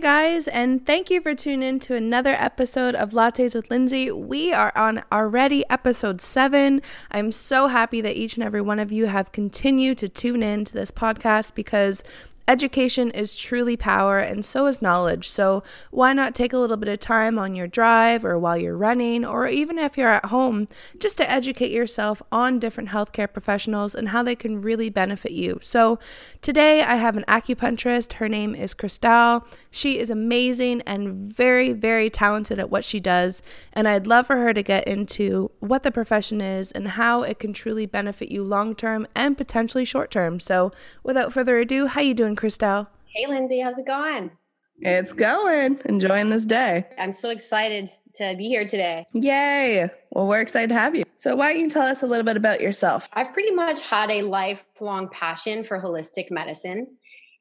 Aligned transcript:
Guys, 0.00 0.48
and 0.48 0.86
thank 0.86 1.10
you 1.10 1.20
for 1.20 1.34
tuning 1.34 1.68
in 1.68 1.78
to 1.80 1.94
another 1.94 2.32
episode 2.32 2.94
of 2.94 3.10
Lattes 3.10 3.54
with 3.54 3.70
Lindsay. 3.70 4.10
We 4.10 4.50
are 4.50 4.72
on 4.74 5.02
already 5.12 5.62
episode 5.68 6.22
seven. 6.22 6.80
I'm 7.10 7.30
so 7.32 7.66
happy 7.66 8.00
that 8.00 8.16
each 8.16 8.34
and 8.34 8.42
every 8.42 8.62
one 8.62 8.78
of 8.78 8.90
you 8.90 9.06
have 9.06 9.30
continued 9.30 9.98
to 9.98 10.08
tune 10.08 10.42
in 10.42 10.64
to 10.64 10.72
this 10.72 10.90
podcast 10.90 11.54
because 11.54 12.02
Education 12.50 13.12
is 13.12 13.36
truly 13.36 13.76
power, 13.76 14.18
and 14.18 14.44
so 14.44 14.66
is 14.66 14.82
knowledge. 14.82 15.30
So, 15.30 15.62
why 15.92 16.12
not 16.12 16.34
take 16.34 16.52
a 16.52 16.58
little 16.58 16.76
bit 16.76 16.88
of 16.88 16.98
time 16.98 17.38
on 17.38 17.54
your 17.54 17.68
drive 17.68 18.24
or 18.24 18.36
while 18.40 18.56
you're 18.56 18.76
running, 18.76 19.24
or 19.24 19.46
even 19.46 19.78
if 19.78 19.96
you're 19.96 20.08
at 20.08 20.24
home, 20.24 20.66
just 20.98 21.16
to 21.18 21.30
educate 21.30 21.70
yourself 21.70 22.20
on 22.32 22.58
different 22.58 22.88
healthcare 22.88 23.32
professionals 23.32 23.94
and 23.94 24.08
how 24.08 24.24
they 24.24 24.34
can 24.34 24.60
really 24.60 24.90
benefit 24.90 25.30
you? 25.30 25.60
So, 25.62 26.00
today 26.42 26.82
I 26.82 26.96
have 26.96 27.16
an 27.16 27.24
acupuncturist. 27.28 28.14
Her 28.14 28.28
name 28.28 28.56
is 28.56 28.74
Cristal. 28.74 29.46
She 29.70 30.00
is 30.00 30.10
amazing 30.10 30.80
and 30.80 31.14
very, 31.14 31.72
very 31.72 32.10
talented 32.10 32.58
at 32.58 32.68
what 32.68 32.84
she 32.84 32.98
does. 32.98 33.44
And 33.72 33.86
I'd 33.86 34.08
love 34.08 34.26
for 34.26 34.38
her 34.38 34.52
to 34.52 34.62
get 34.64 34.88
into 34.88 35.52
what 35.60 35.84
the 35.84 35.92
profession 35.92 36.40
is 36.40 36.72
and 36.72 36.88
how 36.88 37.22
it 37.22 37.38
can 37.38 37.52
truly 37.52 37.86
benefit 37.86 38.32
you 38.32 38.42
long 38.42 38.74
term 38.74 39.06
and 39.14 39.38
potentially 39.38 39.84
short 39.84 40.10
term. 40.10 40.40
So, 40.40 40.72
without 41.04 41.32
further 41.32 41.60
ado, 41.60 41.86
how 41.86 42.00
you 42.00 42.12
doing? 42.12 42.34
Cristal? 42.40 42.88
Hey, 43.04 43.26
Lindsay, 43.26 43.60
how's 43.60 43.76
it 43.76 43.86
going? 43.86 44.30
It's 44.78 45.12
going. 45.12 45.78
Enjoying 45.84 46.30
this 46.30 46.46
day. 46.46 46.86
I'm 46.96 47.12
so 47.12 47.28
excited 47.28 47.90
to 48.14 48.34
be 48.34 48.48
here 48.48 48.66
today. 48.66 49.04
Yay. 49.12 49.90
Well, 50.12 50.26
we're 50.26 50.40
excited 50.40 50.70
to 50.70 50.74
have 50.74 50.96
you. 50.96 51.04
So, 51.18 51.36
why 51.36 51.52
don't 51.52 51.60
you 51.60 51.68
tell 51.68 51.86
us 51.86 52.02
a 52.02 52.06
little 52.06 52.24
bit 52.24 52.38
about 52.38 52.62
yourself? 52.62 53.10
I've 53.12 53.34
pretty 53.34 53.50
much 53.50 53.82
had 53.82 54.10
a 54.10 54.22
lifelong 54.22 55.10
passion 55.10 55.64
for 55.64 55.82
holistic 55.82 56.30
medicine. 56.30 56.86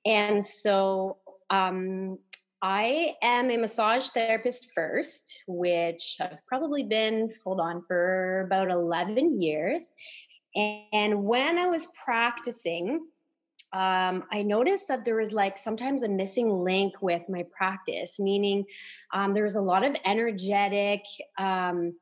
And 0.05 0.43
so, 0.43 1.15
um, 1.49 2.17
I 2.61 3.13
am 3.21 3.49
a 3.51 3.55
massage 3.55 4.09
therapist 4.09 4.67
first, 4.75 5.43
which 5.47 6.17
I've 6.19 6.45
probably 6.45 6.83
been, 6.83 7.33
hold 7.45 7.61
on, 7.61 7.85
for 7.87 8.41
about 8.47 8.69
11 8.69 9.41
years. 9.41 9.87
And 10.91 11.23
when 11.23 11.57
I 11.57 11.67
was 11.67 11.87
practicing, 12.03 12.99
um, 13.71 14.23
I 14.31 14.41
noticed 14.41 14.87
that 14.87 15.05
there 15.05 15.17
was 15.17 15.31
like 15.31 15.57
sometimes 15.57 16.01
a 16.01 16.09
missing 16.09 16.49
link 16.49 16.93
with 17.01 17.29
my 17.29 17.45
practice, 17.55 18.19
meaning 18.19 18.65
um, 19.13 19.33
there 19.33 19.43
was 19.43 19.55
a 19.55 19.61
lot 19.61 19.85
of 19.85 19.95
energetic 20.05 21.01
um, 21.37 21.93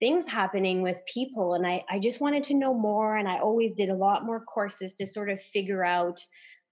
things 0.00 0.26
happening 0.26 0.82
with 0.82 0.98
people. 1.12 1.54
And 1.54 1.66
I, 1.66 1.82
I 1.88 1.98
just 1.98 2.20
wanted 2.20 2.44
to 2.44 2.54
know 2.54 2.74
more. 2.74 3.16
And 3.16 3.26
I 3.26 3.38
always 3.38 3.72
did 3.72 3.88
a 3.88 3.94
lot 3.94 4.26
more 4.26 4.44
courses 4.44 4.94
to 4.96 5.06
sort 5.06 5.30
of 5.30 5.40
figure 5.40 5.82
out 5.82 6.20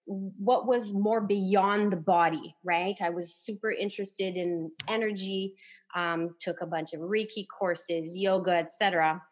what 0.04 0.66
was 0.66 0.92
more 0.92 1.22
beyond 1.22 1.92
the 1.92 1.96
body, 1.96 2.54
right? 2.62 2.96
I 3.00 3.08
was 3.08 3.36
super 3.36 3.70
interested 3.70 4.36
in 4.36 4.70
energy, 4.86 5.54
um, 5.94 6.34
took 6.40 6.60
a 6.60 6.66
bunch 6.66 6.92
of 6.92 7.00
Reiki 7.00 7.46
courses, 7.58 8.16
yoga, 8.16 8.52
etc 8.52 9.22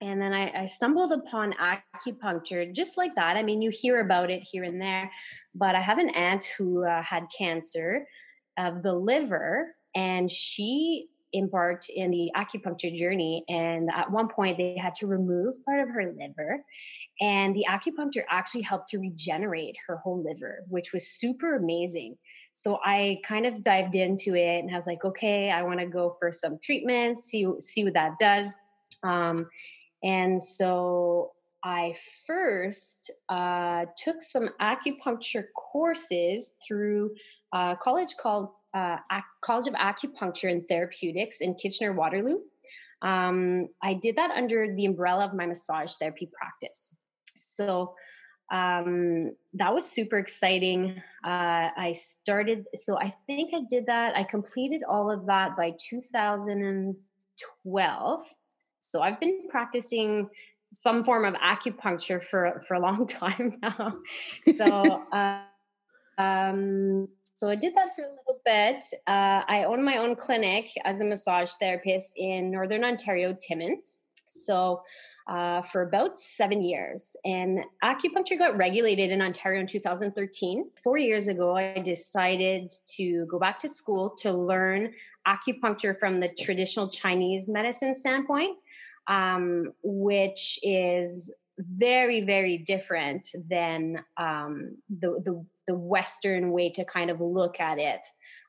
and 0.00 0.20
then 0.20 0.32
I, 0.32 0.62
I, 0.62 0.66
stumbled 0.66 1.12
upon 1.12 1.54
acupuncture 1.54 2.72
just 2.74 2.96
like 2.96 3.14
that. 3.16 3.36
I 3.36 3.42
mean, 3.42 3.60
you 3.60 3.70
hear 3.70 4.00
about 4.00 4.30
it 4.30 4.42
here 4.42 4.64
and 4.64 4.80
there, 4.80 5.10
but 5.54 5.74
I 5.74 5.80
have 5.80 5.98
an 5.98 6.10
aunt 6.10 6.44
who 6.56 6.84
uh, 6.84 7.02
had 7.02 7.26
cancer 7.36 8.06
of 8.58 8.82
the 8.82 8.94
liver, 8.94 9.74
and 9.94 10.30
she 10.30 11.08
embarked 11.34 11.90
in 11.90 12.10
the 12.10 12.30
acupuncture 12.34 12.94
journey. 12.94 13.44
And 13.48 13.90
at 13.94 14.10
one 14.10 14.28
point, 14.28 14.56
they 14.56 14.76
had 14.76 14.94
to 14.96 15.06
remove 15.06 15.62
part 15.64 15.80
of 15.80 15.94
her 15.94 16.12
liver, 16.16 16.64
and 17.20 17.54
the 17.54 17.66
acupuncture 17.68 18.24
actually 18.30 18.62
helped 18.62 18.88
to 18.88 18.98
regenerate 18.98 19.76
her 19.86 19.98
whole 19.98 20.22
liver, 20.22 20.64
which 20.68 20.92
was 20.92 21.06
super 21.06 21.56
amazing. 21.56 22.16
So 22.54 22.80
I 22.84 23.20
kind 23.24 23.46
of 23.46 23.62
dived 23.62 23.94
into 23.94 24.34
it 24.34 24.58
and 24.58 24.70
I 24.70 24.76
was 24.76 24.86
like, 24.86 25.04
okay, 25.04 25.50
I 25.50 25.62
want 25.62 25.80
to 25.80 25.86
go 25.86 26.14
for 26.18 26.32
some 26.32 26.58
treatments, 26.62 27.24
see 27.24 27.46
see 27.60 27.84
what 27.84 27.94
that 27.94 28.18
does. 28.18 28.52
Um, 29.02 29.48
and 30.02 30.42
so 30.42 31.32
I 31.62 31.94
first 32.26 33.10
uh, 33.28 33.84
took 33.98 34.22
some 34.22 34.48
acupuncture 34.60 35.44
courses 35.54 36.54
through 36.66 37.14
a 37.52 37.76
college 37.80 38.16
called 38.16 38.48
uh, 38.72 38.96
College 39.42 39.68
of 39.68 39.74
Acupuncture 39.74 40.50
and 40.50 40.66
Therapeutics 40.68 41.40
in 41.40 41.54
Kitchener 41.54 41.92
Waterloo. 41.92 42.38
Um, 43.02 43.68
I 43.82 43.94
did 43.94 44.16
that 44.16 44.30
under 44.30 44.74
the 44.74 44.86
umbrella 44.86 45.24
of 45.24 45.34
my 45.34 45.46
massage 45.46 45.94
therapy 45.94 46.30
practice. 46.32 46.94
So 47.34 47.94
um, 48.52 49.32
that 49.54 49.72
was 49.72 49.84
super 49.84 50.18
exciting. 50.18 51.00
Uh, 51.24 51.68
I 51.76 51.94
started, 51.94 52.66
so 52.74 52.98
I 52.98 53.14
think 53.26 53.54
I 53.54 53.62
did 53.68 53.86
that. 53.86 54.16
I 54.16 54.24
completed 54.24 54.82
all 54.88 55.08
of 55.10 55.26
that 55.26 55.56
by 55.56 55.74
2012. 55.88 58.34
So 58.82 59.02
I've 59.02 59.20
been 59.20 59.48
practicing 59.48 60.28
some 60.72 61.04
form 61.04 61.24
of 61.24 61.34
acupuncture 61.34 62.22
for 62.22 62.60
for 62.66 62.74
a 62.74 62.80
long 62.80 63.06
time 63.20 63.58
now. 63.62 63.98
So 64.56 65.02
uh, 65.12 65.42
um, 66.18 67.08
so 67.34 67.48
I 67.48 67.54
did 67.54 67.74
that 67.74 67.96
for 67.96 68.02
a 68.02 68.08
little 68.08 68.40
bit. 68.44 68.84
Uh, 69.06 69.42
I 69.48 69.64
own 69.64 69.82
my 69.82 69.96
own 69.96 70.14
clinic 70.14 70.70
as 70.84 71.00
a 71.00 71.04
massage 71.04 71.52
therapist 71.58 72.12
in 72.16 72.50
Northern 72.50 72.84
Ontario, 72.84 73.34
Timmins. 73.40 74.00
So 74.26 74.82
uh, 75.30 75.62
for 75.62 75.82
about 75.82 76.18
seven 76.18 76.60
years. 76.60 77.16
And 77.24 77.60
acupuncture 77.84 78.36
got 78.36 78.56
regulated 78.56 79.10
in 79.10 79.22
Ontario 79.22 79.60
in 79.60 79.66
2013. 79.66 80.70
Four 80.82 80.98
years 80.98 81.28
ago, 81.28 81.56
I 81.56 81.78
decided 81.78 82.72
to 82.96 83.26
go 83.30 83.38
back 83.38 83.60
to 83.60 83.68
school 83.68 84.16
to 84.18 84.32
learn 84.32 84.92
acupuncture 85.26 85.98
from 85.98 86.18
the 86.18 86.28
traditional 86.28 86.88
Chinese 86.88 87.48
medicine 87.48 87.94
standpoint 87.94 88.56
um, 89.10 89.72
which 89.82 90.58
is 90.62 91.30
very 91.58 92.24
very 92.24 92.56
different 92.56 93.26
than 93.50 94.02
um, 94.16 94.76
the, 94.88 95.20
the 95.24 95.44
the 95.66 95.74
Western 95.74 96.52
way 96.52 96.70
to 96.70 96.84
kind 96.84 97.10
of 97.10 97.20
look 97.20 97.60
at 97.60 97.78
it 97.78 98.00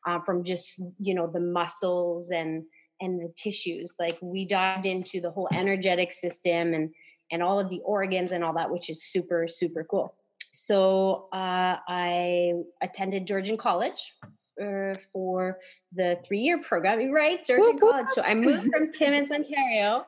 uh, 0.07 0.19
from 0.22 0.44
just 0.44 0.81
you 0.99 1.13
know 1.13 1.27
the 1.27 1.39
muscles 1.39 2.31
and 2.31 2.63
and 3.01 3.19
the 3.19 3.33
tissues. 3.35 3.95
Like 3.99 4.17
we 4.22 4.45
dived 4.45 4.85
into 4.85 5.19
the 5.19 5.31
whole 5.31 5.49
energetic 5.51 6.13
system 6.13 6.73
and 6.73 6.91
and 7.31 7.41
all 7.41 7.59
of 7.59 7.69
the 7.69 7.81
organs 7.83 8.31
and 8.31 8.43
all 8.43 8.53
that, 8.53 8.72
which 8.72 8.89
is 8.89 9.03
super 9.03 9.47
super 9.47 9.83
cool. 9.83 10.16
So 10.53 11.28
uh, 11.33 11.78
I 11.88 12.53
attended 12.81 13.25
Georgian 13.25 13.57
College 13.57 14.13
uh, 14.61 14.93
for 15.11 15.57
the 15.93 16.19
three 16.23 16.41
year 16.41 16.61
program, 16.61 17.11
right? 17.11 17.43
Georgian 17.43 17.79
College. 17.79 18.09
So 18.09 18.22
I 18.22 18.35
moved 18.35 18.69
from 18.72 18.91
Timmins, 18.91 19.31
Ontario 19.31 20.05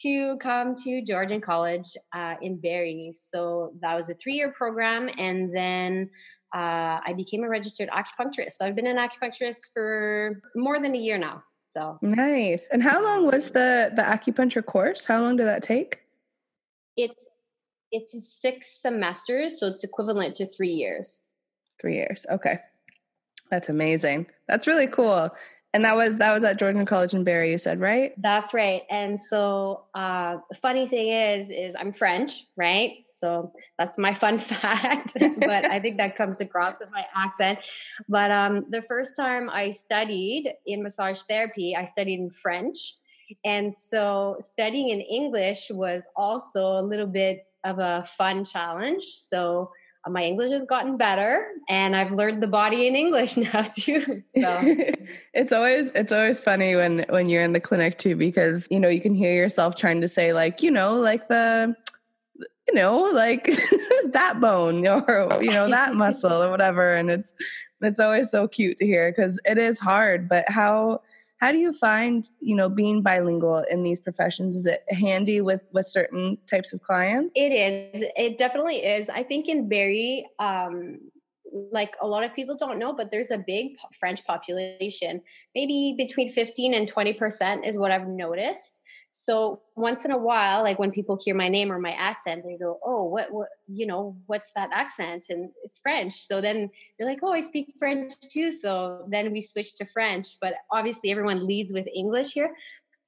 to 0.00 0.36
come 0.38 0.74
to 0.84 1.02
Georgian 1.02 1.40
College 1.40 1.96
uh, 2.14 2.34
in 2.40 2.60
Barrie. 2.60 3.12
So 3.16 3.72
that 3.80 3.94
was 3.94 4.08
a 4.08 4.14
three 4.14 4.34
year 4.34 4.52
program. 4.52 5.08
And 5.18 5.54
then 5.54 6.10
uh, 6.54 7.00
I 7.06 7.14
became 7.16 7.44
a 7.44 7.48
registered 7.48 7.88
acupuncturist. 7.90 8.52
So 8.52 8.66
I've 8.66 8.76
been 8.76 8.86
an 8.86 8.96
acupuncturist 8.96 9.72
for 9.72 10.40
more 10.54 10.80
than 10.80 10.94
a 10.94 10.98
year 10.98 11.18
now. 11.18 11.42
So 11.70 11.98
nice. 12.02 12.68
And 12.70 12.82
how 12.82 13.02
long 13.02 13.24
was 13.24 13.50
the 13.50 13.92
the 13.96 14.02
acupuncture 14.02 14.64
course? 14.64 15.06
How 15.06 15.22
long 15.22 15.36
did 15.36 15.46
that 15.46 15.62
take? 15.62 16.00
It's 16.96 17.28
it's 17.90 18.40
six 18.40 18.80
semesters, 18.80 19.58
so 19.58 19.68
it's 19.68 19.84
equivalent 19.84 20.36
to 20.36 20.46
three 20.46 20.72
years. 20.72 21.20
Three 21.80 21.96
years. 21.96 22.26
Okay. 22.30 22.58
That's 23.50 23.68
amazing. 23.68 24.26
That's 24.48 24.66
really 24.66 24.86
cool. 24.86 25.30
And 25.74 25.86
that 25.86 25.96
was 25.96 26.18
that 26.18 26.32
was 26.32 26.44
at 26.44 26.58
Georgian 26.58 26.84
College 26.84 27.14
in 27.14 27.24
Barrie, 27.24 27.50
you 27.50 27.58
said, 27.58 27.80
right? 27.80 28.12
That's 28.20 28.52
right. 28.52 28.82
And 28.90 29.20
so 29.20 29.84
uh, 29.94 30.38
funny 30.60 30.86
thing 30.86 31.08
is, 31.08 31.50
is 31.50 31.74
I'm 31.78 31.94
French, 31.94 32.44
right? 32.56 33.04
So 33.08 33.52
that's 33.78 33.96
my 33.96 34.12
fun 34.12 34.38
fact. 34.38 35.14
but 35.14 35.70
I 35.70 35.80
think 35.80 35.96
that 35.96 36.14
comes 36.14 36.40
across 36.40 36.80
with 36.80 36.90
my 36.90 37.06
accent. 37.16 37.60
But 38.06 38.30
um, 38.30 38.66
the 38.68 38.82
first 38.82 39.16
time 39.16 39.48
I 39.48 39.70
studied 39.70 40.52
in 40.66 40.82
massage 40.82 41.22
therapy, 41.22 41.74
I 41.74 41.86
studied 41.86 42.20
in 42.20 42.30
French. 42.30 42.96
And 43.44 43.74
so 43.74 44.36
studying 44.40 44.90
in 44.90 45.00
English 45.00 45.70
was 45.70 46.02
also 46.16 46.78
a 46.78 46.82
little 46.82 47.06
bit 47.06 47.48
of 47.64 47.78
a 47.78 48.04
fun 48.18 48.44
challenge. 48.44 49.04
So 49.04 49.70
my 50.08 50.24
English 50.24 50.50
has 50.50 50.64
gotten 50.64 50.96
better 50.96 51.46
and 51.68 51.94
I've 51.94 52.10
learned 52.10 52.42
the 52.42 52.48
body 52.48 52.86
in 52.86 52.96
English 52.96 53.36
now 53.36 53.62
too. 53.62 54.22
So 54.26 54.74
it's 55.34 55.52
always 55.52 55.90
it's 55.94 56.12
always 56.12 56.40
funny 56.40 56.74
when 56.74 57.04
when 57.08 57.28
you're 57.28 57.42
in 57.42 57.52
the 57.52 57.60
clinic 57.60 57.98
too 57.98 58.16
because 58.16 58.66
you 58.70 58.80
know 58.80 58.88
you 58.88 59.00
can 59.00 59.14
hear 59.14 59.34
yourself 59.34 59.76
trying 59.76 60.00
to 60.00 60.08
say 60.08 60.32
like, 60.32 60.62
you 60.62 60.70
know, 60.70 60.96
like 60.96 61.28
the 61.28 61.76
you 62.68 62.74
know, 62.74 63.00
like 63.00 63.44
that 64.06 64.40
bone 64.40 64.86
or 64.86 65.28
you 65.40 65.50
know 65.50 65.68
that 65.68 65.94
muscle 65.94 66.42
or 66.42 66.50
whatever 66.50 66.94
and 66.94 67.10
it's 67.10 67.34
it's 67.80 68.00
always 68.00 68.30
so 68.30 68.46
cute 68.46 68.78
to 68.78 68.86
hear 68.86 69.10
because 69.10 69.40
it 69.44 69.58
is 69.58 69.78
hard, 69.78 70.28
but 70.28 70.48
how 70.48 71.00
how 71.42 71.50
do 71.50 71.58
you 71.58 71.72
find 71.72 72.30
you 72.40 72.54
know 72.54 72.68
being 72.68 73.02
bilingual 73.02 73.64
in 73.68 73.82
these 73.82 74.00
professions 74.00 74.54
is 74.54 74.64
it 74.64 74.84
handy 74.88 75.40
with 75.40 75.62
with 75.72 75.86
certain 75.86 76.38
types 76.48 76.72
of 76.72 76.80
clients 76.80 77.32
it 77.34 77.52
is 77.52 78.04
it 78.16 78.38
definitely 78.38 78.76
is 78.76 79.08
i 79.08 79.22
think 79.22 79.48
in 79.48 79.68
barrie 79.68 80.24
um 80.38 80.98
like 81.70 81.96
a 82.00 82.06
lot 82.06 82.24
of 82.24 82.34
people 82.34 82.56
don't 82.56 82.78
know, 82.78 82.92
but 82.94 83.10
there's 83.10 83.30
a 83.30 83.38
big 83.38 83.76
French 84.00 84.24
population. 84.24 85.20
Maybe 85.54 85.94
between 85.96 86.32
15 86.32 86.74
and 86.74 86.90
20% 86.90 87.66
is 87.66 87.78
what 87.78 87.90
I've 87.90 88.08
noticed. 88.08 88.81
So 89.22 89.62
once 89.76 90.04
in 90.04 90.10
a 90.10 90.18
while, 90.18 90.64
like 90.64 90.80
when 90.80 90.90
people 90.90 91.16
hear 91.22 91.36
my 91.36 91.48
name 91.48 91.70
or 91.70 91.78
my 91.78 91.92
accent, 91.92 92.42
they 92.44 92.56
go, 92.56 92.80
"Oh, 92.84 93.04
what, 93.04 93.32
what, 93.32 93.50
you 93.68 93.86
know, 93.86 94.16
what's 94.26 94.50
that 94.56 94.70
accent?" 94.72 95.26
And 95.28 95.50
it's 95.62 95.78
French. 95.78 96.26
So 96.26 96.40
then 96.40 96.68
they're 96.98 97.06
like, 97.06 97.20
"Oh, 97.22 97.32
I 97.32 97.40
speak 97.40 97.72
French 97.78 98.14
too." 98.18 98.50
So 98.50 99.06
then 99.08 99.30
we 99.30 99.40
switch 99.40 99.76
to 99.76 99.86
French. 99.86 100.38
But 100.40 100.54
obviously, 100.72 101.12
everyone 101.12 101.46
leads 101.46 101.72
with 101.72 101.86
English 101.94 102.32
here. 102.32 102.52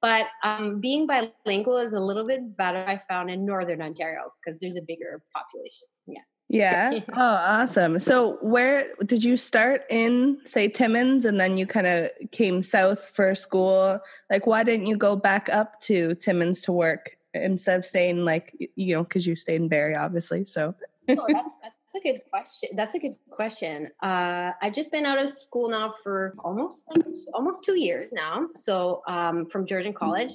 But 0.01 0.27
um, 0.41 0.79
being 0.79 1.05
bilingual 1.05 1.79
is 1.79 1.91
a 1.91 1.99
little 1.99 2.25
bit 2.25 2.55
better. 2.55 2.85
I 2.87 2.97
found 3.09 3.29
in 3.29 3.45
Northern 3.45 3.81
Ontario 3.81 4.31
because 4.39 4.57
there's 4.57 4.77
a 4.77 4.87
bigger 4.87 5.21
population. 5.35 5.87
Yeah. 6.07 6.21
Yeah. 6.49 6.99
Oh, 7.13 7.21
awesome. 7.21 7.99
So, 7.99 8.37
where 8.41 8.87
did 9.05 9.23
you 9.23 9.37
start 9.37 9.83
in, 9.89 10.39
say, 10.45 10.67
Timmins, 10.67 11.25
and 11.25 11.39
then 11.39 11.57
you 11.57 11.65
kind 11.65 11.87
of 11.87 12.09
came 12.31 12.61
south 12.61 13.11
for 13.13 13.33
school? 13.35 13.99
Like, 14.29 14.45
why 14.45 14.63
didn't 14.63 14.85
you 14.85 14.97
go 14.97 15.15
back 15.15 15.49
up 15.49 15.79
to 15.81 16.15
Timmins 16.15 16.61
to 16.61 16.71
work 16.71 17.17
instead 17.33 17.77
of 17.79 17.85
staying, 17.85 18.25
like, 18.25 18.55
you 18.75 18.95
know, 18.95 19.03
because 19.03 19.25
you 19.25 19.35
stayed 19.35 19.55
in 19.55 19.69
Barrie, 19.69 19.95
obviously? 19.95 20.45
So, 20.45 20.75
oh, 21.09 21.25
that's, 21.29 21.55
that's 21.63 21.95
a 21.95 21.99
good 22.01 22.21
question. 22.29 22.69
That's 22.75 22.95
a 22.95 22.99
good 22.99 23.15
question. 23.29 23.91
Uh, 24.03 24.51
I've 24.61 24.73
just 24.73 24.91
been 24.91 25.05
out 25.05 25.17
of 25.17 25.29
school 25.29 25.69
now 25.69 25.93
for 26.03 26.35
almost 26.39 26.85
almost 27.33 27.63
two 27.63 27.79
years 27.79 28.11
now. 28.13 28.47
So, 28.51 29.01
um, 29.07 29.45
from 29.47 29.65
Georgian 29.65 29.93
College, 29.93 30.33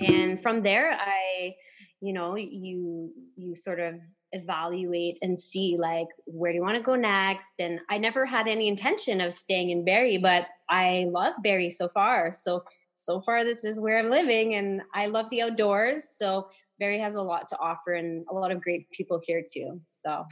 and 0.00 0.42
from 0.42 0.62
there, 0.62 0.92
I, 0.92 1.54
you 2.00 2.12
know, 2.12 2.36
you 2.36 3.12
you 3.36 3.54
sort 3.54 3.80
of 3.80 3.94
evaluate 4.34 5.18
and 5.22 5.38
see 5.38 5.76
like 5.78 6.08
where 6.26 6.52
do 6.52 6.56
you 6.56 6.62
want 6.62 6.76
to 6.76 6.82
go 6.82 6.94
next? 6.94 7.58
And 7.58 7.80
i 7.88 7.96
never 7.98 8.26
had 8.26 8.46
any 8.46 8.68
intention 8.68 9.20
of 9.20 9.32
staying 9.32 9.70
in 9.70 9.84
barrie 9.84 10.18
but 10.18 10.46
i 10.68 11.06
love 11.10 11.34
barrie 11.42 11.70
so 11.70 11.88
far. 11.88 12.32
So 12.32 12.64
so 12.96 13.20
far 13.20 13.44
this 13.44 13.64
is 13.64 13.80
where 13.80 13.98
i'm 13.98 14.10
living 14.10 14.54
and 14.54 14.82
i 14.94 15.06
love 15.06 15.30
the 15.30 15.42
outdoors. 15.42 16.04
So 16.16 16.48
barrie 16.78 16.98
has 16.98 17.14
a 17.14 17.22
lot 17.22 17.48
to 17.48 17.58
offer 17.58 17.94
and 17.94 18.26
a 18.30 18.34
lot 18.34 18.50
of 18.50 18.60
great 18.60 18.90
people 18.90 19.20
here 19.24 19.42
too 19.50 19.80
so. 19.88 20.26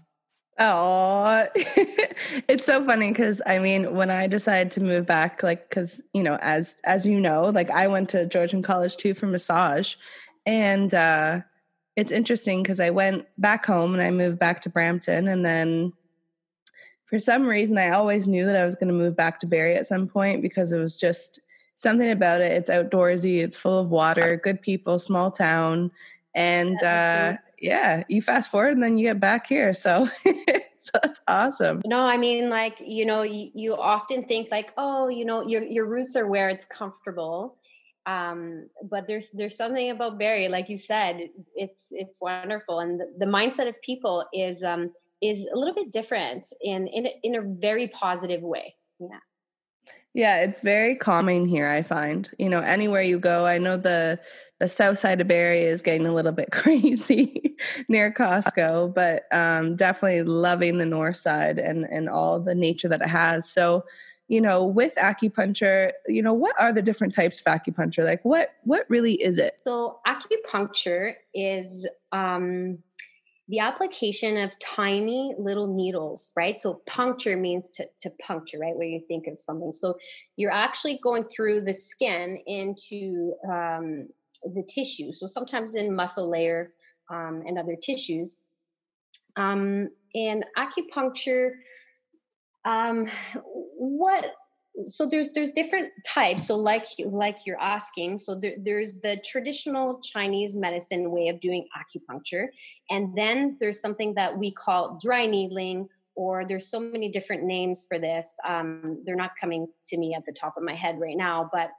Oh, 0.58 1.46
it's 1.54 2.66
so 2.66 2.84
funny 2.84 3.08
because 3.08 3.40
I 3.46 3.58
mean, 3.58 3.94
when 3.94 4.10
I 4.10 4.26
decided 4.26 4.70
to 4.72 4.82
move 4.82 5.06
back, 5.06 5.42
like, 5.42 5.68
because 5.68 6.02
you 6.12 6.22
know, 6.22 6.36
as 6.42 6.76
as 6.84 7.06
you 7.06 7.20
know, 7.20 7.44
like 7.44 7.70
I 7.70 7.86
went 7.86 8.10
to 8.10 8.26
Georgian 8.26 8.62
College 8.62 8.98
too 8.98 9.14
for 9.14 9.26
massage, 9.26 9.94
and 10.44 10.92
uh, 10.92 11.40
it's 11.96 12.12
interesting 12.12 12.62
because 12.62 12.80
I 12.80 12.90
went 12.90 13.26
back 13.38 13.66
home 13.66 13.92
and 13.94 14.02
I 14.02 14.10
moved 14.10 14.38
back 14.38 14.62
to 14.62 14.70
Brampton 14.70 15.28
and 15.28 15.44
then 15.44 15.92
for 17.06 17.18
some 17.18 17.46
reason 17.46 17.76
I 17.76 17.90
always 17.90 18.26
knew 18.26 18.46
that 18.46 18.56
I 18.56 18.64
was 18.64 18.74
going 18.74 18.88
to 18.88 18.94
move 18.94 19.14
back 19.14 19.38
to 19.40 19.46
Barrie 19.46 19.76
at 19.76 19.86
some 19.86 20.08
point 20.08 20.40
because 20.40 20.72
it 20.72 20.78
was 20.78 20.96
just 20.96 21.40
something 21.76 22.10
about 22.10 22.40
it. 22.40 22.52
It's 22.52 22.70
outdoorsy, 22.70 23.42
it's 23.42 23.58
full 23.58 23.78
of 23.78 23.90
water, 23.90 24.40
good 24.42 24.62
people, 24.62 24.98
small 24.98 25.30
town. 25.30 25.90
And 26.34 26.78
yeah, 26.80 27.36
uh 27.38 27.46
yeah, 27.60 28.02
you 28.08 28.20
fast 28.20 28.50
forward 28.50 28.72
and 28.72 28.82
then 28.82 28.98
you 28.98 29.08
get 29.08 29.20
back 29.20 29.46
here. 29.46 29.72
So 29.74 30.08
so 30.76 30.90
that's 30.94 31.20
awesome. 31.28 31.82
No, 31.84 32.00
I 32.00 32.16
mean 32.16 32.48
like, 32.48 32.76
you 32.80 33.04
know, 33.04 33.22
you, 33.22 33.50
you 33.54 33.76
often 33.76 34.24
think 34.24 34.50
like, 34.50 34.72
oh, 34.78 35.08
you 35.08 35.24
know, 35.24 35.42
your 35.42 35.62
your 35.62 35.86
roots 35.86 36.16
are 36.16 36.26
where 36.26 36.48
it's 36.48 36.64
comfortable 36.64 37.56
um 38.06 38.68
but 38.90 39.06
there's 39.06 39.30
there's 39.30 39.56
something 39.56 39.90
about 39.90 40.18
barrie 40.18 40.48
like 40.48 40.68
you 40.68 40.76
said 40.76 41.28
it's 41.54 41.86
it's 41.90 42.20
wonderful. 42.20 42.80
And 42.80 42.98
the, 42.98 43.12
the 43.18 43.26
mindset 43.26 43.68
of 43.68 43.80
people 43.82 44.26
is 44.34 44.64
um 44.64 44.92
is 45.20 45.46
a 45.52 45.56
little 45.56 45.74
bit 45.74 45.92
different 45.92 46.52
in 46.62 46.88
in 46.88 47.06
in 47.22 47.36
a 47.36 47.42
very 47.42 47.88
positive 47.88 48.42
way. 48.42 48.74
Yeah. 48.98 49.18
Yeah 50.14 50.40
it's 50.42 50.60
very 50.60 50.96
calming 50.96 51.46
here 51.46 51.68
i 51.68 51.82
find. 51.82 52.28
You 52.38 52.48
know 52.48 52.60
anywhere 52.60 53.02
you 53.02 53.20
go 53.20 53.46
i 53.46 53.58
know 53.58 53.76
the 53.76 54.18
the 54.58 54.68
south 54.68 54.98
side 54.98 55.20
of 55.20 55.28
barrie 55.28 55.64
is 55.64 55.82
getting 55.82 56.06
a 56.06 56.14
little 56.14 56.32
bit 56.32 56.50
crazy 56.52 57.56
near 57.88 58.12
costco 58.12 58.94
but 58.94 59.24
um 59.32 59.76
definitely 59.76 60.22
loving 60.22 60.78
the 60.78 60.86
north 60.86 61.16
side 61.16 61.58
and 61.58 61.84
and 61.84 62.08
all 62.08 62.40
the 62.40 62.54
nature 62.54 62.88
that 62.88 63.02
it 63.02 63.08
has. 63.08 63.48
So 63.48 63.84
you 64.28 64.40
know 64.40 64.64
with 64.64 64.94
acupuncture 64.96 65.92
you 66.06 66.22
know 66.22 66.32
what 66.32 66.54
are 66.60 66.72
the 66.72 66.82
different 66.82 67.14
types 67.14 67.40
of 67.40 67.46
acupuncture 67.46 68.04
like 68.04 68.24
what 68.24 68.54
what 68.64 68.86
really 68.88 69.14
is 69.14 69.38
it 69.38 69.60
so 69.60 69.98
acupuncture 70.06 71.14
is 71.34 71.86
um 72.12 72.78
the 73.48 73.58
application 73.58 74.38
of 74.38 74.58
tiny 74.60 75.34
little 75.38 75.66
needles, 75.66 76.32
right? 76.34 76.58
So 76.58 76.80
puncture 76.86 77.36
means 77.36 77.68
to, 77.70 77.86
to 78.00 78.10
puncture, 78.18 78.58
right? 78.58 78.74
Where 78.74 78.88
you 78.88 79.02
think 79.06 79.26
of 79.26 79.38
something. 79.38 79.72
So 79.72 79.98
you're 80.36 80.52
actually 80.52 81.00
going 81.02 81.24
through 81.24 81.62
the 81.62 81.74
skin 81.74 82.38
into 82.46 83.34
um, 83.46 84.08
the 84.42 84.62
tissue. 84.68 85.12
So 85.12 85.26
sometimes 85.26 85.74
in 85.74 85.94
muscle 85.94 86.30
layer 86.30 86.72
um, 87.10 87.42
and 87.46 87.58
other 87.58 87.76
tissues. 87.76 88.38
Um, 89.36 89.88
and 90.14 90.46
acupuncture 90.56 91.50
um, 92.64 93.06
what 93.82 94.26
so 94.86 95.06
there's 95.06 95.30
there's 95.32 95.50
different 95.50 95.90
types. 96.06 96.46
So 96.46 96.56
like 96.56 96.86
like 97.04 97.38
you're 97.44 97.60
asking 97.60 98.18
so 98.18 98.38
there, 98.38 98.54
there's 98.58 99.00
the 99.00 99.20
traditional 99.24 100.00
chinese 100.00 100.56
medicine 100.56 101.10
way 101.10 101.28
of 101.28 101.40
doing 101.40 101.66
acupuncture. 101.76 102.46
And 102.90 103.14
then 103.16 103.56
there's 103.60 103.80
something 103.80 104.14
that 104.14 104.38
we 104.38 104.52
call 104.52 104.98
dry 105.02 105.26
needling 105.26 105.88
or 106.14 106.44
there's 106.46 106.70
so 106.70 106.78
many 106.78 107.10
different 107.10 107.42
names 107.42 107.84
for 107.88 107.98
this. 107.98 108.36
Um, 108.46 109.02
they're 109.04 109.16
not 109.16 109.32
coming 109.38 109.66
to 109.86 109.98
me 109.98 110.14
at 110.14 110.24
the 110.26 110.32
top 110.32 110.56
of 110.56 110.62
my 110.62 110.74
head 110.74 111.00
right 111.00 111.16
now 111.16 111.50
but 111.52 111.70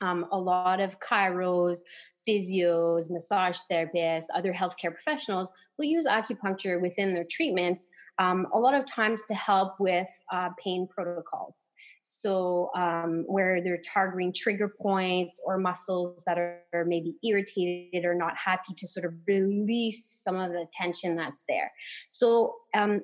um, 0.00 0.26
a 0.32 0.38
lot 0.38 0.80
of 0.80 0.98
chiros 1.00 1.78
physios, 2.26 3.10
massage 3.10 3.58
therapists, 3.70 4.26
other 4.34 4.52
healthcare 4.52 4.92
professionals 4.92 5.50
will 5.78 5.86
use 5.86 6.06
acupuncture 6.06 6.80
within 6.80 7.14
their 7.14 7.24
treatments, 7.24 7.88
um, 8.18 8.46
a 8.52 8.58
lot 8.58 8.74
of 8.74 8.84
times 8.84 9.22
to 9.26 9.34
help 9.34 9.80
with 9.80 10.08
uh, 10.32 10.50
pain 10.62 10.86
protocols. 10.86 11.68
So, 12.02 12.70
um, 12.74 13.24
where 13.26 13.62
they're 13.62 13.82
targeting 13.92 14.32
trigger 14.32 14.68
points 14.68 15.40
or 15.44 15.58
muscles 15.58 16.22
that 16.26 16.38
are, 16.38 16.84
maybe 16.86 17.14
irritated 17.22 18.04
or 18.04 18.14
not 18.14 18.36
happy 18.36 18.74
to 18.76 18.86
sort 18.86 19.04
of 19.04 19.12
release 19.26 20.04
some 20.24 20.36
of 20.36 20.52
the 20.52 20.66
tension 20.72 21.14
that's 21.14 21.44
there. 21.48 21.70
So, 22.08 22.54
um, 22.74 23.02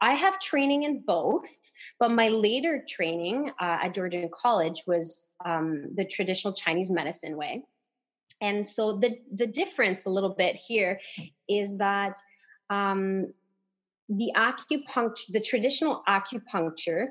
I 0.00 0.12
have 0.14 0.38
training 0.40 0.82
in 0.82 1.02
both, 1.06 1.48
but 1.98 2.10
my 2.10 2.28
later 2.28 2.84
training 2.88 3.50
uh, 3.60 3.78
at 3.82 3.94
Georgian 3.94 4.28
College 4.32 4.82
was 4.86 5.30
um, 5.44 5.86
the 5.94 6.04
traditional 6.04 6.52
Chinese 6.52 6.90
medicine 6.90 7.36
way. 7.36 7.62
And 8.40 8.66
so 8.66 8.98
the 8.98 9.18
the 9.32 9.46
difference 9.46 10.04
a 10.04 10.10
little 10.10 10.34
bit 10.34 10.56
here 10.56 11.00
is 11.48 11.78
that 11.78 12.18
um, 12.68 13.32
the 14.08 14.32
acupuncture, 14.36 15.32
the 15.32 15.40
traditional 15.40 16.02
acupuncture, 16.06 17.08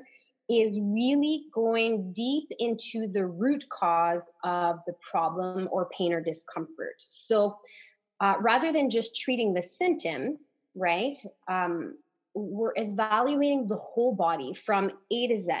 is 0.48 0.78
really 0.80 1.46
going 1.52 2.12
deep 2.12 2.48
into 2.60 3.08
the 3.08 3.26
root 3.26 3.68
cause 3.68 4.30
of 4.44 4.78
the 4.86 4.94
problem 5.10 5.68
or 5.72 5.88
pain 5.96 6.12
or 6.12 6.20
discomfort. 6.20 6.94
So 6.98 7.58
uh, 8.20 8.34
rather 8.40 8.72
than 8.72 8.88
just 8.88 9.16
treating 9.16 9.52
the 9.52 9.62
symptom, 9.62 10.38
right? 10.76 11.18
Um, 11.48 11.96
we're 12.36 12.74
evaluating 12.76 13.66
the 13.66 13.76
whole 13.76 14.14
body 14.14 14.52
from 14.52 14.90
A 15.10 15.26
to 15.28 15.36
Z. 15.36 15.52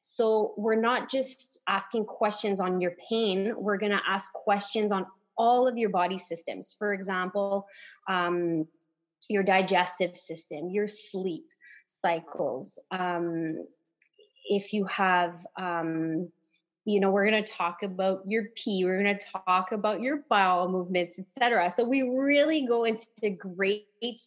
So 0.00 0.54
we're 0.56 0.80
not 0.80 1.10
just 1.10 1.58
asking 1.68 2.06
questions 2.06 2.60
on 2.60 2.80
your 2.80 2.96
pain, 3.08 3.52
we're 3.56 3.76
going 3.76 3.92
to 3.92 4.00
ask 4.08 4.32
questions 4.32 4.90
on 4.90 5.06
all 5.36 5.68
of 5.68 5.76
your 5.76 5.90
body 5.90 6.18
systems. 6.18 6.74
For 6.78 6.94
example, 6.94 7.66
um, 8.08 8.66
your 9.28 9.42
digestive 9.42 10.16
system, 10.16 10.70
your 10.70 10.88
sleep 10.88 11.44
cycles. 11.86 12.78
Um, 12.90 13.66
if 14.46 14.72
you 14.72 14.84
have, 14.86 15.34
um, 15.56 16.30
you 16.86 17.00
know, 17.00 17.10
we're 17.10 17.28
going 17.28 17.42
to 17.42 17.52
talk 17.52 17.82
about 17.82 18.22
your 18.26 18.44
pee, 18.56 18.84
we're 18.84 19.02
going 19.02 19.18
to 19.18 19.26
talk 19.46 19.72
about 19.72 20.00
your 20.00 20.22
bowel 20.28 20.70
movements, 20.70 21.18
etc. 21.18 21.70
So 21.70 21.84
we 21.84 22.02
really 22.02 22.66
go 22.66 22.84
into 22.84 23.30
great 23.30 23.86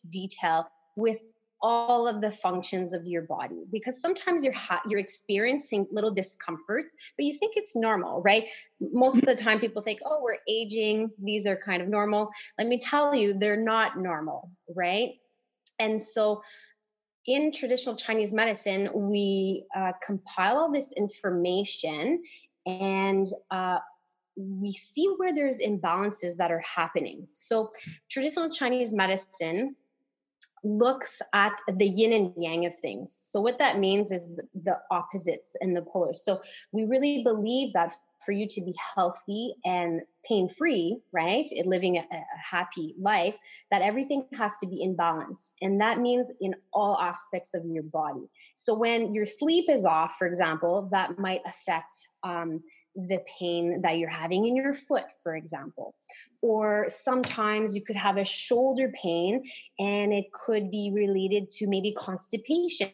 detail 0.09 0.67
with 0.95 1.19
all 1.61 2.07
of 2.07 2.21
the 2.21 2.31
functions 2.31 2.93
of 2.93 3.05
your 3.05 3.23
body 3.23 3.65
because 3.71 3.99
sometimes 3.99 4.43
you're 4.43 4.53
ha- 4.53 4.81
you're 4.87 4.99
experiencing 4.99 5.87
little 5.91 6.11
discomforts 6.11 6.93
but 7.17 7.25
you 7.25 7.33
think 7.37 7.53
it's 7.55 7.75
normal 7.75 8.21
right? 8.21 8.45
Most 8.79 9.17
of 9.17 9.25
the 9.25 9.35
time 9.35 9.59
people 9.59 9.81
think 9.81 9.99
oh 10.05 10.19
we're 10.21 10.37
aging 10.47 11.09
these 11.21 11.47
are 11.47 11.57
kind 11.57 11.81
of 11.81 11.87
normal. 11.87 12.29
Let 12.57 12.67
me 12.67 12.79
tell 12.79 13.15
you 13.15 13.33
they're 13.33 13.61
not 13.61 13.97
normal 13.97 14.51
right? 14.75 15.11
And 15.79 16.01
so 16.01 16.41
in 17.25 17.51
traditional 17.51 17.95
chinese 17.95 18.33
medicine 18.33 18.89
we 18.93 19.65
uh, 19.75 19.91
compile 20.05 20.57
all 20.57 20.71
this 20.71 20.91
information 20.93 22.23
and 22.65 23.27
uh, 23.51 23.79
we 24.35 24.71
see 24.71 25.11
where 25.17 25.33
there's 25.33 25.57
imbalances 25.57 26.35
that 26.37 26.51
are 26.51 26.59
happening. 26.61 27.27
So 27.31 27.71
traditional 28.09 28.49
chinese 28.51 28.91
medicine 28.93 29.75
looks 30.67 31.21
at 31.33 31.53
the 31.77 31.85
yin 31.85 32.13
and 32.13 32.33
yang 32.37 32.65
of 32.65 32.77
things. 32.77 33.17
So 33.21 33.39
what 33.41 33.59
that 33.59 33.79
means 33.79 34.11
is 34.11 34.39
the 34.63 34.77
opposites 34.91 35.55
and 35.61 35.75
the 35.75 35.81
polars. 35.81 36.17
So 36.17 36.41
we 36.71 36.85
really 36.85 37.23
believe 37.23 37.73
that 37.73 37.95
for 38.25 38.31
you 38.31 38.47
to 38.47 38.61
be 38.61 38.75
healthy 38.95 39.53
and 39.63 40.01
pain 40.25 40.49
free, 40.49 40.99
right, 41.13 41.47
living 41.65 41.97
a, 41.97 42.01
a, 42.01 42.23
happy 42.43 42.93
life, 42.99 43.37
that 43.71 43.81
everything 43.81 44.25
has 44.33 44.51
to 44.61 44.67
be 44.67 44.81
in 44.81 44.95
balance. 44.95 45.53
And 45.61 45.79
that 45.79 45.99
means 45.99 46.29
in 46.41 46.55
all 46.73 46.97
aspects 46.99 47.53
of 47.53 47.65
your 47.65 47.83
body. 47.83 48.27
So 48.55 48.77
when 48.77 49.13
your 49.13 49.25
sleep 49.25 49.69
is 49.69 49.85
off, 49.85 50.15
for 50.17 50.27
example, 50.27 50.89
that 50.91 51.17
might 51.19 51.41
affect 51.45 51.95
um, 52.23 52.61
the 52.95 53.19
pain 53.39 53.81
that 53.83 53.97
you're 53.97 54.09
having 54.09 54.45
in 54.47 54.55
your 54.55 54.73
foot, 54.73 55.05
for 55.23 55.35
example. 55.35 55.95
Or 56.41 56.87
sometimes 56.89 57.75
you 57.75 57.83
could 57.83 57.95
have 57.95 58.17
a 58.17 58.23
shoulder 58.23 58.91
pain 59.01 59.43
and 59.79 60.13
it 60.13 60.31
could 60.31 60.69
be 60.69 60.91
related 60.93 61.49
to 61.51 61.67
maybe 61.67 61.93
constipation 61.97 62.91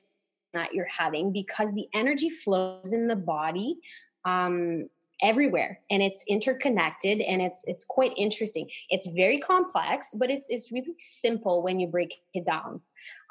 that 0.54 0.74
you're 0.74 0.86
having 0.86 1.34
because 1.34 1.72
the 1.74 1.88
energy 1.94 2.30
flows 2.30 2.94
in 2.94 3.08
the 3.08 3.16
body 3.16 3.78
um, 4.26 4.88
everywhere 5.22 5.80
and 5.90 6.02
it's 6.02 6.24
interconnected 6.28 7.20
and 7.22 7.42
it's 7.42 7.62
it's 7.66 7.86
quite 7.86 8.12
interesting. 8.18 8.70
It's 8.90 9.08
very 9.10 9.40
complex 9.40 10.08
but 10.14 10.30
it's 10.30 10.46
it's 10.50 10.72
really 10.72 10.96
simple 10.98 11.62
when 11.64 11.80
you 11.80 11.88
break 11.88 12.14
it 12.34 12.46
down. 12.46 12.82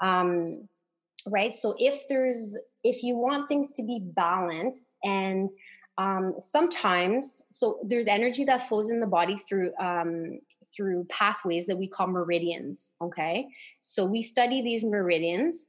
Um, 0.00 0.68
right? 1.26 1.56
So 1.56 1.74
if 1.78 2.06
there's 2.08 2.56
if 2.84 3.02
you 3.02 3.16
want 3.16 3.48
things 3.48 3.70
to 3.76 3.82
be 3.82 4.00
balanced 4.02 4.92
and 5.04 5.48
um, 5.98 6.34
sometimes 6.38 7.42
so 7.50 7.78
there's 7.84 8.08
energy 8.08 8.44
that 8.44 8.68
flows 8.68 8.90
in 8.90 9.00
the 9.00 9.06
body 9.06 9.36
through 9.36 9.72
um, 9.80 10.38
through 10.74 11.04
pathways 11.10 11.66
that 11.66 11.76
we 11.76 11.86
call 11.86 12.06
meridians 12.06 12.90
okay 13.02 13.46
so 13.82 14.04
we 14.04 14.22
study 14.22 14.62
these 14.62 14.84
meridians 14.84 15.66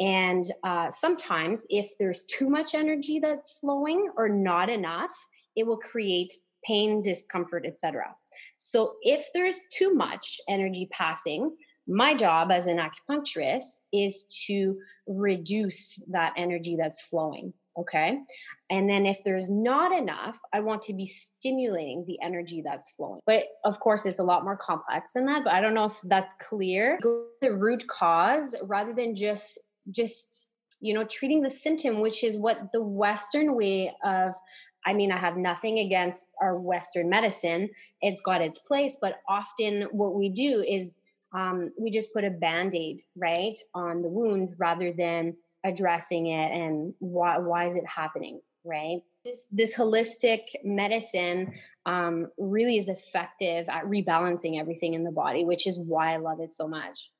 and 0.00 0.52
uh, 0.64 0.90
sometimes 0.90 1.64
if 1.68 1.96
there's 1.98 2.24
too 2.24 2.48
much 2.48 2.74
energy 2.74 3.18
that's 3.20 3.52
flowing 3.60 4.10
or 4.16 4.28
not 4.28 4.68
enough 4.68 5.10
it 5.56 5.66
will 5.66 5.78
create 5.78 6.32
pain, 6.64 7.02
discomfort, 7.02 7.64
etc. 7.66 8.14
So 8.58 8.94
if 9.02 9.26
there's 9.34 9.60
too 9.70 9.94
much 9.94 10.40
energy 10.48 10.88
passing, 10.90 11.56
my 11.86 12.14
job 12.14 12.50
as 12.52 12.68
an 12.68 12.78
acupuncturist 12.78 13.80
is 13.92 14.24
to 14.46 14.78
reduce 15.06 16.02
that 16.10 16.32
energy 16.36 16.76
that's 16.78 17.02
flowing. 17.02 17.52
Okay. 17.76 18.18
And 18.72 18.88
then 18.88 19.04
if 19.04 19.22
there's 19.22 19.50
not 19.50 19.92
enough, 19.92 20.38
I 20.54 20.60
want 20.60 20.80
to 20.84 20.94
be 20.94 21.04
stimulating 21.04 22.06
the 22.06 22.18
energy 22.22 22.62
that's 22.64 22.90
flowing. 22.92 23.20
But 23.26 23.44
of 23.66 23.78
course, 23.78 24.06
it's 24.06 24.18
a 24.18 24.24
lot 24.24 24.44
more 24.44 24.56
complex 24.56 25.12
than 25.12 25.26
that. 25.26 25.44
But 25.44 25.52
I 25.52 25.60
don't 25.60 25.74
know 25.74 25.84
if 25.84 25.96
that's 26.04 26.32
clear. 26.40 26.98
Go 27.02 27.26
the 27.42 27.54
root 27.54 27.86
cause 27.86 28.56
rather 28.62 28.94
than 28.94 29.14
just, 29.14 29.58
just, 29.90 30.46
you 30.80 30.94
know, 30.94 31.04
treating 31.04 31.42
the 31.42 31.50
symptom, 31.50 32.00
which 32.00 32.24
is 32.24 32.38
what 32.38 32.72
the 32.72 32.82
Western 32.82 33.54
way 33.54 33.92
of 34.02 34.32
I 34.84 34.94
mean, 34.94 35.12
I 35.12 35.18
have 35.18 35.36
nothing 35.36 35.78
against 35.78 36.32
our 36.40 36.58
Western 36.58 37.08
medicine. 37.08 37.70
It's 38.00 38.22
got 38.22 38.40
its 38.40 38.58
place, 38.58 38.96
but 39.00 39.20
often 39.28 39.82
what 39.92 40.14
we 40.14 40.28
do 40.28 40.64
is 40.66 40.96
um, 41.32 41.70
we 41.78 41.90
just 41.90 42.12
put 42.12 42.24
a 42.24 42.30
band 42.30 42.74
aid, 42.74 43.02
right, 43.16 43.58
on 43.74 44.02
the 44.02 44.08
wound 44.08 44.54
rather 44.58 44.92
than 44.92 45.36
addressing 45.62 46.26
it 46.26 46.50
and 46.50 46.94
why, 46.98 47.38
why 47.38 47.68
is 47.68 47.76
it 47.76 47.86
happening, 47.86 48.40
right? 48.64 49.02
This, 49.24 49.46
this 49.50 49.74
holistic 49.74 50.40
medicine 50.64 51.54
um, 51.86 52.28
really 52.38 52.76
is 52.76 52.88
effective 52.88 53.68
at 53.68 53.84
rebalancing 53.84 54.60
everything 54.60 54.94
in 54.94 55.04
the 55.04 55.10
body, 55.10 55.44
which 55.44 55.66
is 55.66 55.78
why 55.78 56.12
I 56.12 56.16
love 56.16 56.40
it 56.40 56.52
so 56.52 56.68
much. 56.68 57.10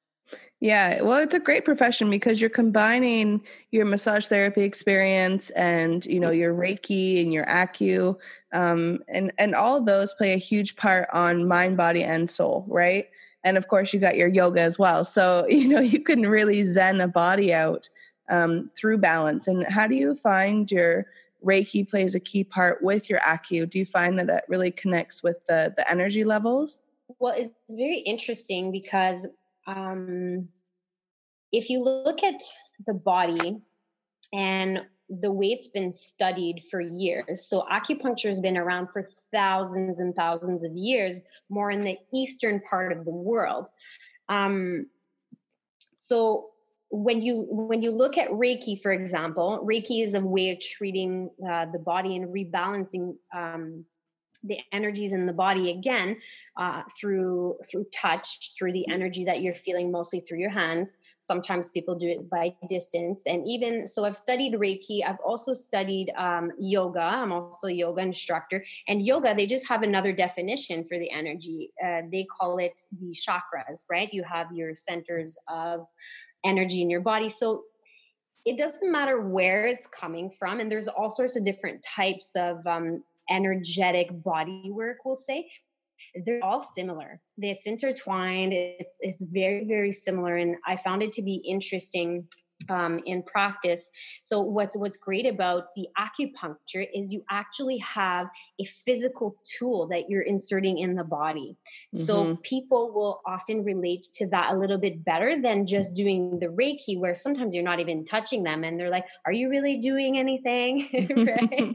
Yeah, 0.61 1.03
well, 1.03 1.19
it's 1.19 1.35
a 1.35 1.41
great 1.41 1.65
profession 1.65 2.09
because 2.09 2.41
you're 2.41 2.49
combining 2.49 3.43
your 3.73 3.85
massage 3.85 4.27
therapy 4.27 4.63
experience 4.63 5.51
and 5.51 6.07
you 6.07 6.21
know 6.21 6.31
your 6.31 6.55
Reiki 6.55 7.21
and 7.21 7.33
your 7.33 7.45
Acu, 7.47 8.17
um, 8.53 9.01
and 9.09 9.33
and 9.39 9.55
all 9.57 9.77
of 9.77 9.87
those 9.87 10.15
play 10.15 10.33
a 10.33 10.39
huge 10.39 10.77
part 10.77 11.09
on 11.13 11.49
mind, 11.49 11.77
body, 11.77 12.05
and 12.05 12.31
soul, 12.31 12.65
right? 12.69 13.09
And 13.45 13.57
of 13.57 13.67
course, 13.67 13.93
you 13.93 13.99
got 13.99 14.17
your 14.17 14.29
yoga 14.29 14.61
as 14.61 14.79
well. 14.79 15.05
So 15.05 15.47
you 15.51 15.67
know 15.69 15.81
you 15.81 16.01
can 16.01 16.23
really 16.23 16.65
zen 16.65 17.01
a 17.01 17.09
body 17.09 17.53
out 17.53 17.89
um, 18.31 18.71
through 18.77 18.99
balance. 18.99 19.49
And 19.49 19.67
how 19.67 19.87
do 19.87 19.97
you 19.97 20.15
find 20.15 20.71
your 20.71 21.07
Reiki 21.45 21.89
plays 21.89 22.15
a 22.15 22.21
key 22.21 22.45
part 22.45 22.83
with 22.83 23.11
your 23.11 23.21
Acu? 23.21 23.69
Do 23.69 23.79
you 23.79 23.87
find 23.87 24.19
that 24.19 24.27
that 24.29 24.45
really 24.49 24.71
connects 24.71 25.23
with 25.23 25.45
the 25.47 25.75
the 25.77 25.89
energy 25.91 26.25
levels? 26.25 26.81
Well, 27.19 27.35
it's 27.37 27.53
very 27.69 27.99
interesting 27.99 28.73
because 28.73 29.27
um, 29.67 30.49
if 31.53 31.69
you 31.69 31.83
look 31.83 32.23
at 32.23 32.41
the 32.87 32.95
body 32.95 33.61
and 34.33 34.81
the 35.21 35.31
way 35.31 35.49
it's 35.49 35.69
been 35.69 35.93
studied 35.93 36.63
for 36.71 36.81
years. 36.81 37.47
So 37.47 37.67
acupuncture 37.71 38.29
has 38.29 38.41
been 38.41 38.57
around 38.57 38.89
for 38.93 39.07
thousands 39.31 40.01
and 40.01 40.15
thousands 40.15 40.65
of 40.65 40.73
years, 40.75 41.21
more 41.51 41.71
in 41.71 41.85
the 41.85 41.99
eastern 42.13 42.61
part 42.61 42.93
of 42.93 43.05
the 43.05 43.11
world. 43.11 43.69
Um, 44.29 44.87
so 45.99 46.52
when 46.93 47.23
you 47.23 47.47
when 47.49 47.81
you 47.81 47.91
look 47.91 48.19
at 48.19 48.29
Reiki, 48.29 48.81
for 48.81 48.93
example, 48.93 49.67
Reiki 49.67 50.03
is 50.03 50.13
a 50.13 50.21
way 50.21 50.51
of 50.51 50.61
treating 50.61 51.31
uh, 51.51 51.67
the 51.73 51.79
body 51.79 52.17
and 52.17 52.29
rebalancing 52.29 53.17
um, 53.35 53.87
the 54.45 54.59
energies 54.73 55.13
in 55.13 55.27
the 55.27 55.33
body 55.33 55.71
again 55.71 56.17
uh, 56.57 56.83
through 56.99 57.57
through 57.71 57.87
touch 57.93 58.53
through 58.59 58.73
the 58.73 58.87
energy 58.89 59.25
that 59.25 59.41
you're 59.41 59.55
feeling 59.55 59.91
mostly 59.91 60.21
through 60.21 60.39
your 60.39 60.51
hands. 60.51 60.91
Sometimes 61.21 61.71
people 61.71 61.95
do 61.95 62.09
it 62.09 62.29
by 62.29 62.55
distance. 62.69 63.23
And 63.27 63.47
even 63.47 63.87
so 63.87 64.05
i've 64.05 64.17
studied 64.17 64.55
reiki. 64.55 65.01
I've 65.07 65.21
also 65.25 65.53
studied 65.53 66.13
um, 66.17 66.51
yoga. 66.59 67.01
I'm 67.01 67.33
also 67.33 67.69
a 67.69 67.73
yoga 67.73 68.03
instructor. 68.03 68.65
And 68.89 69.05
yoga 69.05 69.35
they 69.35 69.47
just 69.47 69.69
have 69.69 69.83
another 69.83 70.13
definition 70.13 70.85
for 70.89 70.99
the 70.99 71.11
energy. 71.11 71.71
Uh, 71.83 72.03
they 72.11 72.25
call 72.25 72.59
it 72.59 72.81
the 73.01 73.15
chakras 73.15 73.87
right? 73.91 74.13
You 74.13 74.25
have 74.25 74.53
your 74.53 74.75
centers 74.75 75.37
of 75.49 75.87
energy 76.45 76.83
in 76.83 76.91
your 76.91 77.01
body. 77.01 77.29
So 77.29 77.65
it 78.45 78.59
doesn't 78.59 78.91
matter 78.91 79.21
where 79.21 79.67
it's 79.67 79.87
coming 79.87 80.31
from. 80.31 80.61
And 80.61 80.71
there's 80.71 80.89
all 80.89 81.11
sorts 81.11 81.37
of 81.37 81.45
different 81.45 81.85
types 81.85 82.31
of 82.35 82.67
um, 82.67 83.05
energetic 83.33 84.09
body 84.23 84.71
work, 84.71 84.99
we'll 85.05 85.17
say, 85.17 85.49
they're 86.25 86.45
all 86.45 86.63
similar. 86.75 87.21
It's 87.39 87.67
intertwined. 87.67 88.53
It's 88.53 88.99
it's 89.01 89.23
very 89.23 89.65
very 89.67 89.93
similar, 89.93 90.37
and 90.37 90.57
I 90.67 90.77
found 90.77 91.03
it 91.03 91.13
to 91.13 91.23
be 91.23 91.37
interesting 91.37 92.29
um, 92.69 93.01
in 93.07 93.23
practice. 93.23 93.91
So 94.23 94.41
what's 94.41 94.77
what's 94.77 94.97
great 94.97 95.27
about 95.27 95.67
the 95.77 95.89
acupuncture 95.99 96.87
is 96.95 97.13
you 97.13 97.25
actually 97.31 97.79
have 97.79 98.29
a 98.61 98.65
physical 98.65 99.37
tool 99.59 99.89
that 99.89 100.09
you're 100.09 100.23
inserting 100.23 100.79
in 100.79 100.95
the 100.95 101.05
body. 101.05 101.57
Mm-hmm. 101.95 102.05
So 102.05 102.39
people 102.43 102.93
will 102.93 103.21
often 103.27 103.65
relate 103.65 104.07
to 104.15 104.27
that 104.29 104.53
a 104.53 104.59
little 104.59 104.79
bit 104.79 105.05
better 105.05 105.41
than 105.41 105.67
just 105.67 105.95
doing 105.95 106.39
the 106.39 106.47
Reiki, 106.47 106.99
where 106.99 107.15
sometimes 107.15 107.55
you're 107.55 107.65
not 107.65 107.81
even 107.81 108.05
touching 108.05 108.43
them, 108.43 108.65
and 108.65 108.79
they're 108.79 108.91
like, 108.91 109.07
"Are 109.27 109.33
you 109.33 109.49
really 109.49 109.79
doing 109.79 110.19
anything?" 110.19 110.89
right? 111.17 111.75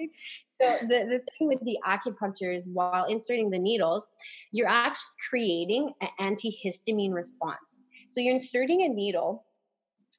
So 0.61 0.77
the, 0.81 0.87
the 0.87 1.21
thing 1.37 1.47
with 1.47 1.59
the 1.61 1.77
acupuncture 1.87 2.55
is 2.55 2.69
while 2.69 3.05
inserting 3.05 3.49
the 3.49 3.59
needles, 3.59 4.09
you're 4.51 4.67
actually 4.67 5.03
creating 5.29 5.93
an 6.01 6.09
antihistamine 6.19 7.13
response. 7.13 7.75
So 8.07 8.21
you're 8.21 8.33
inserting 8.33 8.83
a 8.83 8.89
needle, 8.89 9.45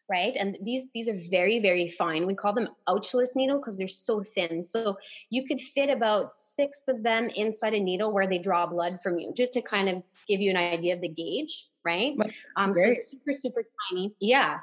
right? 0.08 0.34
And 0.38 0.56
these 0.62 0.86
these 0.94 1.08
are 1.08 1.18
very 1.30 1.58
very 1.60 1.88
fine. 1.88 2.26
We 2.26 2.34
call 2.34 2.52
them 2.52 2.68
ouchless 2.88 3.34
needle 3.34 3.58
because 3.58 3.76
they're 3.76 3.88
so 3.88 4.22
thin. 4.22 4.62
So 4.62 4.96
you 5.30 5.44
could 5.46 5.60
fit 5.60 5.90
about 5.90 6.32
six 6.32 6.84
of 6.88 7.02
them 7.02 7.30
inside 7.34 7.74
a 7.74 7.80
needle 7.80 8.12
where 8.12 8.28
they 8.28 8.38
draw 8.38 8.66
blood 8.66 9.00
from 9.02 9.18
you, 9.18 9.32
just 9.34 9.52
to 9.54 9.62
kind 9.62 9.88
of 9.88 10.02
give 10.28 10.40
you 10.40 10.50
an 10.50 10.56
idea 10.56 10.94
of 10.94 11.00
the 11.00 11.08
gauge, 11.08 11.68
right? 11.84 12.16
Um, 12.56 12.72
so 12.72 12.92
super 12.92 13.32
super 13.32 13.64
tiny. 13.90 14.14
Yeah. 14.20 14.58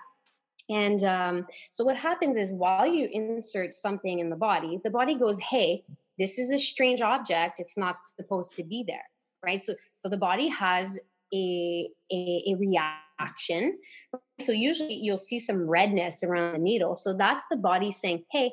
And 0.69 1.03
um, 1.03 1.47
so 1.71 1.83
what 1.83 1.95
happens 1.95 2.37
is 2.37 2.51
while 2.51 2.87
you 2.87 3.07
insert 3.11 3.73
something 3.73 4.19
in 4.19 4.29
the 4.29 4.35
body, 4.35 4.79
the 4.83 4.89
body 4.89 5.17
goes, 5.17 5.37
"Hey, 5.39 5.83
this 6.17 6.39
is 6.39 6.51
a 6.51 6.59
strange 6.59 7.01
object. 7.01 7.59
It's 7.59 7.77
not 7.77 7.97
supposed 8.19 8.55
to 8.55 8.63
be 8.63 8.83
there." 8.87 9.05
Right? 9.43 9.63
So 9.63 9.75
so 9.93 10.09
the 10.09 10.17
body 10.17 10.47
has 10.49 10.97
a 11.33 11.89
a, 12.11 12.43
a 12.47 12.55
reaction. 12.55 13.77
So 14.41 14.51
usually 14.51 14.95
you'll 14.95 15.17
see 15.17 15.39
some 15.39 15.69
redness 15.69 16.23
around 16.23 16.53
the 16.53 16.59
needle. 16.59 16.95
So 16.95 17.15
that's 17.15 17.43
the 17.51 17.57
body 17.57 17.91
saying, 17.91 18.23
"Hey, 18.31 18.51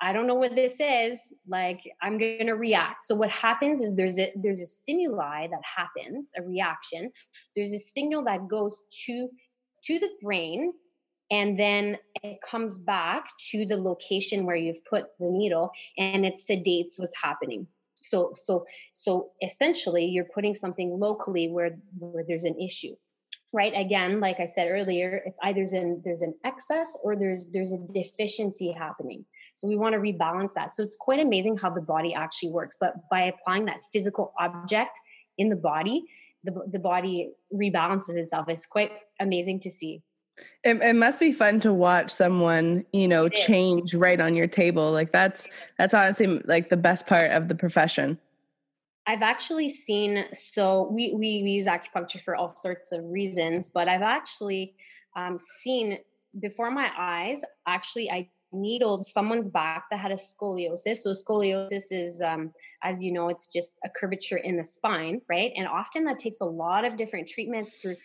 I 0.00 0.12
don't 0.12 0.26
know 0.26 0.36
what 0.36 0.54
this 0.54 0.78
is. 0.80 1.32
Like 1.46 1.80
I'm 2.02 2.18
going 2.18 2.46
to 2.46 2.54
react. 2.54 3.06
So 3.06 3.14
what 3.14 3.30
happens 3.30 3.80
is 3.80 3.94
there's 3.94 4.18
a 4.18 4.32
there's 4.36 4.60
a 4.60 4.66
stimuli 4.66 5.48
that 5.48 5.62
happens, 5.64 6.32
a 6.36 6.42
reaction. 6.42 7.10
There's 7.56 7.72
a 7.72 7.78
signal 7.78 8.24
that 8.24 8.48
goes 8.48 8.84
to 9.06 9.28
to 9.84 9.98
the 9.98 10.10
brain 10.22 10.72
and 11.32 11.58
then 11.58 11.96
it 12.22 12.38
comes 12.42 12.78
back 12.78 13.24
to 13.50 13.64
the 13.64 13.76
location 13.76 14.44
where 14.44 14.54
you've 14.54 14.84
put 14.84 15.06
the 15.18 15.30
needle 15.30 15.72
and 15.96 16.26
it 16.26 16.34
sedates 16.34 16.98
what's 16.98 17.16
happening. 17.20 17.66
So 18.02 18.32
so 18.34 18.66
so 18.92 19.30
essentially 19.42 20.04
you're 20.04 20.28
putting 20.34 20.54
something 20.54 20.90
locally 21.00 21.48
where 21.48 21.78
where 21.98 22.24
there's 22.28 22.44
an 22.44 22.60
issue 22.60 22.94
right? 23.54 23.72
Again 23.76 24.20
like 24.20 24.40
i 24.40 24.46
said 24.46 24.68
earlier 24.70 25.22
it's 25.26 25.38
either 25.42 25.56
there's 25.60 25.72
an 25.72 26.02
there's 26.04 26.22
an 26.22 26.34
excess 26.44 26.96
or 27.02 27.16
there's 27.16 27.50
there's 27.50 27.72
a 27.72 27.78
deficiency 27.78 28.70
happening. 28.70 29.24
So 29.54 29.68
we 29.68 29.76
want 29.76 29.94
to 29.94 30.00
rebalance 30.00 30.52
that. 30.54 30.74
So 30.74 30.82
it's 30.82 30.96
quite 30.96 31.20
amazing 31.20 31.56
how 31.56 31.70
the 31.70 31.80
body 31.80 32.12
actually 32.14 32.50
works 32.50 32.76
but 32.78 32.94
by 33.10 33.22
applying 33.24 33.64
that 33.66 33.80
physical 33.92 34.34
object 34.38 34.98
in 35.38 35.48
the 35.48 35.56
body 35.56 36.04
the, 36.44 36.52
the 36.66 36.78
body 36.80 37.30
rebalances 37.54 38.16
itself. 38.16 38.48
It's 38.48 38.66
quite 38.66 38.90
amazing 39.20 39.60
to 39.60 39.70
see 39.70 40.02
it, 40.64 40.80
it 40.82 40.96
must 40.96 41.20
be 41.20 41.32
fun 41.32 41.60
to 41.60 41.72
watch 41.72 42.10
someone 42.10 42.84
you 42.92 43.06
know 43.06 43.28
change 43.28 43.94
right 43.94 44.20
on 44.20 44.34
your 44.34 44.46
table 44.46 44.90
like 44.92 45.12
that's 45.12 45.48
that's 45.78 45.94
honestly 45.94 46.26
like 46.44 46.70
the 46.70 46.76
best 46.76 47.06
part 47.06 47.30
of 47.30 47.48
the 47.48 47.54
profession 47.54 48.18
I've 49.04 49.22
actually 49.22 49.68
seen, 49.68 50.26
so 50.32 50.88
we, 50.92 51.12
we, 51.12 51.42
we 51.42 51.50
use 51.50 51.66
acupuncture 51.66 52.22
for 52.22 52.36
all 52.36 52.54
sorts 52.54 52.92
of 52.92 53.04
reasons, 53.04 53.68
but 53.68 53.88
I've 53.88 54.02
actually 54.02 54.76
um, 55.16 55.38
seen 55.60 55.98
before 56.40 56.70
my 56.70 56.90
eyes, 56.96 57.42
actually, 57.66 58.10
I 58.10 58.28
needled 58.52 59.06
someone's 59.06 59.50
back 59.50 59.84
that 59.90 59.98
had 59.98 60.12
a 60.12 60.16
scoliosis. 60.16 60.98
So, 60.98 61.12
scoliosis 61.12 61.84
is, 61.90 62.22
um, 62.22 62.52
as 62.82 63.02
you 63.02 63.12
know, 63.12 63.28
it's 63.28 63.48
just 63.48 63.78
a 63.84 63.88
curvature 63.88 64.38
in 64.38 64.56
the 64.56 64.64
spine, 64.64 65.20
right? 65.28 65.52
And 65.56 65.66
often 65.66 66.04
that 66.04 66.18
takes 66.18 66.40
a 66.40 66.46
lot 66.46 66.84
of 66.84 66.96
different 66.96 67.28
treatments 67.28 67.74
through 67.74 67.96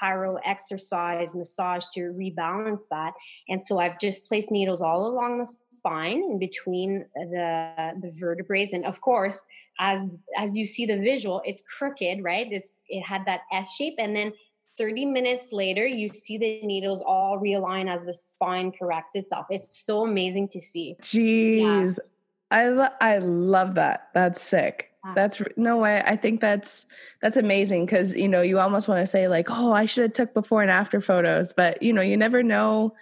chiro 0.00 0.38
exercise, 0.44 1.34
massage 1.34 1.84
to 1.94 2.12
rebalance 2.12 2.82
that. 2.90 3.12
And 3.48 3.62
so 3.62 3.78
I've 3.78 3.98
just 3.98 4.26
placed 4.26 4.50
needles 4.50 4.82
all 4.82 5.06
along 5.06 5.38
the 5.38 5.50
spine 5.72 6.22
in 6.22 6.38
between 6.38 7.06
the 7.14 7.94
the 8.00 8.14
vertebrae. 8.18 8.68
And 8.72 8.84
of 8.84 9.00
course, 9.00 9.40
as 9.78 10.04
as 10.36 10.56
you 10.56 10.66
see 10.66 10.86
the 10.86 10.98
visual, 10.98 11.42
it's 11.44 11.62
crooked, 11.78 12.22
right? 12.22 12.46
It's 12.50 12.70
it 12.88 13.02
had 13.02 13.24
that 13.26 13.42
S 13.52 13.74
shape, 13.74 13.94
and 13.98 14.14
then 14.14 14.32
30 14.78 15.06
minutes 15.06 15.52
later, 15.52 15.86
you 15.86 16.08
see 16.08 16.38
the 16.38 16.62
needles 16.62 17.02
all 17.02 17.38
realign 17.38 17.92
as 17.92 18.04
the 18.04 18.14
spine 18.14 18.72
corrects 18.72 19.14
itself. 19.14 19.46
It's 19.50 19.84
so 19.84 20.04
amazing 20.04 20.48
to 20.48 20.60
see. 20.60 20.96
Jeez. 21.02 21.96
Yeah. 21.96 22.04
I 22.50 22.68
lo- 22.68 22.96
I 23.00 23.18
love 23.18 23.74
that. 23.74 24.08
That's 24.14 24.42
sick. 24.42 24.89
That's 25.14 25.40
no 25.56 25.78
way. 25.78 26.02
I 26.04 26.16
think 26.16 26.40
that's 26.40 26.86
that's 27.22 27.36
amazing 27.36 27.86
because 27.86 28.14
you 28.14 28.28
know 28.28 28.42
you 28.42 28.58
almost 28.58 28.86
want 28.86 29.00
to 29.00 29.06
say 29.06 29.28
like, 29.28 29.50
oh, 29.50 29.72
I 29.72 29.86
should 29.86 30.02
have 30.02 30.12
took 30.12 30.34
before 30.34 30.62
and 30.62 30.70
after 30.70 31.00
photos, 31.00 31.52
but 31.52 31.82
you 31.82 31.92
know 31.92 32.02
you 32.02 32.16
never 32.16 32.42
know 32.42 32.94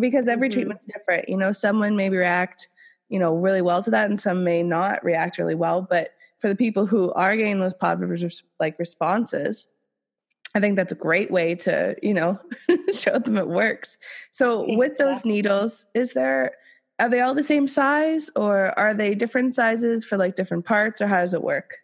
because 0.00 0.28
every 0.28 0.48
mm-hmm. 0.48 0.54
treatment's 0.54 0.86
different. 0.86 1.28
You 1.28 1.36
know, 1.36 1.52
someone 1.52 1.94
may 1.94 2.08
react, 2.08 2.68
you 3.10 3.18
know, 3.18 3.34
really 3.34 3.60
well 3.60 3.82
to 3.82 3.90
that, 3.90 4.08
and 4.08 4.18
some 4.18 4.44
may 4.44 4.62
not 4.62 5.04
react 5.04 5.38
really 5.38 5.54
well. 5.54 5.82
But 5.82 6.14
for 6.38 6.48
the 6.48 6.56
people 6.56 6.86
who 6.86 7.12
are 7.12 7.36
getting 7.36 7.60
those 7.60 7.74
positive 7.74 8.32
like 8.58 8.78
responses, 8.78 9.68
I 10.54 10.60
think 10.60 10.76
that's 10.76 10.92
a 10.92 10.96
great 10.96 11.30
way 11.30 11.54
to 11.56 11.96
you 12.02 12.14
know 12.14 12.40
show 12.94 13.18
them 13.18 13.36
it 13.36 13.48
works. 13.48 13.98
So 14.30 14.60
exactly. 14.60 14.76
with 14.76 14.96
those 14.96 15.24
needles, 15.26 15.86
is 15.94 16.14
there 16.14 16.52
are 17.02 17.08
they 17.08 17.20
all 17.20 17.34
the 17.34 17.42
same 17.42 17.66
size 17.66 18.30
or 18.36 18.78
are 18.78 18.94
they 18.94 19.12
different 19.12 19.56
sizes 19.56 20.04
for 20.04 20.16
like 20.16 20.36
different 20.36 20.64
parts 20.64 21.00
or 21.00 21.08
how 21.08 21.20
does 21.20 21.34
it 21.34 21.42
work? 21.42 21.74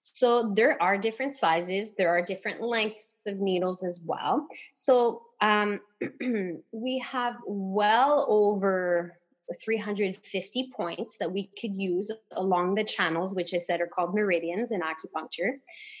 So 0.00 0.52
there 0.54 0.80
are 0.80 0.96
different 0.96 1.34
sizes. 1.34 1.96
There 1.96 2.08
are 2.08 2.22
different 2.22 2.62
lengths 2.62 3.16
of 3.26 3.40
needles 3.40 3.82
as 3.82 4.00
well. 4.06 4.46
So 4.72 5.22
um, 5.40 5.80
we 6.72 7.00
have 7.04 7.34
well 7.48 8.26
over 8.28 9.18
350 9.60 10.70
points 10.76 11.16
that 11.18 11.32
we 11.32 11.50
could 11.60 11.74
use 11.74 12.12
along 12.36 12.76
the 12.76 12.84
channels, 12.84 13.34
which 13.34 13.54
I 13.54 13.58
said 13.58 13.80
are 13.80 13.88
called 13.88 14.14
meridians 14.14 14.70
in 14.70 14.82
acupuncture. 14.82 15.54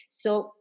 So 0.08 0.52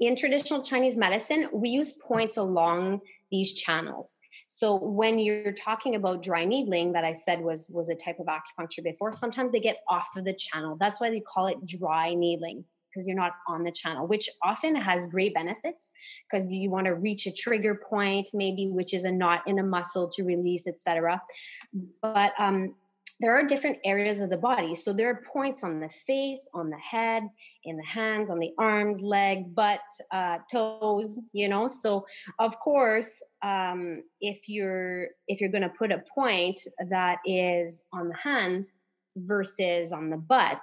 in 0.00 0.16
traditional 0.16 0.64
Chinese 0.64 0.96
medicine, 0.96 1.48
we 1.52 1.68
use 1.68 1.92
points 1.92 2.38
along 2.38 3.02
these 3.30 3.54
channels. 3.54 4.18
So 4.46 4.76
when 4.76 5.18
you're 5.18 5.52
talking 5.52 5.94
about 5.94 6.22
dry 6.22 6.44
needling, 6.44 6.92
that 6.92 7.04
I 7.04 7.12
said 7.12 7.40
was 7.40 7.70
was 7.74 7.88
a 7.88 7.94
type 7.94 8.18
of 8.18 8.26
acupuncture 8.26 8.82
before, 8.82 9.12
sometimes 9.12 9.52
they 9.52 9.60
get 9.60 9.78
off 9.88 10.08
of 10.16 10.24
the 10.24 10.34
channel. 10.34 10.76
That's 10.78 11.00
why 11.00 11.10
they 11.10 11.20
call 11.20 11.46
it 11.46 11.64
dry 11.66 12.14
needling 12.14 12.64
because 12.88 13.06
you're 13.06 13.16
not 13.16 13.32
on 13.46 13.62
the 13.62 13.70
channel, 13.70 14.06
which 14.06 14.28
often 14.42 14.74
has 14.74 15.06
great 15.08 15.34
benefits 15.34 15.90
because 16.30 16.52
you 16.52 16.70
want 16.70 16.86
to 16.86 16.94
reach 16.94 17.26
a 17.26 17.32
trigger 17.32 17.80
point, 17.88 18.28
maybe 18.32 18.68
which 18.68 18.94
is 18.94 19.04
a 19.04 19.12
knot 19.12 19.42
in 19.46 19.58
a 19.58 19.62
muscle 19.62 20.08
to 20.08 20.24
release, 20.24 20.66
etc. 20.66 21.20
But 22.02 22.32
um, 22.38 22.74
there 23.20 23.34
are 23.36 23.44
different 23.44 23.78
areas 23.84 24.20
of 24.20 24.30
the 24.30 24.36
body. 24.36 24.74
So 24.74 24.92
there 24.92 25.08
are 25.10 25.22
points 25.32 25.64
on 25.64 25.80
the 25.80 25.88
face, 26.06 26.48
on 26.54 26.70
the 26.70 26.78
head, 26.78 27.24
in 27.64 27.76
the 27.76 27.84
hands, 27.84 28.30
on 28.30 28.38
the 28.38 28.52
arms, 28.58 29.00
legs, 29.00 29.48
butt, 29.48 29.80
uh, 30.12 30.38
toes. 30.50 31.18
You 31.32 31.48
know. 31.48 31.66
So 31.66 32.06
of 32.38 32.58
course, 32.60 33.22
um, 33.42 34.02
if 34.20 34.48
you're 34.48 35.08
if 35.26 35.40
you're 35.40 35.50
going 35.50 35.62
to 35.62 35.72
put 35.78 35.92
a 35.92 36.02
point 36.14 36.60
that 36.90 37.18
is 37.26 37.82
on 37.92 38.08
the 38.08 38.16
hand 38.16 38.66
versus 39.16 39.92
on 39.92 40.10
the 40.10 40.16
butt, 40.16 40.62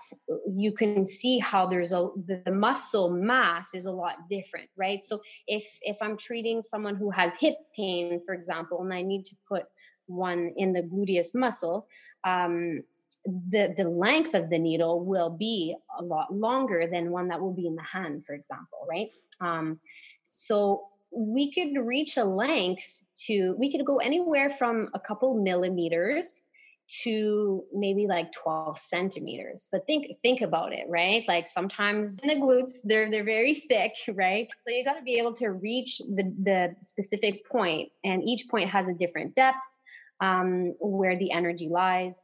you 0.55 0.71
can 0.71 1.05
see 1.05 1.39
how 1.39 1.65
there's 1.65 1.91
a 1.91 2.09
the, 2.25 2.41
the 2.45 2.51
muscle 2.51 3.09
mass 3.09 3.69
is 3.73 3.85
a 3.85 3.91
lot 3.91 4.29
different, 4.29 4.69
right? 4.77 5.03
So 5.03 5.21
if 5.47 5.65
if 5.81 5.97
I'm 6.01 6.17
treating 6.17 6.61
someone 6.61 6.95
who 6.95 7.09
has 7.11 7.33
hip 7.33 7.55
pain, 7.75 8.21
for 8.25 8.33
example, 8.33 8.81
and 8.81 8.93
I 8.93 9.01
need 9.01 9.25
to 9.25 9.35
put 9.47 9.65
one 10.07 10.53
in 10.57 10.73
the 10.73 10.81
gluteus 10.81 11.35
muscle, 11.35 11.87
um, 12.23 12.83
the 13.25 13.73
the 13.75 13.89
length 13.89 14.33
of 14.35 14.49
the 14.49 14.59
needle 14.59 15.03
will 15.03 15.29
be 15.29 15.75
a 15.99 16.03
lot 16.03 16.33
longer 16.33 16.87
than 16.91 17.11
one 17.11 17.27
that 17.29 17.41
will 17.41 17.53
be 17.53 17.67
in 17.67 17.75
the 17.75 17.83
hand, 17.83 18.25
for 18.25 18.33
example, 18.33 18.85
right? 18.89 19.09
Um, 19.41 19.79
so 20.29 20.87
we 21.11 21.51
could 21.51 21.79
reach 21.83 22.17
a 22.17 22.23
length 22.23 23.01
to 23.27 23.55
we 23.57 23.71
could 23.71 23.85
go 23.85 23.97
anywhere 23.97 24.49
from 24.49 24.89
a 24.93 24.99
couple 24.99 25.41
millimeters 25.41 26.41
to 27.03 27.63
maybe 27.73 28.05
like 28.05 28.31
12 28.31 28.77
centimeters. 28.77 29.67
But 29.71 29.87
think 29.87 30.07
think 30.21 30.41
about 30.41 30.73
it 30.73 30.85
right? 30.87 31.23
Like 31.27 31.47
sometimes 31.47 32.19
in 32.19 32.27
the 32.27 32.45
glutes 32.45 32.77
they're 32.83 33.09
they're 33.09 33.23
very 33.23 33.55
thick 33.55 33.93
right? 34.13 34.47
So 34.57 34.69
you 34.69 34.83
got 34.83 34.93
to 34.93 35.01
be 35.01 35.17
able 35.17 35.33
to 35.35 35.49
reach 35.49 35.97
the 35.97 36.33
the 36.43 36.75
specific 36.81 37.49
point 37.49 37.91
and 38.03 38.23
each 38.23 38.47
point 38.49 38.69
has 38.69 38.87
a 38.87 38.93
different 38.93 39.33
depth 39.33 39.65
um, 40.19 40.75
where 40.79 41.17
the 41.17 41.31
energy 41.31 41.69
lies. 41.69 42.15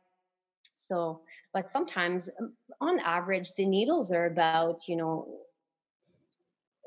So, 0.73 1.21
but 1.54 1.71
sometimes 1.71 2.30
um, 2.39 2.54
on 2.80 2.99
average, 2.99 3.54
the 3.56 3.65
needles 3.65 4.12
are 4.12 4.25
about, 4.25 4.88
you 4.88 4.95
know, 4.95 5.39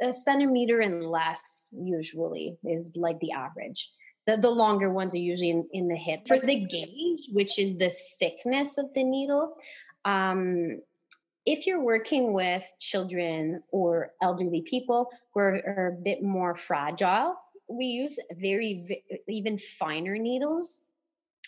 a 0.02 0.12
centimeter 0.12 0.80
and 0.80 1.06
less 1.06 1.72
usually 1.76 2.56
is 2.64 2.96
like 2.96 3.18
the 3.20 3.32
average. 3.32 3.90
The, 4.26 4.36
the 4.38 4.50
longer 4.50 4.90
ones 4.90 5.14
are 5.14 5.18
usually 5.18 5.50
in, 5.50 5.68
in 5.72 5.88
the 5.88 5.96
hip. 5.96 6.26
For 6.26 6.40
the 6.40 6.64
gauge, 6.64 7.28
which 7.32 7.58
is 7.58 7.76
the 7.76 7.94
thickness 8.18 8.78
of 8.78 8.92
the 8.94 9.04
needle, 9.04 9.56
um, 10.04 10.80
if 11.46 11.66
you're 11.66 11.82
working 11.82 12.32
with 12.32 12.64
children 12.80 13.62
or 13.70 14.12
elderly 14.22 14.62
people 14.62 15.10
who 15.32 15.40
are, 15.40 15.60
are 15.76 15.96
a 15.98 16.02
bit 16.02 16.22
more 16.22 16.54
fragile, 16.54 17.36
we 17.68 17.86
use 17.86 18.18
very, 18.32 19.04
even 19.28 19.58
finer 19.78 20.16
needles 20.16 20.83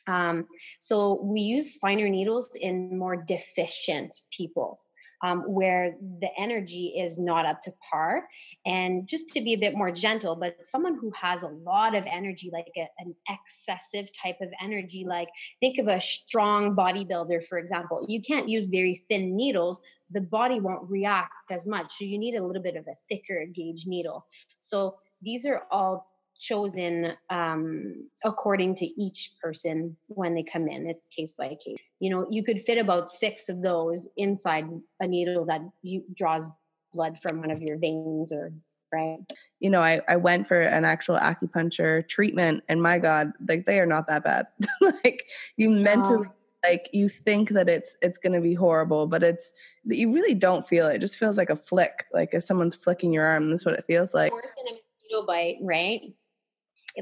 um, 0.07 0.47
so 0.79 1.21
we 1.23 1.41
use 1.41 1.77
finer 1.77 2.09
needles 2.09 2.51
in 2.55 2.99
more 2.99 3.17
deficient 3.17 4.13
people. 4.31 4.81
Um, 5.23 5.45
where 5.47 5.97
the 6.21 6.29
energy 6.39 6.89
is 6.89 7.19
not 7.19 7.47
up 7.47 7.63
to 7.63 7.73
par. 7.91 8.29
And 8.67 9.09
just 9.09 9.31
to 9.31 9.41
be 9.41 9.55
a 9.55 9.59
bit 9.59 9.75
more 9.75 9.91
gentle, 9.91 10.37
but 10.37 10.59
someone 10.67 10.99
who 11.01 11.11
has 11.13 11.43
a 11.43 11.49
lot 11.49 11.95
of 11.95 12.05
energy, 12.07 12.51
like 12.53 12.67
a, 12.77 12.87
an 12.99 13.15
excessive 13.27 14.11
type 14.13 14.37
of 14.43 14.51
energy, 14.63 15.07
like 15.09 15.29
think 15.59 15.79
of 15.79 15.89
a 15.89 16.03
strong 16.03 16.77
bodybuilder, 16.77 17.47
for 17.47 17.57
example, 17.57 18.05
you 18.07 18.21
can't 18.21 18.47
use 18.47 18.69
very 18.69 19.03
thin 19.09 19.35
needles. 19.35 19.81
The 20.11 20.21
body 20.21 20.61
won't 20.61 20.89
react 20.89 21.51
as 21.51 21.67
much. 21.67 21.95
So 21.97 22.05
you 22.05 22.19
need 22.19 22.35
a 22.35 22.45
little 22.45 22.63
bit 22.63 22.77
of 22.77 22.87
a 22.87 22.95
thicker 23.09 23.47
gauge 23.47 23.87
needle. 23.87 24.27
So 24.59 24.97
these 25.23 25.47
are 25.47 25.63
all 25.71 26.13
chosen 26.39 27.13
um, 27.31 28.09
according 28.25 28.75
to 28.77 28.87
each 29.01 29.33
person 29.43 29.97
when 30.09 30.35
they 30.35 30.43
come 30.43 30.69
in. 30.69 30.89
It's 30.89 31.07
case 31.07 31.33
by 31.33 31.49
case. 31.49 31.77
You 32.01 32.11
know, 32.11 32.27
you 32.31 32.45
could 32.45 32.61
fit 32.61 32.79
about 32.79 33.09
six 33.09 33.49
of 33.49 33.63
those 33.63 34.09
inside 34.17 34.67
a 35.01 35.07
needle 35.07 35.45
that 35.47 35.63
you, 35.83 36.05
draws 36.15 36.47
blood 36.93 37.19
from 37.21 37.41
one 37.41 37.51
of 37.51 37.61
your 37.61 37.79
veins 37.79 38.33
or 38.33 38.53
right. 38.93 39.19
You 39.61 39.71
know, 39.71 39.81
I, 39.81 40.01
I 40.09 40.17
went 40.17 40.47
for 40.47 40.61
an 40.61 40.85
actual 40.85 41.17
acupuncture 41.17 42.07
treatment 42.09 42.65
and 42.69 42.83
my 42.83 42.99
God, 42.99 43.33
like 43.49 43.67
they 43.67 43.81
are 43.81 43.87
not 43.87 44.07
that 44.09 44.25
bad. 44.25 44.47
like 45.05 45.25
you 45.57 45.71
mentally 45.71 46.29
like 46.67 46.89
you 46.93 47.09
think 47.09 47.51
that 47.51 47.69
it's 47.69 47.97
it's 48.03 48.19
going 48.19 48.33
to 48.33 48.41
be 48.41 48.55
horrible 48.55 49.07
but 49.07 49.23
it's 49.23 49.53
you 49.85 50.13
really 50.13 50.35
don't 50.35 50.67
feel 50.67 50.89
it. 50.89 50.97
it 50.97 50.99
just 50.99 51.17
feels 51.17 51.37
like 51.37 51.51
a 51.51 51.57
flick 51.57 52.07
like 52.13 52.31
if 52.33 52.45
someone's 52.45 52.75
flicking 52.75 53.13
your 53.13 53.25
arm 53.25 53.51
that's 53.51 53.65
what 53.65 53.75
it 53.75 53.85
feels 53.87 54.15
like 54.15 54.33
worse 54.33 54.51
than 54.57 54.75
a 54.75 54.77
mosquito 54.77 55.27
bite 55.27 55.57
right 55.63 56.15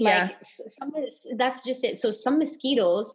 like 0.01 0.31
yeah. 0.31 0.67
some 0.69 0.93
that's 1.37 1.65
just 1.65 1.85
it. 1.85 2.01
So 2.01 2.11
some 2.11 2.39
mosquitoes 2.39 3.15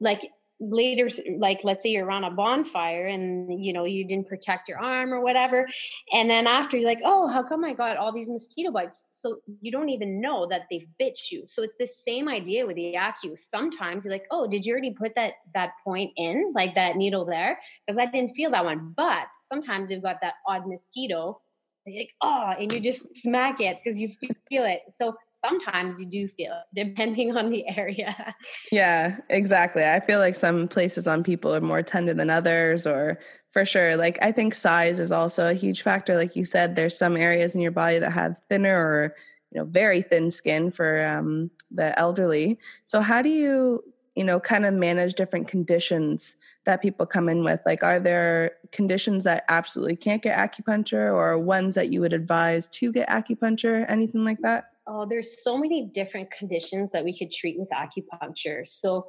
like 0.00 0.30
later 0.60 1.08
like 1.38 1.62
let's 1.62 1.84
say 1.84 1.90
you're 1.90 2.04
around 2.04 2.24
a 2.24 2.30
bonfire 2.30 3.06
and 3.06 3.64
you 3.64 3.72
know 3.72 3.84
you 3.84 4.04
didn't 4.04 4.26
protect 4.26 4.68
your 4.68 4.78
arm 4.78 5.14
or 5.14 5.20
whatever 5.20 5.68
and 6.12 6.28
then 6.28 6.48
after 6.48 6.76
you're 6.76 6.86
like 6.86 7.00
oh 7.04 7.28
how 7.28 7.44
come 7.44 7.64
i 7.64 7.72
got 7.72 7.96
all 7.96 8.12
these 8.12 8.28
mosquito 8.28 8.72
bites? 8.72 9.06
So 9.10 9.38
you 9.60 9.70
don't 9.70 9.88
even 9.88 10.20
know 10.20 10.48
that 10.48 10.62
they've 10.70 10.86
bit 10.98 11.18
you. 11.30 11.44
So 11.46 11.62
it's 11.62 11.76
the 11.78 11.86
same 11.86 12.28
idea 12.28 12.66
with 12.66 12.74
the 12.74 12.96
acu 12.98 13.38
sometimes 13.38 14.04
you're 14.04 14.12
like 14.12 14.26
oh 14.32 14.48
did 14.48 14.64
you 14.64 14.72
already 14.72 14.92
put 14.92 15.14
that 15.14 15.34
that 15.54 15.70
point 15.84 16.10
in 16.16 16.52
like 16.54 16.74
that 16.74 16.96
needle 16.96 17.24
there? 17.24 17.58
Because 17.86 17.98
i 17.98 18.06
didn't 18.06 18.34
feel 18.34 18.50
that 18.50 18.64
one. 18.64 18.94
But 18.96 19.26
sometimes 19.42 19.90
you've 19.90 20.02
got 20.02 20.20
that 20.22 20.34
odd 20.46 20.66
mosquito 20.66 21.40
like 21.86 22.14
oh 22.20 22.52
and 22.58 22.72
you 22.72 22.80
just 22.80 23.02
smack 23.16 23.60
it 23.60 23.78
because 23.82 23.98
you 23.98 24.08
feel 24.50 24.64
it. 24.64 24.82
So 24.88 25.16
sometimes 25.44 25.98
you 25.98 26.06
do 26.06 26.28
feel 26.28 26.60
depending 26.74 27.36
on 27.36 27.50
the 27.50 27.64
area. 27.76 28.34
Yeah, 28.70 29.16
exactly. 29.28 29.84
I 29.84 30.00
feel 30.00 30.18
like 30.18 30.36
some 30.36 30.68
places 30.68 31.06
on 31.06 31.22
people 31.22 31.54
are 31.54 31.60
more 31.60 31.82
tender 31.82 32.14
than 32.14 32.30
others, 32.30 32.86
or 32.86 33.18
for 33.52 33.64
sure. 33.64 33.96
Like, 33.96 34.18
I 34.20 34.32
think 34.32 34.54
size 34.54 35.00
is 35.00 35.12
also 35.12 35.50
a 35.50 35.54
huge 35.54 35.82
factor. 35.82 36.16
Like 36.16 36.36
you 36.36 36.44
said, 36.44 36.76
there's 36.76 36.96
some 36.96 37.16
areas 37.16 37.54
in 37.54 37.60
your 37.60 37.70
body 37.70 37.98
that 37.98 38.12
have 38.12 38.38
thinner 38.48 38.76
or 38.76 39.14
you 39.50 39.58
know 39.58 39.64
very 39.64 40.02
thin 40.02 40.30
skin 40.30 40.70
for 40.70 41.04
um, 41.06 41.50
the 41.70 41.98
elderly. 41.98 42.58
So, 42.84 43.00
how 43.00 43.22
do 43.22 43.28
you 43.28 43.82
you 44.14 44.24
know 44.24 44.40
kind 44.40 44.66
of 44.66 44.74
manage 44.74 45.14
different 45.14 45.48
conditions 45.48 46.36
that 46.66 46.82
people 46.82 47.06
come 47.06 47.30
in 47.30 47.44
with? 47.44 47.60
Like, 47.64 47.82
are 47.82 47.98
there 47.98 48.52
conditions 48.72 49.24
that 49.24 49.44
absolutely 49.48 49.96
can't 49.96 50.22
get 50.22 50.36
acupuncture, 50.36 51.14
or 51.14 51.38
ones 51.38 51.74
that 51.76 51.90
you 51.90 52.00
would 52.00 52.12
advise 52.12 52.68
to 52.68 52.92
get 52.92 53.08
acupuncture? 53.08 53.86
Anything 53.88 54.24
like 54.24 54.40
that? 54.42 54.72
Oh, 54.88 55.06
there's 55.06 55.42
so 55.44 55.56
many 55.56 55.90
different 55.92 56.30
conditions 56.30 56.90
that 56.90 57.04
we 57.04 57.16
could 57.16 57.30
treat 57.30 57.58
with 57.58 57.68
acupuncture. 57.70 58.66
So, 58.66 59.06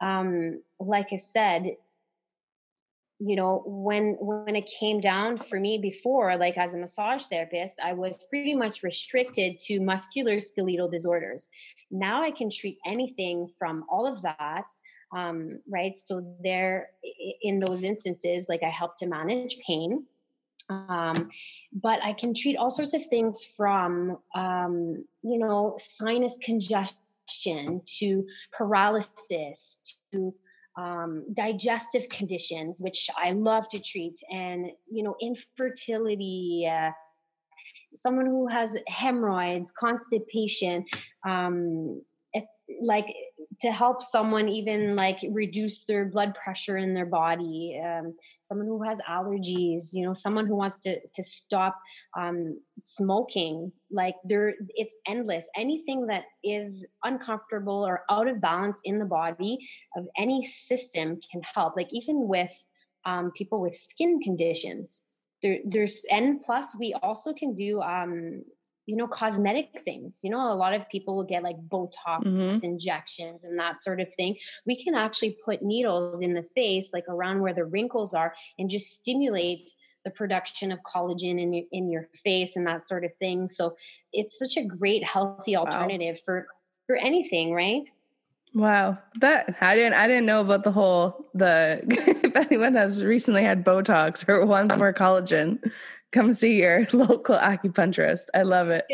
um, 0.00 0.62
like 0.78 1.12
I 1.12 1.16
said, 1.16 1.76
you 3.22 3.36
know, 3.36 3.62
when 3.66 4.16
when 4.18 4.56
it 4.56 4.68
came 4.80 5.00
down 5.00 5.36
for 5.36 5.60
me 5.60 5.78
before, 5.78 6.36
like 6.36 6.56
as 6.56 6.74
a 6.74 6.78
massage 6.78 7.24
therapist, 7.24 7.74
I 7.82 7.92
was 7.92 8.24
pretty 8.30 8.54
much 8.54 8.82
restricted 8.82 9.58
to 9.60 9.78
musculoskeletal 9.78 10.90
disorders. 10.90 11.48
Now 11.90 12.22
I 12.22 12.30
can 12.30 12.48
treat 12.50 12.78
anything 12.86 13.46
from 13.58 13.84
all 13.90 14.06
of 14.06 14.22
that. 14.22 14.64
Um, 15.14 15.60
right. 15.68 15.92
So 16.06 16.36
there 16.42 16.90
in 17.42 17.60
those 17.60 17.84
instances, 17.84 18.46
like 18.48 18.62
I 18.62 18.70
help 18.70 18.96
to 18.98 19.06
manage 19.06 19.58
pain 19.66 20.06
um, 20.70 21.30
but 21.72 22.00
I 22.02 22.12
can 22.12 22.34
treat 22.34 22.56
all 22.56 22.70
sorts 22.70 22.94
of 22.94 23.04
things 23.06 23.44
from, 23.56 24.18
um, 24.34 25.04
you 25.22 25.38
know, 25.38 25.76
sinus 25.78 26.36
congestion 26.42 27.82
to 27.98 28.26
paralysis 28.52 29.96
to 30.12 30.34
um, 30.76 31.24
digestive 31.32 32.08
conditions, 32.08 32.80
which 32.80 33.08
I 33.16 33.32
love 33.32 33.68
to 33.70 33.80
treat, 33.80 34.18
and, 34.30 34.70
you 34.90 35.02
know, 35.02 35.16
infertility. 35.20 36.70
Uh, 36.70 36.92
someone 37.94 38.26
who 38.26 38.46
has 38.46 38.76
hemorrhoids, 38.86 39.72
constipation, 39.72 40.84
um, 41.26 42.00
it's 42.32 42.46
like 42.80 43.06
to 43.60 43.70
help 43.70 44.02
someone 44.02 44.48
even 44.48 44.96
like 44.96 45.18
reduce 45.30 45.84
their 45.84 46.06
blood 46.06 46.34
pressure 46.34 46.78
in 46.78 46.94
their 46.94 47.06
body 47.06 47.80
um, 47.84 48.14
someone 48.42 48.66
who 48.66 48.82
has 48.82 48.98
allergies 49.08 49.90
you 49.92 50.04
know 50.04 50.14
someone 50.14 50.46
who 50.46 50.56
wants 50.56 50.78
to 50.80 50.98
to 51.14 51.22
stop 51.22 51.78
um, 52.16 52.58
smoking 52.78 53.72
like 53.90 54.14
there 54.24 54.54
it's 54.70 54.94
endless. 55.06 55.48
Anything 55.56 56.06
that 56.06 56.24
is 56.44 56.84
uncomfortable 57.04 57.86
or 57.86 58.04
out 58.10 58.28
of 58.28 58.40
balance 58.40 58.80
in 58.84 58.98
the 58.98 59.04
body 59.04 59.58
of 59.96 60.06
any 60.16 60.42
system 60.44 61.20
can 61.30 61.42
help. 61.54 61.76
Like 61.76 61.88
even 61.92 62.28
with 62.28 62.52
um, 63.04 63.32
people 63.32 63.60
with 63.60 63.74
skin 63.74 64.20
conditions 64.22 65.02
there, 65.42 65.58
there's 65.64 66.02
and 66.10 66.40
plus 66.40 66.76
we 66.78 66.94
also 67.02 67.32
can 67.32 67.54
do 67.54 67.80
um, 67.80 68.44
you 68.86 68.96
know 68.96 69.06
cosmetic 69.06 69.82
things. 69.84 70.18
You 70.22 70.30
know 70.30 70.52
a 70.52 70.54
lot 70.54 70.74
of 70.74 70.88
people 70.88 71.16
will 71.16 71.24
get 71.24 71.42
like 71.42 71.56
botox 71.68 72.24
mm-hmm. 72.24 72.64
injections 72.64 73.44
and 73.44 73.58
that 73.58 73.80
sort 73.82 74.00
of 74.00 74.12
thing. 74.14 74.36
We 74.66 74.82
can 74.82 74.94
actually 74.94 75.36
put 75.44 75.62
needles 75.62 76.22
in 76.22 76.34
the 76.34 76.42
face 76.42 76.90
like 76.92 77.08
around 77.08 77.40
where 77.40 77.54
the 77.54 77.64
wrinkles 77.64 78.14
are 78.14 78.34
and 78.58 78.70
just 78.70 78.98
stimulate 78.98 79.70
the 80.04 80.10
production 80.10 80.72
of 80.72 80.78
collagen 80.80 81.40
in 81.40 81.52
your, 81.52 81.64
in 81.72 81.90
your 81.90 82.08
face 82.24 82.56
and 82.56 82.66
that 82.66 82.86
sort 82.86 83.04
of 83.04 83.14
thing. 83.16 83.48
So 83.48 83.76
it's 84.12 84.38
such 84.38 84.56
a 84.56 84.64
great 84.64 85.04
healthy 85.04 85.56
alternative 85.56 86.16
wow. 86.16 86.22
for 86.24 86.46
for 86.86 86.96
anything 86.96 87.52
right? 87.52 87.88
Wow, 88.52 88.98
that 89.20 89.56
I 89.60 89.76
didn't 89.76 89.94
I 89.94 90.08
didn't 90.08 90.26
know 90.26 90.40
about 90.40 90.64
the 90.64 90.72
whole 90.72 91.26
the 91.34 91.82
if 91.88 92.34
anyone 92.34 92.74
has 92.74 93.04
recently 93.04 93.44
had 93.44 93.64
Botox 93.64 94.28
or 94.28 94.44
wants 94.44 94.76
more 94.76 94.92
collagen, 94.92 95.70
come 96.12 96.32
see 96.32 96.56
your 96.56 96.86
local 96.92 97.36
acupuncturist. 97.36 98.26
I 98.34 98.42
love 98.42 98.68
it. 98.68 98.86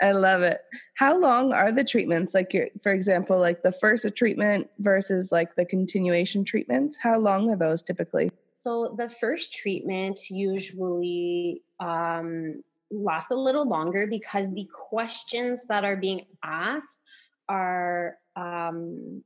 I 0.00 0.12
love 0.12 0.42
it. 0.42 0.60
How 0.94 1.18
long 1.18 1.52
are 1.52 1.72
the 1.72 1.84
treatments? 1.84 2.34
Like 2.34 2.54
your, 2.54 2.68
for 2.82 2.92
example, 2.92 3.38
like 3.38 3.62
the 3.62 3.72
first 3.72 4.06
treatment 4.14 4.68
versus 4.78 5.32
like 5.32 5.56
the 5.56 5.64
continuation 5.64 6.44
treatments. 6.44 6.98
How 7.02 7.18
long 7.18 7.50
are 7.50 7.56
those 7.56 7.82
typically? 7.82 8.30
So 8.60 8.94
the 8.96 9.08
first 9.08 9.52
treatment 9.52 10.30
usually 10.30 11.62
um, 11.80 12.62
lasts 12.90 13.30
a 13.30 13.36
little 13.36 13.68
longer 13.68 14.06
because 14.06 14.52
the 14.52 14.68
questions 14.72 15.64
that 15.68 15.84
are 15.84 15.96
being 15.96 16.26
asked 16.44 17.00
are 17.48 18.18
um, 18.36 19.22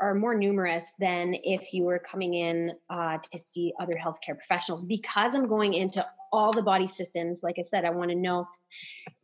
are 0.00 0.14
more 0.14 0.34
numerous 0.34 0.94
than 0.98 1.34
if 1.44 1.72
you 1.72 1.84
were 1.84 1.98
coming 1.98 2.34
in 2.34 2.72
uh, 2.90 3.18
to 3.30 3.38
see 3.38 3.72
other 3.80 3.96
healthcare 3.96 4.36
professionals 4.36 4.84
because 4.84 5.34
I'm 5.34 5.46
going 5.46 5.74
into 5.74 6.04
all 6.32 6.52
the 6.52 6.62
body 6.62 6.86
systems. 6.86 7.42
Like 7.42 7.56
I 7.58 7.62
said, 7.62 7.84
I 7.84 7.90
want 7.90 8.10
to 8.10 8.16
know 8.16 8.46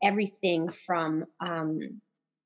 everything 0.03 0.69
from 0.69 1.25
um, 1.41 2.01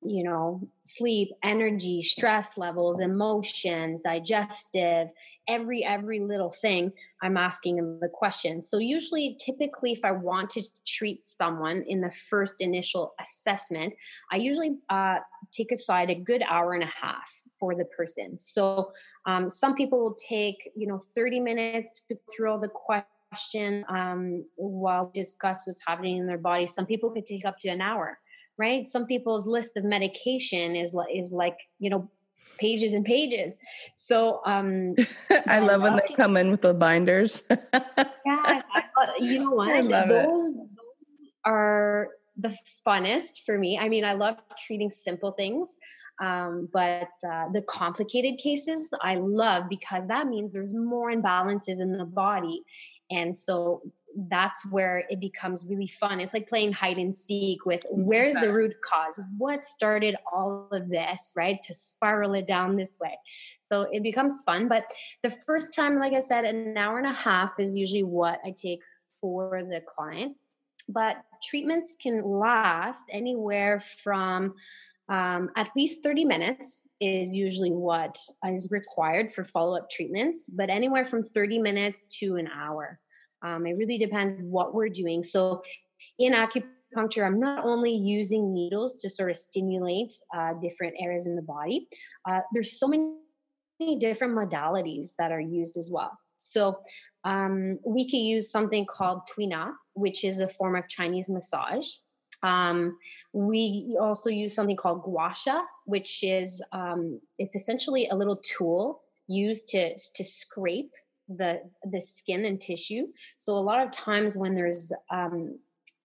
you 0.05 0.23
know, 0.23 0.61
sleep, 0.83 1.29
energy, 1.43 2.01
stress 2.01 2.57
levels, 2.57 2.99
emotions, 2.99 4.01
digestive, 4.03 5.09
every 5.47 5.83
every 5.83 6.19
little 6.19 6.51
thing 6.51 6.91
I'm 7.21 7.37
asking 7.37 7.77
them 7.77 7.99
the 7.99 8.09
question. 8.09 8.61
So 8.61 8.77
usually 8.77 9.37
typically 9.39 9.91
if 9.91 10.05
I 10.05 10.11
want 10.11 10.51
to 10.51 10.63
treat 10.85 11.25
someone 11.25 11.83
in 11.87 12.01
the 12.01 12.11
first 12.29 12.61
initial 12.61 13.15
assessment, 13.19 13.93
I 14.31 14.37
usually 14.37 14.77
uh, 14.89 15.17
take 15.51 15.71
aside 15.71 16.09
a 16.09 16.15
good 16.15 16.43
hour 16.47 16.73
and 16.73 16.83
a 16.83 16.87
half 16.87 17.29
for 17.59 17.75
the 17.75 17.85
person. 17.85 18.37
So 18.39 18.89
um, 19.25 19.49
some 19.49 19.75
people 19.75 19.99
will 19.99 20.15
take, 20.15 20.71
you 20.75 20.87
know, 20.87 20.97
30 20.97 21.39
minutes 21.39 22.01
to 22.09 22.15
go 22.15 22.21
through 22.35 22.51
all 22.51 22.59
the 22.59 22.69
questions 22.69 23.85
um, 23.89 24.45
while 24.55 25.11
discuss 25.13 25.61
what's 25.65 25.81
happening 25.85 26.17
in 26.17 26.27
their 26.27 26.37
body. 26.37 26.67
Some 26.67 26.85
people 26.85 27.09
could 27.09 27.25
take 27.25 27.45
up 27.45 27.57
to 27.59 27.69
an 27.69 27.81
hour 27.81 28.19
right? 28.57 28.87
Some 28.87 29.05
people's 29.05 29.47
list 29.47 29.77
of 29.77 29.83
medication 29.83 30.75
is 30.75 30.95
is 31.13 31.31
like 31.31 31.57
you 31.79 31.89
know 31.89 32.09
pages 32.57 32.93
and 32.93 33.03
pages. 33.03 33.57
So 33.95 34.41
um, 34.45 34.95
I 35.47 35.59
love 35.59 35.81
when 35.81 35.97
they 35.97 36.13
come 36.15 36.37
in 36.37 36.51
with 36.51 36.61
the 36.61 36.73
binders. 36.73 37.43
yeah, 38.25 38.61
you 39.19 39.39
know 39.39 39.51
what? 39.51 39.87
Those, 39.89 40.09
those 40.09 40.55
are 41.43 42.09
the 42.37 42.55
funnest 42.85 43.43
for 43.45 43.57
me. 43.57 43.77
I 43.77 43.89
mean, 43.89 44.05
I 44.05 44.13
love 44.13 44.37
treating 44.65 44.91
simple 44.91 45.31
things. 45.31 45.75
Um, 46.21 46.69
but 46.71 47.09
uh, 47.27 47.49
the 47.51 47.63
complicated 47.67 48.39
cases 48.39 48.89
I 49.01 49.15
love 49.15 49.65
because 49.69 50.07
that 50.07 50.27
means 50.27 50.53
there's 50.53 50.73
more 50.73 51.11
imbalances 51.11 51.81
in 51.81 51.97
the 51.97 52.05
body. 52.05 52.63
And 53.11 53.35
so 53.35 53.81
that's 54.29 54.65
where 54.71 55.03
it 55.09 55.19
becomes 55.19 55.65
really 55.67 55.87
fun. 55.87 56.19
It's 56.19 56.33
like 56.33 56.47
playing 56.47 56.71
hide 56.71 56.97
and 56.97 57.15
seek 57.15 57.65
with 57.65 57.85
where's 57.91 58.33
the 58.35 58.51
root 58.51 58.73
cause? 58.81 59.19
What 59.37 59.65
started 59.65 60.15
all 60.31 60.69
of 60.71 60.89
this, 60.89 61.33
right? 61.35 61.61
To 61.63 61.73
spiral 61.73 62.33
it 62.35 62.47
down 62.47 62.77
this 62.77 62.97
way. 62.99 63.17
So 63.61 63.87
it 63.91 64.03
becomes 64.03 64.41
fun. 64.43 64.67
But 64.67 64.85
the 65.21 65.31
first 65.31 65.73
time, 65.73 65.99
like 65.99 66.13
I 66.13 66.21
said, 66.21 66.45
an 66.45 66.77
hour 66.77 66.97
and 66.97 67.07
a 67.07 67.13
half 67.13 67.59
is 67.59 67.75
usually 67.75 68.03
what 68.03 68.39
I 68.45 68.51
take 68.51 68.79
for 69.19 69.61
the 69.63 69.81
client. 69.81 70.37
But 70.87 71.17
treatments 71.43 71.95
can 72.01 72.23
last 72.23 73.01
anywhere 73.11 73.83
from 74.03 74.55
um, 75.07 75.51
at 75.55 75.69
least 75.75 76.01
30 76.01 76.25
minutes 76.25 76.83
is 76.99 77.33
usually 77.33 77.71
what 77.71 78.17
is 78.47 78.69
required 78.71 79.31
for 79.31 79.43
follow 79.43 79.77
up 79.77 79.89
treatments, 79.89 80.49
but 80.49 80.69
anywhere 80.69 81.05
from 81.05 81.23
30 81.23 81.59
minutes 81.59 82.05
to 82.19 82.37
an 82.37 82.47
hour. 82.47 82.99
Um, 83.43 83.67
it 83.67 83.73
really 83.77 83.97
depends 83.97 84.33
what 84.41 84.73
we're 84.73 84.89
doing. 84.89 85.21
So 85.21 85.61
in 86.17 86.33
acupuncture, 86.33 87.25
I'm 87.25 87.39
not 87.39 87.65
only 87.65 87.93
using 87.93 88.53
needles 88.53 88.97
to 88.97 89.09
sort 89.09 89.29
of 89.29 89.37
stimulate 89.37 90.13
uh, 90.35 90.53
different 90.59 90.95
areas 90.99 91.27
in 91.27 91.35
the 91.35 91.41
body. 91.43 91.87
Uh, 92.27 92.39
there's 92.53 92.79
so 92.79 92.87
many 92.87 93.99
different 93.99 94.35
modalities 94.35 95.09
that 95.19 95.31
are 95.31 95.39
used 95.39 95.77
as 95.77 95.91
well. 95.91 96.17
So 96.37 96.79
um, 97.23 97.79
we 97.85 98.09
could 98.09 98.17
use 98.17 98.51
something 98.51 98.85
called 98.85 99.21
tuina, 99.29 99.73
which 99.93 100.23
is 100.23 100.39
a 100.39 100.47
form 100.47 100.75
of 100.75 100.87
Chinese 100.87 101.29
massage. 101.29 101.87
Um, 102.43 102.97
we 103.33 103.97
also 103.99 104.29
use 104.29 104.53
something 104.53 104.75
called 104.75 105.03
guasha, 105.03 105.63
which 105.85 106.23
is 106.23 106.61
um, 106.71 107.19
it's 107.37 107.55
essentially 107.55 108.07
a 108.09 108.15
little 108.15 108.37
tool 108.37 109.01
used 109.27 109.69
to 109.69 109.97
to 109.97 110.23
scrape 110.23 110.91
the 111.29 111.61
the 111.91 112.01
skin 112.01 112.45
and 112.45 112.59
tissue. 112.59 113.07
So 113.37 113.53
a 113.53 113.59
lot 113.59 113.85
of 113.85 113.91
times 113.91 114.37
when 114.37 114.55
there's 114.55 114.91
um, 115.09 115.57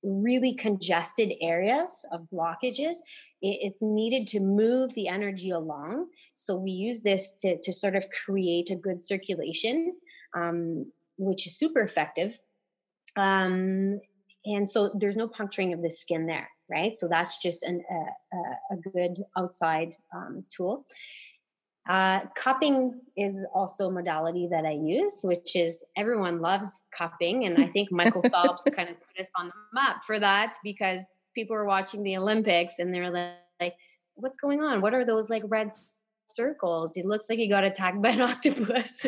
really 0.03 0.55
congested 0.55 1.33
areas 1.43 2.07
of 2.11 2.27
blockages, 2.33 2.97
it, 3.43 3.59
it's 3.63 3.83
needed 3.83 4.27
to 4.29 4.41
move 4.41 4.95
the 4.95 5.09
energy 5.09 5.51
along. 5.51 6.07
So 6.35 6.57
we 6.57 6.71
use 6.71 7.03
this 7.03 7.37
to 7.43 7.61
to 7.61 7.73
sort 7.73 7.97
of 7.97 8.07
create 8.25 8.71
a 8.71 8.77
good 8.77 9.05
circulation, 9.05 9.95
um, 10.35 10.91
which 11.19 11.47
is 11.47 11.59
super 11.59 11.81
effective. 11.81 12.39
Um, 13.17 14.01
and 14.45 14.69
so 14.69 14.91
there's 14.95 15.17
no 15.17 15.29
puncturing 15.29 15.73
of 15.73 15.83
the 15.83 15.91
skin 15.91 16.27
there, 16.27 16.49
right? 16.71 16.97
So 16.97 17.09
that's 17.09 17.39
just 17.39 17.63
an, 17.63 17.83
a, 17.91 18.75
a, 18.75 18.77
good 18.77 19.23
outside 19.37 19.93
um, 20.15 20.45
tool. 20.51 20.87
Uh, 21.89 22.21
cupping 22.37 23.01
is 23.17 23.45
also 23.55 23.89
a 23.89 23.91
modality 23.91 24.49
that 24.51 24.65
I 24.65 24.73
use, 24.73 25.21
which 25.23 25.57
is 25.57 25.85
everyone 25.97 26.41
loves 26.41 26.69
cupping. 26.97 27.47
And 27.47 27.63
I 27.63 27.67
think 27.69 27.91
Michael 27.91 28.23
Phelps 28.23 28.63
kind 28.75 28.89
of 28.89 28.97
put 29.01 29.21
us 29.21 29.31
on 29.37 29.47
the 29.47 29.53
map 29.73 30.05
for 30.07 30.19
that 30.21 30.57
because 30.63 31.03
people 31.35 31.57
were 31.57 31.67
watching 31.67 32.03
the 32.03 32.17
Olympics 32.17 32.75
and 32.79 32.95
they're 32.95 33.11
like, 33.61 33.75
what's 34.15 34.37
going 34.37 34.63
on? 34.63 34.81
What 34.81 34.95
are 34.95 35.05
those 35.05 35.29
like 35.31 35.43
red 35.47 35.73
circles. 36.35 36.95
He 36.95 37.03
looks 37.03 37.29
like 37.29 37.39
he 37.39 37.49
got 37.49 37.65
attacked 37.65 38.01
by 38.03 38.11
an 38.11 38.21
octopus. 38.31 39.07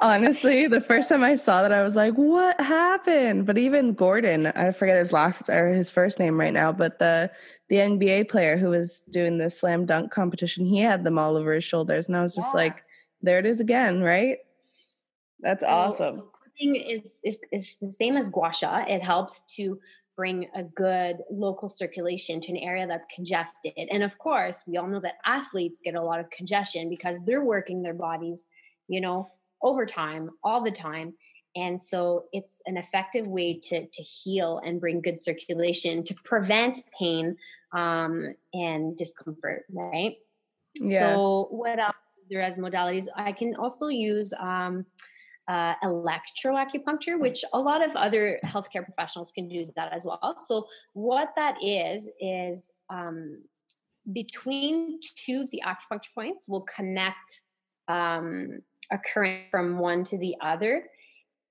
Honestly, 0.00 0.66
the 0.66 0.80
first 0.80 1.08
time 1.08 1.22
I 1.22 1.34
saw 1.34 1.62
that, 1.62 1.72
I 1.72 1.82
was 1.82 1.96
like, 1.96 2.14
"What 2.14 2.60
happened?" 2.60 3.46
But 3.46 3.58
even 3.58 3.94
Gordon, 3.94 4.46
I 4.46 4.72
forget 4.72 4.98
his 4.98 5.12
last 5.12 5.48
or 5.48 5.72
his 5.72 5.90
first 5.90 6.18
name 6.18 6.38
right 6.38 6.52
now, 6.52 6.72
but 6.72 6.98
the 6.98 7.30
the 7.68 7.76
NBA 7.76 8.28
player 8.28 8.56
who 8.56 8.68
was 8.68 9.02
doing 9.10 9.38
the 9.38 9.50
slam 9.50 9.86
dunk 9.86 10.12
competition, 10.12 10.66
he 10.66 10.78
had 10.78 11.04
them 11.04 11.18
all 11.18 11.36
over 11.36 11.54
his 11.54 11.64
shoulders, 11.64 12.06
and 12.06 12.16
I 12.16 12.22
was 12.22 12.34
just 12.34 12.50
yeah. 12.52 12.62
like, 12.62 12.84
"There 13.22 13.38
it 13.38 13.46
is 13.46 13.60
again, 13.60 14.02
right?" 14.02 14.38
That's 15.40 15.62
so, 15.62 15.68
awesome. 15.68 16.14
So 16.14 16.30
cupping 16.56 16.76
is, 16.76 17.20
is 17.24 17.38
is 17.52 17.76
the 17.80 17.90
same 17.90 18.16
as 18.16 18.28
gua 18.28 18.52
sha. 18.52 18.84
It 18.88 19.02
helps 19.02 19.42
to 19.56 19.78
bring 20.16 20.48
a 20.54 20.64
good 20.64 21.18
local 21.30 21.68
circulation 21.68 22.40
to 22.40 22.50
an 22.50 22.56
area 22.56 22.86
that's 22.86 23.06
congested. 23.14 23.72
And 23.76 24.02
of 24.02 24.18
course, 24.18 24.62
we 24.66 24.78
all 24.78 24.86
know 24.86 25.00
that 25.00 25.18
athletes 25.24 25.80
get 25.84 25.94
a 25.94 26.02
lot 26.02 26.20
of 26.20 26.30
congestion 26.30 26.88
because 26.88 27.20
they're 27.24 27.44
working 27.44 27.82
their 27.82 27.94
bodies, 27.94 28.46
you 28.88 29.00
know, 29.00 29.30
overtime 29.62 30.30
all 30.42 30.62
the 30.62 30.70
time. 30.70 31.14
And 31.54 31.80
so 31.80 32.24
it's 32.32 32.60
an 32.66 32.76
effective 32.76 33.26
way 33.26 33.58
to, 33.64 33.86
to 33.86 34.02
heal 34.02 34.60
and 34.64 34.80
bring 34.80 35.00
good 35.00 35.20
circulation 35.20 36.02
to 36.04 36.14
prevent 36.14 36.80
pain 36.98 37.36
um, 37.72 38.34
and 38.52 38.96
discomfort, 38.96 39.64
right? 39.70 40.16
Yeah. 40.74 41.14
So, 41.14 41.48
what 41.50 41.78
else 41.78 41.96
is 42.18 42.28
there 42.30 42.42
as 42.42 42.58
modalities? 42.58 43.08
I 43.16 43.32
can 43.32 43.54
also 43.56 43.88
use 43.88 44.34
um, 44.38 44.84
uh, 45.48 45.74
electroacupuncture, 45.84 47.20
which 47.20 47.44
a 47.52 47.58
lot 47.58 47.84
of 47.84 47.94
other 47.94 48.38
healthcare 48.44 48.84
professionals 48.84 49.32
can 49.32 49.48
do 49.48 49.70
that 49.76 49.92
as 49.92 50.04
well. 50.04 50.34
So, 50.38 50.66
what 50.92 51.32
that 51.36 51.56
is, 51.62 52.08
is 52.20 52.70
um, 52.90 53.42
between 54.12 55.00
two 55.24 55.42
of 55.42 55.50
the 55.50 55.62
acupuncture 55.64 56.14
points 56.14 56.48
will 56.48 56.62
connect 56.62 57.40
um, 57.88 58.60
a 58.90 58.98
current 58.98 59.44
from 59.50 59.78
one 59.78 60.04
to 60.04 60.18
the 60.18 60.34
other. 60.40 60.84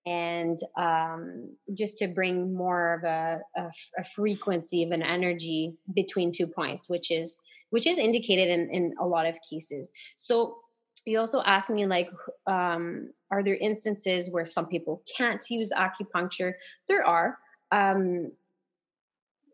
And 0.06 0.58
um, 0.78 1.56
just 1.74 1.98
to 1.98 2.08
bring 2.08 2.54
more 2.54 2.94
of 2.94 3.04
a, 3.04 3.40
a, 3.58 3.72
a 3.98 4.04
frequency 4.16 4.84
of 4.84 4.92
an 4.92 5.02
energy 5.02 5.74
between 5.96 6.32
two 6.32 6.46
points, 6.46 6.90
which 6.90 7.10
is 7.10 7.40
which 7.72 7.88
is 7.88 7.98
indicated 7.98 8.48
in, 8.48 8.70
in 8.70 8.94
a 9.02 9.06
lot 9.06 9.26
of 9.26 9.38
cases. 9.50 9.90
So 10.16 10.60
you 11.06 11.20
also 11.20 11.42
asked 11.42 11.70
me 11.70 11.86
like 11.86 12.10
um, 12.48 13.12
are 13.32 13.44
there 13.44 13.56
instances 13.56 14.32
where 14.32 14.46
some 14.46 14.68
people 14.68 15.04
can't 15.18 15.44
use 15.50 15.72
acupuncture? 15.72 16.54
There 16.88 17.06
are. 17.06 17.38
Um, 17.72 18.32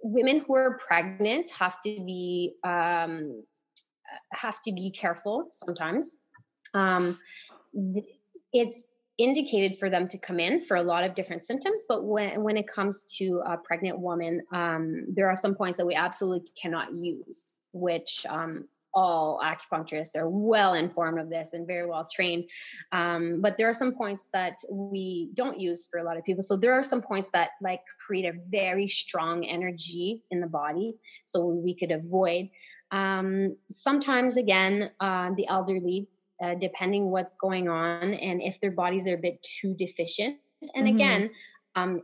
women 0.03 0.39
who 0.39 0.55
are 0.55 0.77
pregnant 0.77 1.49
have 1.51 1.79
to 1.81 2.03
be 2.05 2.55
um, 2.63 3.43
have 4.31 4.61
to 4.63 4.71
be 4.71 4.91
careful 4.91 5.47
sometimes. 5.51 6.11
Um, 6.73 7.19
it's 8.53 8.85
indicated 9.17 9.77
for 9.77 9.89
them 9.89 10.07
to 10.07 10.17
come 10.17 10.39
in 10.39 10.63
for 10.63 10.77
a 10.77 10.83
lot 10.83 11.03
of 11.03 11.13
different 11.13 11.43
symptoms 11.43 11.81
but 11.87 12.05
when 12.05 12.41
when 12.43 12.57
it 12.57 12.67
comes 12.67 13.05
to 13.17 13.41
a 13.45 13.57
pregnant 13.57 13.99
woman 13.99 14.41
um, 14.51 15.05
there 15.13 15.29
are 15.29 15.35
some 15.35 15.53
points 15.53 15.77
that 15.77 15.85
we 15.85 15.93
absolutely 15.93 16.49
cannot 16.59 16.93
use 16.95 17.53
which 17.73 18.25
um, 18.29 18.67
all 18.93 19.39
acupuncturists 19.43 20.15
are 20.15 20.29
well 20.29 20.73
informed 20.73 21.19
of 21.19 21.29
this 21.29 21.49
and 21.53 21.67
very 21.67 21.87
well 21.87 22.07
trained. 22.11 22.45
Um, 22.91 23.41
but 23.41 23.57
there 23.57 23.69
are 23.69 23.73
some 23.73 23.93
points 23.93 24.29
that 24.33 24.57
we 24.69 25.29
don't 25.33 25.59
use 25.59 25.87
for 25.89 25.99
a 25.99 26.03
lot 26.03 26.17
of 26.17 26.23
people. 26.23 26.43
So 26.43 26.57
there 26.57 26.73
are 26.73 26.83
some 26.83 27.01
points 27.01 27.29
that 27.31 27.51
like 27.61 27.81
create 28.05 28.25
a 28.25 28.33
very 28.49 28.87
strong 28.87 29.45
energy 29.45 30.23
in 30.31 30.41
the 30.41 30.47
body. 30.47 30.95
So 31.25 31.45
we 31.45 31.75
could 31.75 31.91
avoid. 31.91 32.49
Um, 32.91 33.55
sometimes 33.69 34.37
again, 34.37 34.91
uh, 34.99 35.31
the 35.35 35.47
elderly, 35.47 36.07
uh, 36.41 36.55
depending 36.55 37.09
what's 37.09 37.35
going 37.35 37.69
on 37.69 38.13
and 38.15 38.41
if 38.41 38.59
their 38.59 38.71
bodies 38.71 39.07
are 39.07 39.15
a 39.15 39.17
bit 39.17 39.41
too 39.43 39.73
deficient. 39.73 40.37
And 40.75 40.87
mm-hmm. 40.87 40.95
again, 40.95 41.31
um, 41.75 42.01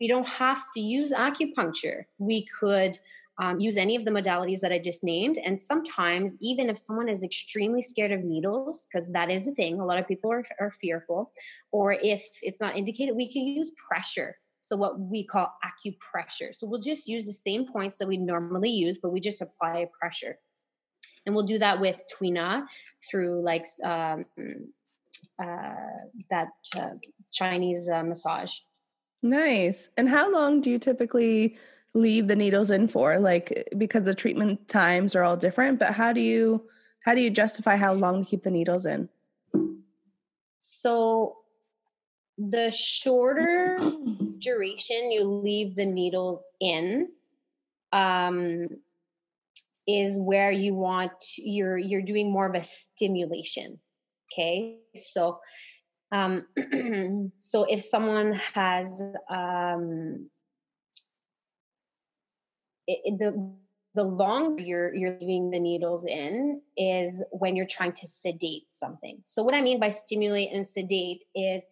we 0.00 0.08
don't 0.08 0.26
have 0.26 0.60
to 0.74 0.80
use 0.80 1.12
acupuncture. 1.12 2.04
We 2.18 2.46
could 2.60 2.98
um, 3.38 3.58
use 3.58 3.76
any 3.76 3.96
of 3.96 4.04
the 4.04 4.10
modalities 4.10 4.60
that 4.60 4.72
I 4.72 4.78
just 4.78 5.02
named. 5.02 5.38
And 5.44 5.60
sometimes, 5.60 6.36
even 6.40 6.70
if 6.70 6.78
someone 6.78 7.08
is 7.08 7.24
extremely 7.24 7.82
scared 7.82 8.12
of 8.12 8.22
needles, 8.22 8.86
because 8.86 9.10
that 9.12 9.30
is 9.30 9.46
a 9.46 9.52
thing, 9.52 9.80
a 9.80 9.84
lot 9.84 9.98
of 9.98 10.06
people 10.06 10.30
are, 10.32 10.44
are 10.60 10.70
fearful, 10.70 11.32
or 11.72 11.92
if 11.92 12.24
it's 12.42 12.60
not 12.60 12.76
indicated, 12.76 13.16
we 13.16 13.32
can 13.32 13.42
use 13.42 13.72
pressure. 13.88 14.36
So, 14.62 14.76
what 14.76 14.98
we 14.98 15.26
call 15.26 15.52
acupressure. 15.64 16.54
So, 16.56 16.66
we'll 16.66 16.80
just 16.80 17.08
use 17.08 17.24
the 17.26 17.32
same 17.32 17.66
points 17.66 17.98
that 17.98 18.08
we 18.08 18.16
normally 18.16 18.70
use, 18.70 18.98
but 19.02 19.10
we 19.10 19.20
just 19.20 19.42
apply 19.42 19.88
pressure. 20.00 20.38
And 21.26 21.34
we'll 21.34 21.46
do 21.46 21.58
that 21.58 21.80
with 21.80 22.00
Tuina 22.12 22.66
through 23.08 23.42
like 23.42 23.66
um, 23.82 24.26
uh, 25.42 25.74
that 26.30 26.48
uh, 26.76 26.90
Chinese 27.32 27.88
uh, 27.88 28.02
massage. 28.02 28.52
Nice. 29.22 29.88
And 29.96 30.08
how 30.08 30.30
long 30.30 30.60
do 30.60 30.70
you 30.70 30.78
typically 30.78 31.56
leave 31.94 32.26
the 32.26 32.36
needles 32.36 32.70
in 32.70 32.88
for 32.88 33.18
like 33.20 33.68
because 33.78 34.04
the 34.04 34.14
treatment 34.14 34.68
times 34.68 35.14
are 35.14 35.22
all 35.22 35.36
different 35.36 35.78
but 35.78 35.94
how 35.94 36.12
do 36.12 36.20
you 36.20 36.60
how 37.04 37.14
do 37.14 37.20
you 37.20 37.30
justify 37.30 37.76
how 37.76 37.92
long 37.92 38.24
to 38.24 38.30
keep 38.30 38.42
the 38.42 38.50
needles 38.50 38.86
in? 38.86 39.10
So 40.60 41.36
the 42.38 42.70
shorter 42.70 43.78
duration 44.38 45.12
you 45.12 45.24
leave 45.24 45.76
the 45.76 45.86
needles 45.86 46.42
in 46.60 47.08
um, 47.92 48.68
is 49.86 50.18
where 50.18 50.50
you 50.50 50.74
want 50.74 51.12
you're 51.36 51.78
you're 51.78 52.02
doing 52.02 52.32
more 52.32 52.46
of 52.46 52.54
a 52.54 52.62
stimulation 52.62 53.78
okay? 54.32 54.78
So 54.96 55.40
um, 56.10 56.46
so 57.38 57.64
if 57.64 57.82
someone 57.82 58.40
has 58.54 59.02
um, 59.28 60.30
it, 62.86 63.18
the 63.18 63.54
the 63.94 64.02
longer 64.02 64.62
you're 64.62 64.94
you're 64.94 65.16
leaving 65.20 65.50
the 65.50 65.60
needles 65.60 66.04
in 66.04 66.60
is 66.76 67.24
when 67.30 67.54
you're 67.54 67.66
trying 67.66 67.92
to 67.92 68.06
sedate 68.06 68.68
something. 68.68 69.18
So 69.24 69.42
what 69.42 69.54
I 69.54 69.60
mean 69.60 69.78
by 69.78 69.88
stimulate 69.88 70.52
and 70.52 70.66
sedate 70.66 71.24
is 71.34 71.62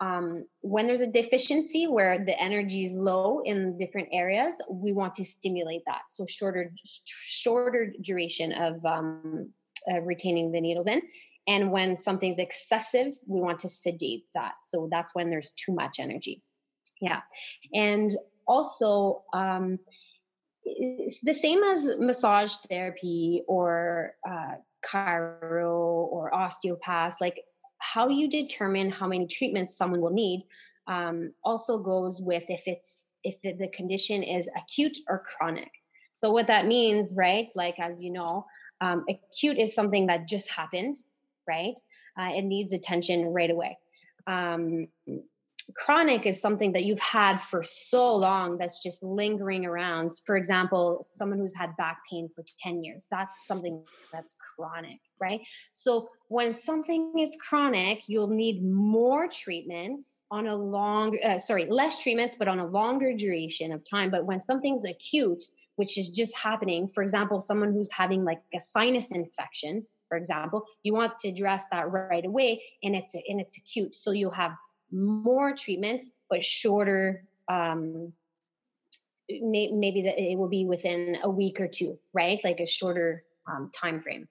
um, 0.00 0.46
when 0.60 0.86
there's 0.86 1.00
a 1.00 1.06
deficiency 1.06 1.86
where 1.86 2.22
the 2.24 2.38
energy 2.40 2.84
is 2.84 2.92
low 2.92 3.40
in 3.44 3.78
different 3.78 4.08
areas, 4.12 4.54
we 4.70 4.92
want 4.92 5.14
to 5.16 5.24
stimulate 5.24 5.82
that. 5.86 6.02
So 6.10 6.26
shorter 6.26 6.72
shorter 6.84 7.92
duration 8.02 8.52
of 8.52 8.84
um, 8.84 9.50
uh, 9.90 10.00
retaining 10.00 10.52
the 10.52 10.60
needles 10.60 10.86
in. 10.86 11.02
And 11.48 11.70
when 11.70 11.96
something's 11.96 12.38
excessive, 12.38 13.12
we 13.26 13.40
want 13.40 13.60
to 13.60 13.68
sedate 13.68 14.24
that. 14.34 14.54
So 14.64 14.88
that's 14.90 15.14
when 15.14 15.30
there's 15.30 15.52
too 15.52 15.72
much 15.72 16.00
energy. 16.00 16.42
Yeah, 17.02 17.20
and 17.74 18.16
also. 18.46 19.24
Um, 19.34 19.78
it's 20.66 21.20
the 21.20 21.32
same 21.32 21.62
as 21.62 21.90
massage 21.98 22.52
therapy 22.68 23.42
or 23.46 24.14
uh, 24.28 24.56
chiro 24.84 26.08
or 26.10 26.34
osteopaths. 26.34 27.20
Like 27.20 27.40
how 27.78 28.08
you 28.08 28.28
determine 28.28 28.90
how 28.90 29.06
many 29.06 29.26
treatments 29.26 29.76
someone 29.76 30.00
will 30.00 30.10
need 30.10 30.44
um, 30.88 31.32
also 31.44 31.78
goes 31.78 32.20
with 32.20 32.44
if 32.48 32.62
it's 32.66 33.06
if 33.24 33.40
the 33.42 33.68
condition 33.68 34.22
is 34.22 34.48
acute 34.56 34.96
or 35.08 35.20
chronic. 35.20 35.70
So 36.14 36.30
what 36.30 36.46
that 36.46 36.66
means, 36.66 37.12
right? 37.14 37.48
Like 37.54 37.78
as 37.78 38.02
you 38.02 38.12
know, 38.12 38.46
um, 38.80 39.04
acute 39.08 39.58
is 39.58 39.74
something 39.74 40.06
that 40.06 40.28
just 40.28 40.48
happened, 40.50 40.96
right? 41.48 41.74
Uh, 42.18 42.30
it 42.34 42.42
needs 42.42 42.72
attention 42.72 43.26
right 43.26 43.50
away. 43.50 43.78
Um, 44.26 44.88
chronic 45.74 46.26
is 46.26 46.40
something 46.40 46.72
that 46.72 46.84
you've 46.84 47.00
had 47.00 47.38
for 47.38 47.62
so 47.62 48.14
long 48.14 48.56
that's 48.58 48.82
just 48.82 49.02
lingering 49.02 49.66
around. 49.66 50.12
For 50.24 50.36
example, 50.36 51.04
someone 51.12 51.38
who's 51.38 51.54
had 51.54 51.76
back 51.76 51.98
pain 52.10 52.28
for 52.34 52.44
10 52.62 52.84
years, 52.84 53.06
that's 53.10 53.46
something 53.46 53.84
that's 54.12 54.34
chronic, 54.34 55.00
right? 55.20 55.40
So 55.72 56.08
when 56.28 56.52
something 56.52 57.12
is 57.18 57.36
chronic, 57.40 58.02
you'll 58.06 58.28
need 58.28 58.64
more 58.64 59.28
treatments 59.28 60.22
on 60.30 60.46
a 60.46 60.54
long, 60.54 61.18
uh, 61.24 61.38
sorry, 61.38 61.66
less 61.68 62.02
treatments, 62.02 62.36
but 62.38 62.48
on 62.48 62.60
a 62.60 62.66
longer 62.66 63.14
duration 63.16 63.72
of 63.72 63.82
time. 63.88 64.10
But 64.10 64.24
when 64.24 64.40
something's 64.40 64.84
acute, 64.84 65.42
which 65.76 65.98
is 65.98 66.08
just 66.08 66.34
happening, 66.36 66.88
for 66.88 67.02
example, 67.02 67.40
someone 67.40 67.72
who's 67.72 67.90
having 67.92 68.24
like 68.24 68.40
a 68.54 68.60
sinus 68.60 69.10
infection, 69.10 69.84
for 70.08 70.16
example, 70.16 70.64
you 70.84 70.94
want 70.94 71.18
to 71.18 71.28
address 71.28 71.64
that 71.72 71.90
right 71.90 72.24
away 72.24 72.62
and 72.82 72.94
it's 72.94 73.14
and 73.14 73.40
it's 73.40 73.56
acute. 73.56 73.96
So 73.96 74.12
you'll 74.12 74.30
have 74.30 74.52
more 74.90 75.54
treatments, 75.54 76.08
but 76.28 76.44
shorter. 76.44 77.24
Um, 77.48 78.12
may, 79.28 79.70
maybe 79.72 80.02
that 80.02 80.20
it 80.20 80.36
will 80.36 80.48
be 80.48 80.64
within 80.64 81.16
a 81.22 81.30
week 81.30 81.60
or 81.60 81.68
two, 81.68 81.98
right? 82.12 82.40
Like 82.44 82.60
a 82.60 82.66
shorter 82.66 83.24
um, 83.46 83.70
time 83.74 84.00
frame. 84.00 84.28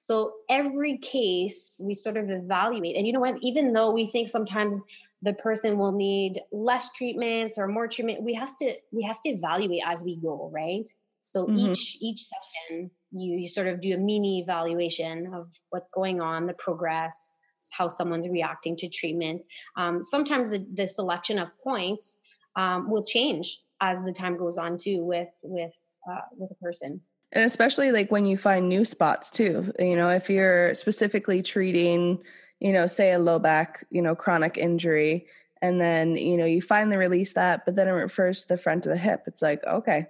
So 0.00 0.34
every 0.48 0.98
case 0.98 1.80
we 1.84 1.94
sort 1.94 2.16
of 2.16 2.30
evaluate, 2.30 2.96
and 2.96 3.06
you 3.06 3.12
know 3.12 3.20
what? 3.20 3.36
Even 3.42 3.72
though 3.72 3.92
we 3.92 4.08
think 4.08 4.28
sometimes 4.28 4.80
the 5.22 5.32
person 5.34 5.76
will 5.76 5.92
need 5.92 6.40
less 6.52 6.92
treatments 6.92 7.58
or 7.58 7.66
more 7.66 7.88
treatment, 7.88 8.22
we 8.22 8.34
have 8.34 8.56
to 8.56 8.74
we 8.92 9.02
have 9.02 9.20
to 9.22 9.28
evaluate 9.30 9.82
as 9.84 10.02
we 10.02 10.16
go, 10.16 10.50
right? 10.52 10.88
So 11.22 11.46
mm-hmm. 11.46 11.58
each 11.58 11.98
each 12.00 12.26
session, 12.26 12.90
you, 13.10 13.38
you 13.38 13.48
sort 13.48 13.66
of 13.66 13.80
do 13.80 13.94
a 13.94 13.98
mini 13.98 14.40
evaluation 14.40 15.34
of 15.34 15.50
what's 15.70 15.90
going 15.90 16.20
on, 16.20 16.46
the 16.46 16.54
progress, 16.54 17.32
how 17.72 17.88
someone's 17.88 18.28
reacting 18.28 18.76
to 18.76 18.88
treatment. 18.88 19.42
Um, 19.76 20.02
sometimes 20.02 20.50
the, 20.50 20.66
the, 20.74 20.86
selection 20.86 21.38
of 21.38 21.48
points 21.62 22.18
um, 22.56 22.90
will 22.90 23.04
change 23.04 23.60
as 23.80 24.02
the 24.02 24.12
time 24.12 24.36
goes 24.36 24.58
on 24.58 24.78
too 24.78 25.04
with 25.04 25.28
with 25.42 25.74
uh, 26.10 26.20
with 26.36 26.50
a 26.50 26.54
person. 26.56 27.00
And 27.32 27.44
especially 27.44 27.92
like 27.92 28.10
when 28.10 28.24
you 28.24 28.36
find 28.38 28.68
new 28.68 28.84
spots 28.84 29.30
too. 29.30 29.72
You 29.78 29.96
know, 29.96 30.08
if 30.08 30.30
you're 30.30 30.74
specifically 30.74 31.42
treating, 31.42 32.18
you 32.58 32.72
know, 32.72 32.86
say 32.86 33.12
a 33.12 33.18
low 33.18 33.38
back, 33.38 33.86
you 33.90 34.00
know, 34.00 34.14
chronic 34.14 34.56
injury, 34.56 35.26
and 35.60 35.80
then 35.80 36.16
you 36.16 36.36
know 36.36 36.46
you 36.46 36.62
finally 36.62 36.96
release 36.96 37.32
that, 37.34 37.64
but 37.64 37.74
then 37.74 37.88
it 37.88 37.92
refers 37.92 38.42
to 38.42 38.48
the 38.48 38.58
front 38.58 38.86
of 38.86 38.92
the 38.92 38.98
hip. 38.98 39.24
It's 39.26 39.42
like 39.42 39.64
okay, 39.64 40.06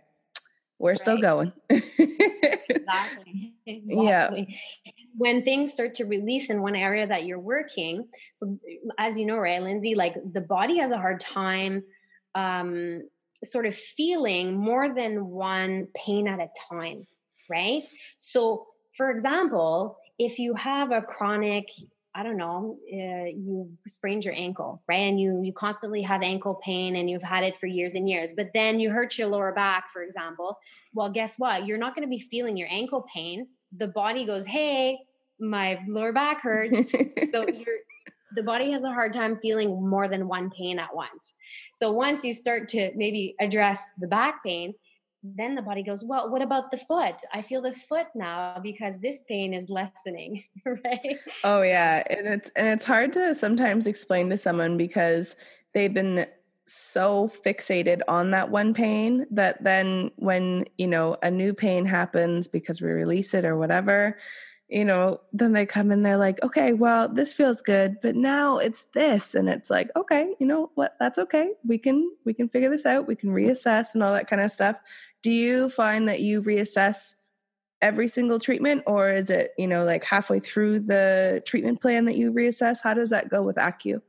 we're 0.79 0.91
right. 0.91 0.99
still 0.99 1.21
going. 1.21 1.53
exactly. 1.71 3.55
exactly. 3.67 4.47
Yeah 4.87 4.93
when 5.17 5.43
things 5.43 5.73
start 5.73 5.95
to 5.97 6.05
release 6.05 6.51
in 6.51 6.63
one 6.63 6.77
area 6.77 7.07
that 7.07 7.25
you're 7.25 7.39
working 7.39 8.09
so 8.35 8.59
as 8.99 9.19
you 9.19 9.27
know 9.27 9.37
right 9.37 9.63
lindsay 9.63 9.95
like 9.95 10.15
the 10.33 10.41
body 10.41 10.79
has 10.79 10.93
a 10.93 10.99
hard 10.99 11.21
time 11.21 11.83
um, 12.35 13.03
sort 13.45 13.67
of 13.67 13.75
feeling 13.75 14.55
more 14.55 14.95
than 14.95 15.27
one 15.27 15.89
pain 15.95 16.29
at 16.29 16.41
a 16.41 16.49
time 16.71 17.07
right 17.49 17.89
so 18.17 18.67
for 18.97 19.11
example 19.11 19.99
if 20.19 20.39
you 20.39 20.55
have 20.55 20.91
a 20.91 21.03
chronic 21.03 21.69
I 22.19 22.25
don't 22.25 22.37
know, 22.37 22.79
uh, 22.93 23.27
you've 23.27 23.69
sprained 23.87 24.25
your 24.25 24.35
ankle, 24.35 24.83
right? 24.89 24.97
And 24.97 25.21
you 25.21 25.41
you 25.45 25.53
constantly 25.53 26.03
have 26.03 26.21
ankle 26.21 26.57
pain 26.65 26.97
and 26.97 27.09
you've 27.09 27.23
had 27.23 27.45
it 27.45 27.57
for 27.57 27.69
years 27.69 27.95
and 27.95 28.09
years. 28.09 28.35
But 28.35 28.51
then 28.55 28.81
you 28.81 28.91
hurt 28.91 29.17
your 29.17 29.29
lower 29.29 29.53
back, 29.53 29.93
for 29.93 30.03
example. 30.03 30.59
Well, 30.93 31.11
guess 31.11 31.39
what? 31.39 31.65
You're 31.65 31.79
not 31.79 31.95
going 31.95 32.03
to 32.03 32.11
be 32.11 32.19
feeling 32.19 32.57
your 32.57 32.67
ankle 32.73 33.07
pain. 33.15 33.47
The 33.77 33.89
body 33.89 34.25
goes, 34.25 34.47
"Hey, 34.47 34.99
my 35.41 35.81
lower 35.87 36.13
back 36.13 36.43
hurts. 36.43 36.91
so 37.31 37.47
you're 37.49 37.79
the 38.35 38.43
body 38.43 38.71
has 38.73 38.85
a 38.85 38.93
hard 38.93 39.13
time 39.13 39.39
feeling 39.41 39.89
more 39.89 40.09
than 40.09 40.29
one 40.29 40.51
pain 40.51 40.79
at 40.79 40.95
once. 40.95 41.33
So 41.73 41.93
once 41.93 42.25
you 42.25 42.35
start 42.35 42.69
to 42.71 42.91
maybe 42.95 43.35
address 43.41 43.83
the 43.99 44.07
back 44.07 44.45
pain, 44.45 44.75
then 45.23 45.55
the 45.55 45.63
body 45.63 45.83
goes, 45.83 46.05
well, 46.05 46.31
what 46.31 46.43
about 46.43 46.71
the 46.71 46.77
foot? 46.77 47.17
I 47.33 47.43
feel 47.43 47.63
the 47.63 47.73
foot 47.73 48.07
now 48.15 48.61
because 48.63 48.99
this 48.99 49.23
pain 49.29 49.53
is 49.53 49.69
lessening, 49.69 50.45
right? 50.67 51.19
Oh 51.43 51.63
yeah, 51.63 52.05
and 52.09 52.27
it's 52.29 52.51
and 52.55 52.69
it's 52.69 52.85
hard 52.85 53.13
to 53.15 53.35
sometimes 53.35 53.87
explain 53.87 54.31
to 54.31 54.37
someone 54.37 54.77
because 54.77 55.37
they've 55.75 55.93
been 55.93 56.27
so 56.69 57.31
fixated 57.45 58.01
on 58.09 58.31
that 58.33 58.51
one 58.51 58.75
pain 58.75 59.27
that 59.31 59.63
then 59.63 60.11
when, 60.17 60.67
you 60.77 60.87
know, 60.87 61.17
a 61.23 61.31
new 61.31 61.53
pain 61.55 61.85
happens 61.85 62.49
because 62.49 62.81
we 62.81 62.91
release 62.91 63.35
it 63.35 63.45
or 63.45 63.57
whatever, 63.57 64.19
you 64.69 64.85
know, 64.85 65.21
then 65.33 65.53
they 65.53 65.65
come 65.65 65.91
in, 65.91 66.03
they're 66.03 66.19
like, 66.19 66.43
okay, 66.43 66.75
well, 66.75 67.09
this 67.09 67.33
feels 67.33 67.63
good, 67.63 67.97
but 68.03 68.15
now 68.15 68.59
it's 68.59 68.85
this. 68.93 69.35
And 69.35 69.49
it's 69.49 69.71
like, 69.71 69.91
okay, 69.97 70.35
you 70.39 70.47
know 70.47 70.71
what, 70.75 70.95
that's 71.01 71.19
okay. 71.19 71.53
We 71.67 71.79
can 71.79 72.11
we 72.27 72.35
can 72.35 72.51
figure 72.51 72.69
this 72.69 72.85
out. 72.85 73.09
We 73.09 73.17
can 73.17 73.31
reassess 73.31 73.95
and 73.95 74.03
all 74.03 74.13
that 74.13 74.29
kind 74.29 74.43
of 74.43 74.51
stuff. 74.51 74.77
Do 75.23 75.31
you 75.31 75.71
find 75.71 76.09
that 76.09 76.21
you 76.21 76.43
reassess 76.43 77.15
every 77.81 78.09
single 78.09 78.39
treatment 78.39 78.83
or 78.87 79.11
is 79.11 79.31
it, 79.31 79.53
you 79.57 79.67
know, 79.67 79.85
like 79.85 80.05
halfway 80.05 80.41
through 80.41 80.81
the 80.81 81.43
treatment 81.47 81.81
plan 81.81 82.05
that 82.05 82.17
you 82.17 82.31
reassess? 82.33 82.79
How 82.83 82.93
does 82.93 83.11
that 83.11 83.31
go 83.31 83.43
with 83.43 83.57
ACU? 83.57 84.03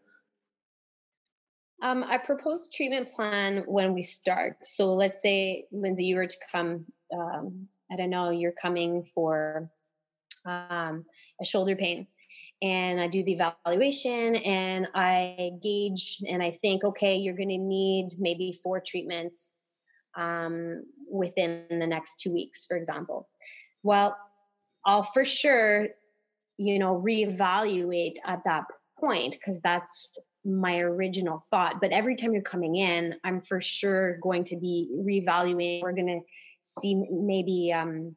Um, 1.82 2.04
I 2.04 2.18
propose 2.18 2.68
a 2.68 2.70
treatment 2.72 3.10
plan 3.10 3.64
when 3.66 3.94
we 3.94 4.04
start. 4.04 4.58
So 4.64 4.94
let's 4.94 5.22
say, 5.22 5.66
Lindsay, 5.72 6.06
you 6.06 6.18
were 6.18 6.28
to 6.28 6.38
come, 6.52 6.86
um, 7.18 7.68
I 7.92 7.96
don't 7.96 8.10
know, 8.10 8.32
you're 8.32 8.52
coming 8.52 9.04
for 9.04 9.70
um, 10.46 11.06
a 11.42 11.46
shoulder 11.46 11.76
pain 11.76 12.08
and 12.62 13.00
I 13.00 13.08
do 13.08 13.24
the 13.24 13.34
evaluation 13.34 14.36
and 14.36 14.88
I 14.94 15.52
gauge 15.62 16.22
and 16.28 16.44
I 16.44 16.52
think, 16.52 16.84
okay, 16.84 17.16
you're 17.16 17.36
going 17.36 17.50
to 17.50 17.58
need 17.58 18.10
maybe 18.18 18.60
four 18.62 18.82
treatments 18.86 19.54
um, 20.18 20.84
within 21.10 21.66
the 21.70 21.88
next 21.88 22.20
two 22.20 22.34
weeks, 22.34 22.66
for 22.66 22.76
example. 22.76 23.30
Well, 23.84 24.18
I'll 24.86 25.04
for 25.04 25.24
sure, 25.24 25.88
you 26.58 26.80
know, 26.80 27.02
reevaluate 27.02 28.16
at 28.26 28.44
that 28.44 28.66
point 29.00 29.34
because 29.34 29.62
that's 29.62 30.10
my 30.50 30.80
original 30.80 31.44
thought. 31.50 31.82
But 31.82 31.92
every 31.92 32.16
time 32.16 32.34
you're 32.34 32.42
coming 32.42 32.76
in, 32.76 33.16
I'm 33.24 33.42
for 33.42 33.62
sure 33.62 34.18
going 34.22 34.46
to 34.46 34.58
be 34.58 34.90
reevaluating. 34.94 35.82
We're 35.82 35.94
going 35.94 36.08
to 36.08 36.22
see 36.64 36.96
maybe 37.12 37.72
um, 37.74 38.16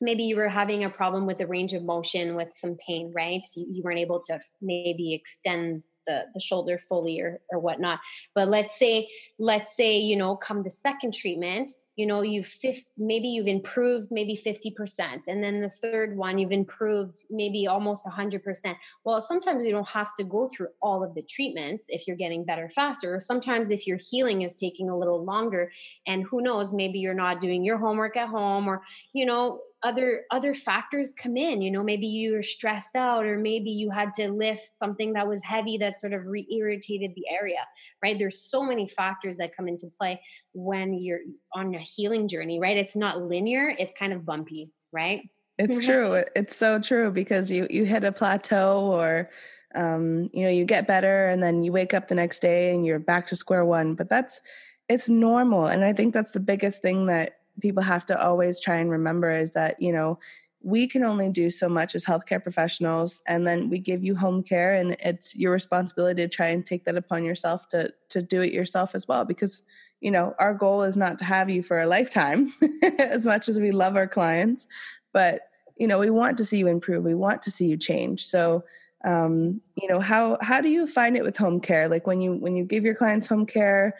maybe 0.00 0.24
you 0.24 0.36
were 0.36 0.48
having 0.48 0.84
a 0.84 0.90
problem 0.90 1.26
with 1.26 1.38
the 1.38 1.46
range 1.46 1.72
of 1.72 1.84
motion 1.84 2.34
with 2.34 2.48
some 2.54 2.76
pain, 2.76 3.12
right? 3.14 3.40
You, 3.54 3.66
you 3.70 3.82
weren't 3.82 3.98
able 3.98 4.20
to 4.28 4.40
maybe 4.60 5.14
extend 5.14 5.82
the, 6.06 6.24
the 6.34 6.40
shoulder 6.40 6.78
fully 6.78 7.20
or, 7.20 7.40
or 7.50 7.58
whatnot. 7.58 8.00
But 8.34 8.48
let's 8.48 8.78
say, 8.78 9.08
let's 9.38 9.76
say, 9.76 9.98
you 9.98 10.16
know, 10.16 10.36
come 10.36 10.62
the 10.62 10.70
second 10.70 11.14
treatment, 11.14 11.68
you 11.98 12.06
know 12.06 12.22
you've 12.22 12.46
fifth, 12.46 12.92
maybe 12.96 13.28
you've 13.28 13.48
improved 13.48 14.08
maybe 14.10 14.34
50% 14.36 15.22
and 15.26 15.42
then 15.42 15.60
the 15.60 15.68
third 15.68 16.16
one 16.16 16.38
you've 16.38 16.52
improved 16.52 17.16
maybe 17.28 17.66
almost 17.66 18.06
100% 18.06 18.76
well 19.04 19.20
sometimes 19.20 19.64
you 19.64 19.72
don't 19.72 19.88
have 19.88 20.14
to 20.14 20.24
go 20.24 20.46
through 20.46 20.68
all 20.80 21.02
of 21.02 21.14
the 21.14 21.22
treatments 21.22 21.86
if 21.88 22.06
you're 22.06 22.16
getting 22.16 22.44
better 22.44 22.68
faster. 22.68 23.14
Or 23.14 23.20
sometimes 23.20 23.70
if 23.70 23.86
your 23.86 23.98
healing 24.10 24.42
is 24.42 24.54
taking 24.54 24.88
a 24.88 24.96
little 24.96 25.24
longer 25.24 25.72
and 26.06 26.24
who 26.24 26.40
knows 26.40 26.72
maybe 26.72 27.00
you're 27.00 27.14
not 27.14 27.40
doing 27.40 27.64
your 27.64 27.78
homework 27.78 28.16
at 28.16 28.28
home 28.28 28.68
or 28.68 28.82
you 29.12 29.26
know 29.26 29.60
other 29.84 30.22
other 30.32 30.54
factors 30.54 31.12
come 31.20 31.36
in 31.36 31.62
you 31.62 31.70
know 31.70 31.82
maybe 31.82 32.06
you're 32.06 32.42
stressed 32.42 32.96
out 32.96 33.24
or 33.24 33.38
maybe 33.38 33.70
you 33.70 33.90
had 33.90 34.12
to 34.12 34.28
lift 34.28 34.70
something 34.74 35.12
that 35.12 35.26
was 35.26 35.42
heavy 35.42 35.78
that 35.78 36.00
sort 36.00 36.12
of 36.12 36.26
re-irritated 36.26 37.12
the 37.14 37.24
area 37.30 37.60
right? 38.02 38.18
There's 38.18 38.50
so 38.50 38.62
many 38.62 38.88
factors 38.88 39.36
that 39.36 39.56
come 39.56 39.68
into 39.68 39.88
play 39.98 40.20
when 40.52 40.94
you're 40.94 41.20
on 41.54 41.74
a 41.74 41.78
healing 41.78 42.26
journey 42.26 42.58
right? 42.58 42.76
It's 42.76 42.96
not 42.96 43.22
linear 43.22 43.74
it's 43.78 43.96
kind 43.96 44.12
of 44.12 44.26
bumpy 44.26 44.70
right? 44.92 45.22
It's 45.58 45.84
true 45.84 46.24
it's 46.34 46.56
so 46.56 46.80
true 46.80 47.10
because 47.12 47.50
you 47.50 47.66
you 47.70 47.84
hit 47.84 48.04
a 48.04 48.12
plateau 48.12 48.80
or 48.80 49.30
um, 49.74 50.30
you 50.32 50.44
know 50.44 50.50
you 50.50 50.64
get 50.64 50.86
better 50.88 51.28
and 51.28 51.42
then 51.42 51.62
you 51.62 51.72
wake 51.72 51.94
up 51.94 52.08
the 52.08 52.14
next 52.14 52.40
day 52.40 52.74
and 52.74 52.84
you're 52.84 52.98
back 52.98 53.26
to 53.28 53.36
square 53.36 53.64
one 53.64 53.94
but 53.94 54.08
that's 54.08 54.40
it's 54.88 55.10
normal 55.10 55.66
and 55.66 55.84
i 55.84 55.92
think 55.92 56.14
that's 56.14 56.30
the 56.30 56.40
biggest 56.40 56.80
thing 56.80 57.06
that 57.06 57.37
people 57.60 57.82
have 57.82 58.06
to 58.06 58.20
always 58.20 58.60
try 58.60 58.76
and 58.76 58.90
remember 58.90 59.34
is 59.34 59.52
that, 59.52 59.80
you 59.80 59.92
know, 59.92 60.18
we 60.60 60.88
can 60.88 61.04
only 61.04 61.30
do 61.30 61.50
so 61.50 61.68
much 61.68 61.94
as 61.94 62.04
healthcare 62.04 62.42
professionals 62.42 63.22
and 63.28 63.46
then 63.46 63.70
we 63.70 63.78
give 63.78 64.02
you 64.02 64.16
home 64.16 64.42
care 64.42 64.74
and 64.74 64.96
it's 64.98 65.36
your 65.36 65.52
responsibility 65.52 66.22
to 66.22 66.28
try 66.28 66.48
and 66.48 66.66
take 66.66 66.84
that 66.84 66.96
upon 66.96 67.24
yourself 67.24 67.68
to 67.68 67.92
to 68.08 68.20
do 68.20 68.42
it 68.42 68.52
yourself 68.52 68.92
as 68.92 69.06
well 69.06 69.24
because 69.24 69.62
you 70.00 70.10
know 70.10 70.34
our 70.40 70.52
goal 70.52 70.82
is 70.82 70.96
not 70.96 71.16
to 71.16 71.24
have 71.24 71.48
you 71.48 71.62
for 71.62 71.78
a 71.78 71.86
lifetime 71.86 72.52
as 72.98 73.24
much 73.24 73.48
as 73.48 73.60
we 73.60 73.70
love 73.70 73.94
our 73.94 74.08
clients 74.08 74.66
but 75.12 75.42
you 75.78 75.86
know 75.86 75.98
we 75.98 76.10
want 76.10 76.36
to 76.36 76.44
see 76.44 76.58
you 76.58 76.66
improve 76.66 77.04
we 77.04 77.14
want 77.14 77.40
to 77.42 77.50
see 77.50 77.66
you 77.66 77.76
change. 77.76 78.26
So 78.26 78.64
um, 79.04 79.58
you 79.76 79.88
know 79.88 80.00
how 80.00 80.38
how 80.40 80.60
do 80.60 80.68
you 80.68 80.86
find 80.86 81.16
it 81.16 81.24
with 81.24 81.36
home 81.36 81.60
care? 81.60 81.88
Like 81.88 82.06
when 82.06 82.20
you 82.20 82.34
when 82.34 82.56
you 82.56 82.64
give 82.64 82.84
your 82.84 82.94
clients 82.94 83.28
home 83.28 83.46
care 83.46 83.94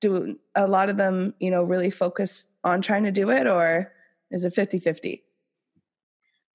do 0.00 0.36
a 0.56 0.66
lot 0.66 0.88
of 0.88 0.96
them 0.96 1.32
you 1.38 1.50
know 1.50 1.62
really 1.62 1.90
focus 1.90 2.48
on 2.64 2.82
trying 2.82 3.04
to 3.04 3.12
do 3.12 3.30
it 3.30 3.46
or 3.46 3.92
is 4.30 4.44
it 4.44 4.54
50 4.54 4.78
50 4.78 5.24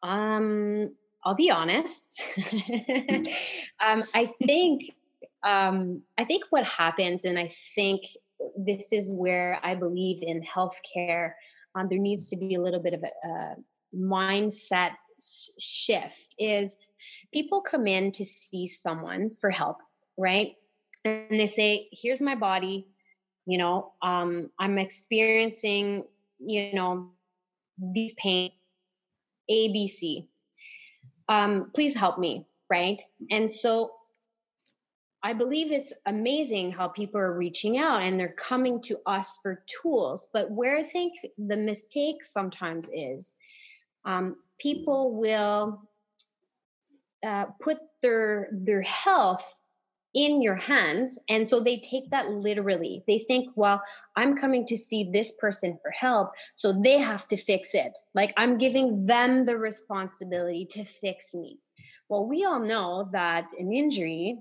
um 0.04 0.92
i'll 1.26 1.36
be 1.36 1.50
honest 1.50 2.22
um 3.80 4.04
i 4.14 4.32
think 4.46 4.92
um, 5.44 6.02
I 6.18 6.26
think 6.26 6.44
what 6.50 6.66
happens, 6.66 7.26
and 7.26 7.38
I 7.38 7.52
think 7.76 8.02
this 8.58 8.92
is 8.92 9.12
where 9.12 9.60
I 9.64 9.76
believe 9.76 10.22
in 10.22 10.44
healthcare, 10.44 11.32
um, 11.76 11.88
there 11.90 12.00
needs 12.00 12.28
to 12.30 12.38
be 12.38 12.56
a 12.56 12.62
little 12.62 12.82
bit 12.82 12.94
of 12.94 13.04
a, 13.04 13.28
a 13.28 13.56
mindset 13.96 14.92
shift. 15.60 16.36
Is 16.40 16.78
people 17.34 17.62
come 17.62 17.88
in 17.88 18.12
to 18.14 18.26
see 18.26 18.68
someone 18.68 19.30
for 19.30 19.50
help, 19.50 19.78
right? 20.18 20.54
And 21.06 21.40
they 21.40 21.46
say, 21.46 21.88
"Here's 21.92 22.22
my 22.22 22.36
body. 22.36 22.88
You 23.48 23.58
know, 23.58 23.94
um, 24.02 24.52
I'm 24.60 24.78
experiencing, 24.78 26.06
you 26.40 26.74
know, 26.74 27.10
these 27.78 28.14
pains, 28.14 28.58
ABC. 29.50 30.28
Um, 31.30 31.72
please 31.74 31.96
help 31.96 32.20
me." 32.20 32.46
Right? 32.70 33.02
And 33.32 33.50
so 33.50 33.92
I 35.24 35.34
believe 35.34 35.72
it's 35.72 35.94
amazing 36.06 36.72
how 36.72 36.88
people 36.88 37.20
are 37.20 37.38
reaching 37.38 37.78
out 37.78 38.02
and 38.02 38.20
they're 38.20 38.36
coming 38.38 38.82
to 38.84 39.00
us 39.06 39.38
for 39.42 39.64
tools. 39.82 40.28
But 40.32 40.52
where 40.52 40.78
I 40.78 40.84
think 40.84 41.14
the 41.38 41.58
mistake 41.58 42.24
sometimes 42.24 42.88
is 42.94 43.34
um, 44.06 44.38
people 44.60 45.16
will 45.16 45.82
uh, 47.26 47.46
put 47.60 47.80
their 48.02 48.50
their 48.52 48.84
health 48.84 49.57
in 50.18 50.42
your 50.42 50.56
hands. 50.56 51.20
And 51.30 51.48
so 51.48 51.60
they 51.60 51.78
take 51.78 52.10
that 52.10 52.32
literally. 52.32 53.04
They 53.08 53.24
think 53.28 53.50
well 53.56 53.82
i'm 54.16 54.36
coming 54.36 54.66
to 54.66 54.78
see 54.78 55.10
this 55.14 55.32
person 55.34 55.78
for 55.82 55.92
help 55.92 56.32
so 56.56 56.74
they 56.82 56.98
have 56.98 57.28
to 57.28 57.38
fix 57.38 57.76
it. 57.76 57.98
Like 58.16 58.34
i'm 58.36 58.58
giving 58.58 59.06
them 59.06 59.46
the 59.46 59.58
responsibility 59.58 60.66
to 60.72 60.84
fix 60.84 61.36
me. 61.36 61.60
Well 62.10 62.26
we 62.26 62.46
all 62.46 62.60
know 62.60 63.10
that 63.12 63.50
an 63.60 63.72
injury 63.72 64.40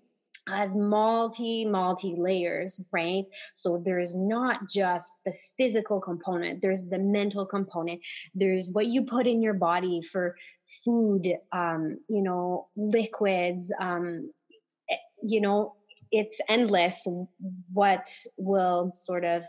has 0.49 0.75
multi 0.75 1.67
multi 1.67 2.15
layers 2.17 2.81
right? 2.91 3.25
So 3.53 3.83
there's 3.85 4.15
not 4.15 4.71
just 4.71 5.09
the 5.27 5.35
physical 5.59 6.01
component 6.01 6.63
there's 6.63 6.87
the 6.87 6.99
mental 6.99 7.45
component. 7.45 8.01
There's 8.35 8.71
what 8.73 8.87
you 8.87 9.05
put 9.05 9.27
in 9.27 9.43
your 9.43 9.55
body 9.55 10.01
for 10.01 10.37
food 10.85 11.29
um 11.53 11.99
you 12.09 12.23
know 12.23 12.67
liquids 12.77 13.73
um 13.81 14.31
you 15.23 15.41
know 15.41 15.75
it's 16.13 16.39
endless 16.49 17.07
what 17.73 18.07
will 18.37 18.93
sort 18.95 19.25
of 19.25 19.43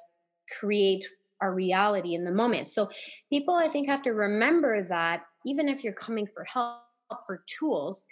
create 0.59 1.05
our 1.41 1.53
reality 1.53 2.15
in 2.15 2.23
the 2.23 2.31
moment 2.31 2.67
so 2.67 2.89
people 3.29 3.53
i 3.53 3.67
think 3.67 3.87
have 3.87 4.01
to 4.01 4.11
remember 4.11 4.83
that 4.83 5.23
even 5.45 5.69
if 5.69 5.83
you're 5.83 5.93
coming 5.93 6.27
for 6.33 6.43
help 6.45 6.81
for 7.25 7.43
tools 7.59 8.05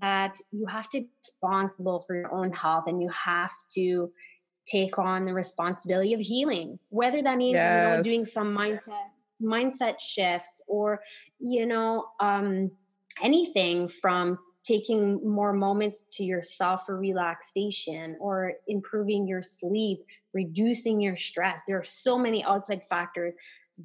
that 0.00 0.36
you 0.50 0.66
have 0.66 0.88
to 0.88 1.00
be 1.00 1.08
responsible 1.22 2.02
for 2.06 2.16
your 2.16 2.32
own 2.32 2.52
health 2.52 2.84
and 2.86 3.00
you 3.00 3.08
have 3.08 3.52
to 3.72 4.10
take 4.66 4.98
on 4.98 5.24
the 5.24 5.32
responsibility 5.32 6.14
of 6.14 6.20
healing 6.20 6.78
whether 6.88 7.22
that 7.22 7.36
means 7.36 7.54
yes. 7.54 7.64
you 7.64 7.96
know 7.96 8.02
doing 8.02 8.24
some 8.24 8.56
mindset 8.56 9.08
mindset 9.42 9.98
shifts 9.98 10.62
or 10.66 11.00
you 11.38 11.66
know 11.66 12.06
um 12.20 12.70
anything 13.22 13.88
from 13.88 14.38
taking 14.70 15.02
more 15.28 15.52
moments 15.52 16.02
to 16.12 16.24
yourself 16.24 16.86
for 16.86 16.96
relaxation 16.96 18.16
or 18.20 18.52
improving 18.68 19.26
your 19.26 19.42
sleep 19.42 19.98
reducing 20.32 21.00
your 21.00 21.16
stress 21.16 21.60
there 21.66 21.78
are 21.78 21.84
so 21.84 22.18
many 22.18 22.44
outside 22.44 22.82
factors 22.88 23.34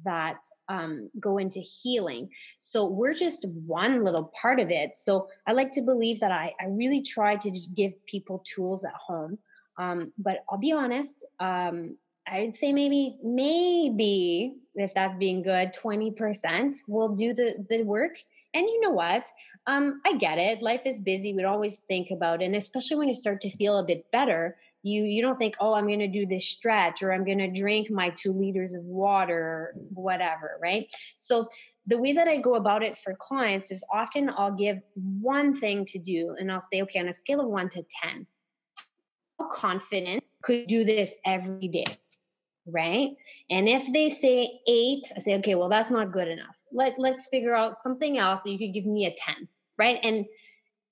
that 0.04 0.38
um, 0.68 1.10
go 1.18 1.38
into 1.38 1.60
healing. 1.60 2.28
So 2.58 2.86
we're 2.86 3.14
just 3.14 3.46
one 3.66 4.04
little 4.04 4.32
part 4.40 4.60
of 4.60 4.70
it. 4.70 4.96
So 4.96 5.28
I 5.46 5.52
like 5.52 5.72
to 5.72 5.82
believe 5.82 6.20
that 6.20 6.32
I, 6.32 6.54
I 6.60 6.66
really 6.66 7.02
try 7.02 7.36
to 7.36 7.50
give 7.74 8.04
people 8.06 8.44
tools 8.44 8.84
at 8.84 8.94
home. 8.94 9.38
Um, 9.78 10.12
but 10.18 10.44
I'll 10.50 10.58
be 10.58 10.72
honest, 10.72 11.24
um, 11.38 11.96
I'd 12.26 12.56
say 12.56 12.72
maybe, 12.72 13.18
maybe 13.22 14.56
if 14.74 14.94
that's 14.94 15.16
being 15.18 15.42
good, 15.42 15.72
20% 15.72 16.76
will 16.88 17.10
do 17.10 17.32
the, 17.32 17.64
the 17.68 17.82
work. 17.82 18.16
And 18.56 18.66
you 18.66 18.80
know 18.80 18.90
what? 18.90 19.28
Um, 19.66 20.00
I 20.06 20.16
get 20.16 20.38
it. 20.38 20.62
Life 20.62 20.82
is 20.86 21.00
busy. 21.00 21.34
We'd 21.34 21.44
always 21.44 21.80
think 21.80 22.10
about 22.10 22.40
it. 22.40 22.46
And 22.46 22.56
especially 22.56 22.96
when 22.96 23.08
you 23.08 23.14
start 23.14 23.42
to 23.42 23.56
feel 23.56 23.78
a 23.78 23.84
bit 23.84 24.10
better, 24.10 24.56
you 24.86 25.02
you 25.02 25.20
don't 25.20 25.36
think 25.36 25.56
oh 25.58 25.74
i'm 25.74 25.86
going 25.86 25.98
to 25.98 26.06
do 26.06 26.24
this 26.26 26.46
stretch 26.46 27.02
or 27.02 27.12
i'm 27.12 27.24
going 27.24 27.38
to 27.38 27.50
drink 27.50 27.90
my 27.90 28.10
two 28.10 28.32
liters 28.32 28.72
of 28.72 28.84
water 28.84 29.36
or 29.36 29.74
whatever 29.92 30.58
right 30.62 30.86
so 31.16 31.48
the 31.86 31.98
way 31.98 32.12
that 32.12 32.28
i 32.28 32.36
go 32.36 32.54
about 32.54 32.82
it 32.82 32.96
for 32.96 33.14
clients 33.14 33.70
is 33.70 33.82
often 33.92 34.30
i'll 34.36 34.54
give 34.54 34.78
one 34.94 35.58
thing 35.58 35.84
to 35.84 35.98
do 35.98 36.36
and 36.38 36.52
i'll 36.52 36.66
say 36.72 36.82
okay 36.82 37.00
on 37.00 37.08
a 37.08 37.14
scale 37.14 37.40
of 37.40 37.48
1 37.48 37.68
to 37.70 37.84
10 38.04 38.26
how 39.38 39.48
confident 39.48 40.22
could 40.42 40.68
do 40.68 40.84
this 40.84 41.12
every 41.24 41.68
day 41.68 41.84
right 42.66 43.10
and 43.50 43.68
if 43.68 43.84
they 43.92 44.08
say 44.08 44.60
8 44.66 45.12
i 45.16 45.20
say 45.20 45.34
okay 45.36 45.54
well 45.54 45.68
that's 45.68 45.90
not 45.90 46.12
good 46.12 46.28
enough 46.28 46.56
Let, 46.72 46.98
let's 46.98 47.28
figure 47.28 47.54
out 47.54 47.82
something 47.82 48.18
else 48.18 48.40
that 48.44 48.50
you 48.50 48.58
could 48.58 48.74
give 48.74 48.86
me 48.86 49.06
a 49.06 49.14
10 49.14 49.48
right 49.78 50.00
and 50.02 50.26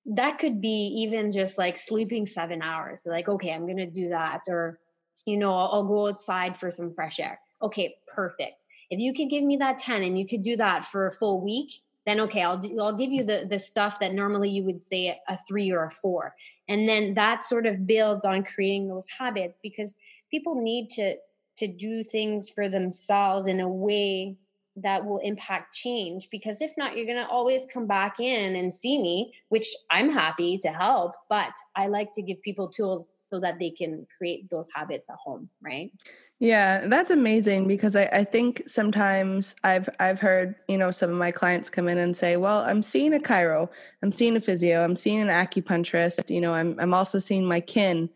that 0.07 0.39
could 0.39 0.61
be 0.61 0.87
even 1.03 1.31
just 1.31 1.57
like 1.57 1.79
sleeping 1.79 2.27
seven 2.27 2.63
hours. 2.63 3.03
Like, 3.07 3.29
okay, 3.29 3.53
I'm 3.53 3.65
going 3.65 3.79
to 3.79 3.87
do 3.87 4.09
that. 4.09 4.43
Or, 4.49 4.79
you 5.25 5.37
know, 5.37 5.53
I'll, 5.55 5.71
I'll, 5.73 5.85
go 5.85 6.09
outside 6.09 6.59
for 6.59 6.71
some 6.71 6.95
fresh 6.95 7.21
air. 7.21 7.41
Okay, 7.63 7.97
perfect. 8.15 8.65
If 8.91 9.01
you 9.01 9.15
could 9.15 9.31
give 9.31 9.43
me 9.43 9.57
that 9.59 9.79
10 9.79 10.03
and 10.03 10.19
you 10.19 10.27
could 10.27 10.43
do 10.43 10.57
that 10.57 10.85
for 10.85 11.07
a 11.07 11.13
full 11.13 11.41
week, 11.41 11.71
then 12.07 12.21
okay, 12.21 12.43
I'll, 12.43 12.59
do, 12.59 12.79
I'll 12.79 12.97
give 12.97 13.13
you 13.13 13.25
the, 13.25 13.47
the 13.49 13.59
stuff 13.59 13.99
that 14.01 14.13
normally 14.13 14.51
you 14.51 14.63
would 14.65 14.83
say 14.83 15.19
a 15.27 15.39
three 15.49 15.73
or 15.73 15.85
a 15.85 15.91
four. 15.91 16.35
And 16.69 16.87
then 16.87 17.15
that 17.15 17.43
sort 17.43 17.65
of 17.65 17.87
builds 17.87 18.27
on 18.27 18.45
creating 18.45 18.89
those 18.89 19.07
habits 19.19 19.59
because 19.63 19.95
people 20.31 20.61
need 20.61 20.91
to, 20.91 21.15
to 21.57 21.67
do 21.67 22.03
things 22.03 22.51
for 22.51 22.69
themselves 22.69 23.47
in 23.47 23.61
a 23.61 23.69
way 23.69 24.37
that 24.77 25.05
will 25.05 25.19
impact 25.19 25.75
change 25.75 26.29
because 26.31 26.61
if 26.61 26.73
not 26.77 26.97
you're 26.97 27.07
going 27.07 27.25
to 27.25 27.31
always 27.31 27.63
come 27.73 27.87
back 27.87 28.19
in 28.19 28.57
and 28.57 28.75
see 28.75 28.99
me 28.99 29.33
which 29.49 29.75
i'm 29.91 30.11
happy 30.11 30.59
to 30.59 30.69
help 30.69 31.15
but 31.29 31.53
i 31.77 31.87
like 31.87 32.13
to 32.13 32.23
give 32.23 32.43
people 32.43 32.69
tools 32.69 33.19
so 33.21 33.39
that 33.39 33.59
they 33.61 33.71
can 33.71 34.05
create 34.17 34.51
those 34.51 34.69
habits 34.75 35.09
at 35.09 35.17
home 35.17 35.49
right? 35.63 35.93
Yeah 36.41 36.89
that's 36.89 37.11
amazing 37.11 37.69
because 37.69 37.95
I, 37.95 38.07
I 38.07 38.25
think 38.25 38.65
sometimes 38.67 39.55
i've 39.63 39.89
i've 40.01 40.19
heard 40.19 40.57
you 40.69 40.77
know 40.77 40.91
some 40.91 41.11
of 41.11 41.17
my 41.17 41.31
clients 41.31 41.71
come 41.71 41.89
in 41.89 41.97
and 41.97 42.17
say 42.17 42.37
well 42.37 42.59
i'm 42.59 42.83
seeing 42.83 43.15
a 43.15 43.21
chiro 43.21 43.69
i'm 44.03 44.11
seeing 44.11 44.37
a 44.37 44.41
physio 44.41 44.83
i'm 44.83 44.97
seeing 44.97 45.21
an 45.21 45.29
acupuncturist 45.29 46.31
you 46.35 46.41
know 46.41 46.53
i'm, 46.53 46.79
I'm 46.81 46.93
also 46.93 47.21
seeing 47.21 47.47
my 47.47 47.61
kin 47.61 48.11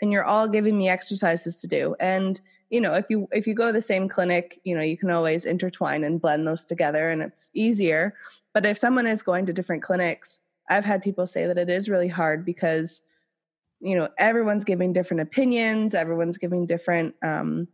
and 0.00 0.12
you're 0.12 0.24
all 0.24 0.46
giving 0.46 0.78
me 0.78 0.88
exercises 0.88 1.56
to 1.56 1.66
do 1.66 1.96
and 1.98 2.40
you 2.70 2.80
know 2.80 2.94
if 2.94 3.06
you 3.08 3.28
if 3.32 3.46
you 3.46 3.54
go 3.54 3.66
to 3.66 3.72
the 3.72 3.80
same 3.80 4.08
clinic 4.08 4.60
you 4.64 4.74
know 4.76 4.82
you 4.82 4.96
can 4.96 5.10
always 5.10 5.44
intertwine 5.44 6.04
and 6.04 6.20
blend 6.20 6.46
those 6.46 6.64
together 6.64 7.10
and 7.10 7.22
it's 7.22 7.50
easier. 7.54 8.14
But 8.52 8.66
if 8.66 8.78
someone 8.78 9.06
is 9.06 9.22
going 9.22 9.46
to 9.46 9.52
different 9.52 9.82
clinics 9.82 10.38
i've 10.70 10.84
had 10.84 11.02
people 11.02 11.26
say 11.26 11.46
that 11.46 11.58
it 11.58 11.68
is 11.68 11.90
really 11.90 12.08
hard 12.08 12.44
because 12.44 13.02
you 13.80 13.94
know 13.94 14.08
everyone's 14.16 14.64
giving 14.64 14.94
different 14.94 15.20
opinions 15.20 15.94
everyone's 15.94 16.38
giving 16.38 16.64
different 16.64 17.14
um, 17.22 17.68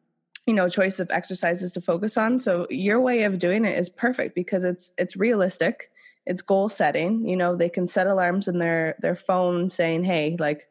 you 0.46 0.54
know 0.54 0.68
choice 0.68 0.98
of 0.98 1.10
exercises 1.12 1.70
to 1.72 1.80
focus 1.80 2.16
on. 2.16 2.40
So 2.40 2.66
your 2.70 3.00
way 3.00 3.22
of 3.22 3.38
doing 3.38 3.64
it 3.64 3.78
is 3.78 3.88
perfect 3.88 4.34
because 4.34 4.64
it's 4.64 4.92
it's 4.98 5.16
realistic 5.16 5.90
it's 6.26 6.42
goal 6.42 6.68
setting. 6.68 7.26
You 7.26 7.36
know 7.36 7.56
they 7.56 7.68
can 7.68 7.86
set 7.86 8.06
alarms 8.06 8.48
in 8.48 8.58
their 8.58 8.96
their 9.00 9.16
phone 9.16 9.68
saying 9.68 10.04
hey 10.04 10.36
like 10.38 10.68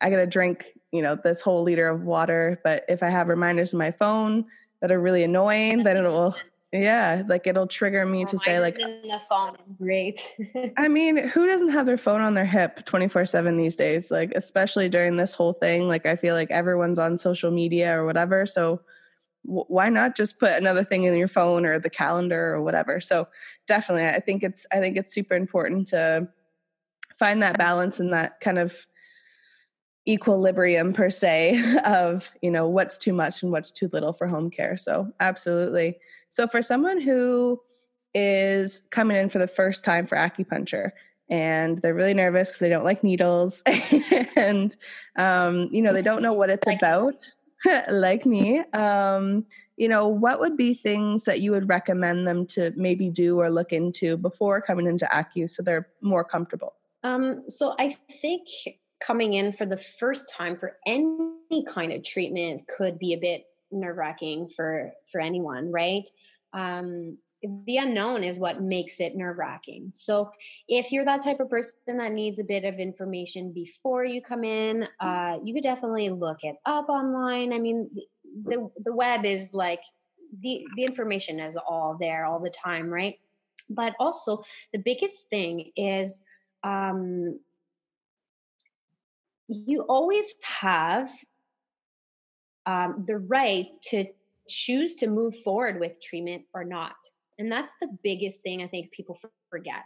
I 0.00 0.10
got 0.10 0.16
to 0.16 0.26
drink, 0.26 0.64
you 0.92 1.02
know, 1.02 1.16
this 1.16 1.40
whole 1.40 1.62
liter 1.62 1.88
of 1.88 2.02
water. 2.02 2.60
But 2.62 2.84
if 2.88 3.02
I 3.02 3.08
have 3.08 3.28
reminders 3.28 3.74
on 3.74 3.78
my 3.78 3.90
phone 3.90 4.44
that 4.80 4.92
are 4.92 5.00
really 5.00 5.24
annoying, 5.24 5.82
then 5.82 5.96
it 5.96 6.02
will, 6.02 6.36
yeah, 6.72 7.22
like 7.26 7.46
it'll 7.46 7.66
trigger 7.66 8.04
me 8.04 8.20
reminders 8.20 8.30
to 8.30 8.38
say, 8.38 8.60
like, 8.60 8.78
in 8.78 9.02
the 9.08 9.20
phone 9.28 9.56
is 9.66 9.72
great. 9.72 10.22
I 10.76 10.88
mean, 10.88 11.16
who 11.16 11.46
doesn't 11.46 11.70
have 11.70 11.86
their 11.86 11.98
phone 11.98 12.20
on 12.20 12.34
their 12.34 12.44
hip 12.44 12.84
24 12.84 13.26
7 13.26 13.56
these 13.56 13.74
days? 13.74 14.10
Like, 14.10 14.32
especially 14.36 14.88
during 14.88 15.16
this 15.16 15.34
whole 15.34 15.54
thing. 15.54 15.88
Like, 15.88 16.06
I 16.06 16.14
feel 16.14 16.34
like 16.34 16.50
everyone's 16.50 16.98
on 16.98 17.18
social 17.18 17.50
media 17.50 17.98
or 17.98 18.04
whatever. 18.04 18.46
So, 18.46 18.82
why 19.44 19.88
not 19.88 20.16
just 20.16 20.38
put 20.38 20.52
another 20.52 20.84
thing 20.84 21.02
in 21.02 21.16
your 21.16 21.26
phone 21.26 21.66
or 21.66 21.78
the 21.80 21.90
calendar 21.90 22.54
or 22.54 22.62
whatever 22.62 23.00
so 23.00 23.26
definitely 23.66 24.06
i 24.06 24.20
think 24.20 24.44
it's 24.44 24.66
i 24.72 24.78
think 24.78 24.96
it's 24.96 25.12
super 25.12 25.34
important 25.34 25.88
to 25.88 26.28
find 27.18 27.42
that 27.42 27.58
balance 27.58 27.98
and 27.98 28.12
that 28.12 28.40
kind 28.40 28.56
of 28.56 28.86
equilibrium 30.08 30.92
per 30.92 31.10
se 31.10 31.78
of 31.84 32.30
you 32.42 32.50
know 32.50 32.68
what's 32.68 32.98
too 32.98 33.12
much 33.12 33.42
and 33.42 33.52
what's 33.52 33.70
too 33.70 33.88
little 33.92 34.12
for 34.12 34.26
home 34.26 34.50
care. 34.50 34.76
So 34.76 35.12
absolutely. 35.20 35.98
So 36.30 36.46
for 36.46 36.62
someone 36.62 37.00
who 37.00 37.60
is 38.14 38.86
coming 38.90 39.16
in 39.16 39.28
for 39.28 39.38
the 39.38 39.46
first 39.46 39.84
time 39.84 40.06
for 40.06 40.16
acupuncture 40.16 40.90
and 41.30 41.78
they're 41.78 41.94
really 41.94 42.14
nervous 42.14 42.48
because 42.48 42.58
they 42.58 42.68
don't 42.68 42.84
like 42.84 43.02
needles 43.02 43.62
and 44.36 44.76
um, 45.16 45.68
you 45.72 45.80
know 45.80 45.92
they 45.92 46.02
don't 46.02 46.22
know 46.22 46.32
what 46.32 46.50
it's 46.50 46.66
like 46.66 46.78
about 46.78 47.14
like 47.90 48.26
me 48.26 48.58
um, 48.74 49.46
you 49.76 49.88
know 49.88 50.08
what 50.08 50.40
would 50.40 50.56
be 50.56 50.74
things 50.74 51.24
that 51.24 51.40
you 51.40 51.50
would 51.52 51.68
recommend 51.68 52.26
them 52.26 52.46
to 52.46 52.72
maybe 52.76 53.08
do 53.08 53.40
or 53.40 53.50
look 53.50 53.72
into 53.72 54.16
before 54.16 54.60
coming 54.60 54.86
into 54.86 55.06
acu 55.06 55.48
so 55.48 55.62
they're 55.62 55.88
more 56.00 56.24
comfortable? 56.24 56.74
Um, 57.04 57.44
so 57.48 57.74
i 57.78 57.96
think 58.20 58.46
coming 59.04 59.34
in 59.34 59.52
for 59.52 59.66
the 59.66 59.76
first 59.76 60.30
time 60.30 60.56
for 60.56 60.76
any 60.86 61.64
kind 61.68 61.92
of 61.92 62.04
treatment 62.04 62.62
could 62.68 62.98
be 62.98 63.14
a 63.14 63.18
bit 63.18 63.46
nerve 63.70 63.96
wracking 63.96 64.48
for 64.48 64.92
for 65.10 65.20
anyone, 65.20 65.70
right? 65.70 66.08
Um, 66.52 67.18
the 67.66 67.78
unknown 67.78 68.22
is 68.22 68.38
what 68.38 68.62
makes 68.62 69.00
it 69.00 69.16
nerve 69.16 69.38
wracking. 69.38 69.90
So, 69.92 70.30
if 70.68 70.92
you're 70.92 71.04
that 71.04 71.22
type 71.22 71.40
of 71.40 71.50
person 71.50 71.74
that 71.86 72.12
needs 72.12 72.38
a 72.38 72.44
bit 72.44 72.64
of 72.64 72.78
information 72.78 73.52
before 73.52 74.04
you 74.04 74.22
come 74.22 74.44
in, 74.44 74.86
uh, 75.00 75.38
you 75.42 75.52
could 75.52 75.64
definitely 75.64 76.10
look 76.10 76.38
it 76.42 76.56
up 76.66 76.88
online. 76.88 77.52
I 77.52 77.58
mean, 77.58 77.90
the 78.44 78.70
the 78.84 78.94
web 78.94 79.24
is 79.24 79.52
like 79.52 79.82
the 80.40 80.64
the 80.76 80.84
information 80.84 81.40
is 81.40 81.56
all 81.56 81.96
there 81.98 82.24
all 82.24 82.38
the 82.38 82.50
time, 82.50 82.88
right? 82.88 83.18
But 83.68 83.94
also, 83.98 84.42
the 84.72 84.78
biggest 84.78 85.28
thing 85.28 85.72
is 85.76 86.22
um, 86.62 87.40
you 89.48 89.82
always 89.82 90.34
have 90.42 91.10
um, 92.66 93.04
the 93.06 93.18
right 93.18 93.66
to 93.90 94.06
choose 94.48 94.96
to 94.96 95.06
move 95.06 95.36
forward 95.42 95.80
with 95.80 96.00
treatment 96.00 96.44
or 96.54 96.64
not. 96.64 96.96
And 97.38 97.50
that's 97.50 97.72
the 97.80 97.88
biggest 98.02 98.42
thing 98.42 98.62
I 98.62 98.68
think 98.68 98.92
people 98.92 99.18
forget. 99.50 99.84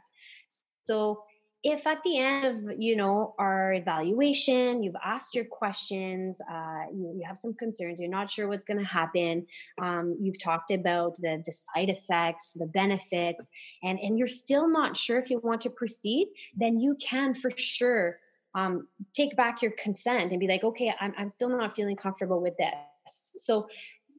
So 0.85 1.23
if 1.63 1.85
at 1.87 2.01
the 2.05 2.19
end 2.19 2.45
of 2.45 2.79
you 2.79 2.95
know 2.95 3.35
our 3.39 3.75
evaluation 3.75 4.85
you've 4.85 5.03
asked 5.05 5.35
your 5.35 5.45
questions 5.45 6.41
uh, 6.49 6.85
you, 6.95 7.15
you, 7.19 7.23
have 7.27 7.37
some 7.37 7.55
concerns 7.55 7.99
you're 7.99 8.09
not 8.09 8.31
sure 8.31 8.47
what's 8.47 8.65
going 8.65 8.79
to 8.79 8.85
happen 8.85 9.45
um, 9.83 10.17
you've 10.21 10.41
talked 10.41 10.71
about 10.71 11.17
the, 11.17 11.43
the 11.45 11.53
side 11.53 11.89
effects 11.89 12.53
the 12.53 12.69
benefits 12.69 13.51
and 13.83 13.99
and 13.99 14.17
you're 14.17 14.29
still 14.29 14.69
not 14.69 14.97
sure 14.97 15.19
if 15.19 15.29
you 15.29 15.41
want 15.43 15.61
to 15.61 15.71
proceed 15.71 16.29
then 16.57 16.79
you 16.79 16.97
can 17.01 17.35
for 17.35 17.51
sure 17.57 18.19
um, 18.57 18.89
take 19.15 19.37
back 19.37 19.63
your 19.63 19.73
consent 19.73 20.33
and 20.33 20.41
be 20.41 20.49
like, 20.49 20.65
okay, 20.65 20.93
I'm, 20.99 21.13
I'm 21.17 21.29
still 21.29 21.51
not 21.51 21.77
feeling 21.77 21.95
comfortable 21.95 22.41
with 22.41 22.55
this. 22.57 23.33
So 23.37 23.69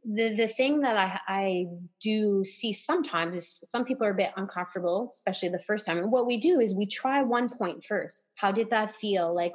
the 0.06 0.36
the 0.36 0.48
thing 0.48 0.82
that 0.82 0.96
I 0.96 1.20
I 1.28 1.66
do 2.02 2.46
see 2.46 2.72
sometimes 2.72 3.36
is 3.36 3.64
some 3.68 3.84
people 3.84 4.06
are 4.08 4.12
a 4.12 4.16
bit 4.16 4.32
uncomfortable, 4.38 5.10
especially 5.12 5.50
the 5.50 5.64
first 5.64 5.86
time. 5.86 5.98
And 5.98 6.12
what 6.12 6.28
we 6.28 6.40
do 6.40 6.60
is 6.62 6.76
we 6.76 6.86
try 6.86 7.24
one 7.24 7.50
point 7.50 7.84
first. 7.84 8.26
How 8.36 8.52
did 8.52 8.70
that 8.70 8.94
feel? 8.96 9.36
Like, 9.36 9.54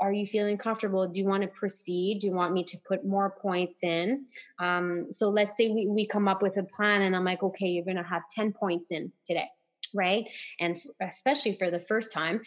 are 0.00 0.12
you 0.12 0.26
feeling 0.26 0.58
comfortable? 0.58 1.06
Do 1.08 1.20
you 1.20 1.26
want 1.26 1.42
to 1.42 1.48
proceed? 1.48 2.20
Do 2.20 2.28
you 2.28 2.32
want 2.32 2.54
me 2.54 2.64
to 2.64 2.78
put 2.88 3.04
more 3.04 3.34
points 3.42 3.82
in? 3.82 4.24
Um, 4.58 5.08
so 5.10 5.28
let's 5.28 5.56
say 5.56 5.70
we 5.70 5.86
we 5.88 6.06
come 6.06 6.28
up 6.28 6.40
with 6.40 6.56
a 6.56 6.62
plan, 6.62 7.02
and 7.02 7.14
I'm 7.14 7.24
like, 7.24 7.42
okay, 7.42 7.66
you're 7.66 7.84
gonna 7.84 8.08
have 8.08 8.22
ten 8.30 8.52
points 8.52 8.90
in 8.90 9.12
today, 9.26 9.48
right? 9.92 10.24
And 10.60 10.80
especially 11.00 11.54
for 11.54 11.70
the 11.70 11.80
first 11.80 12.12
time, 12.12 12.40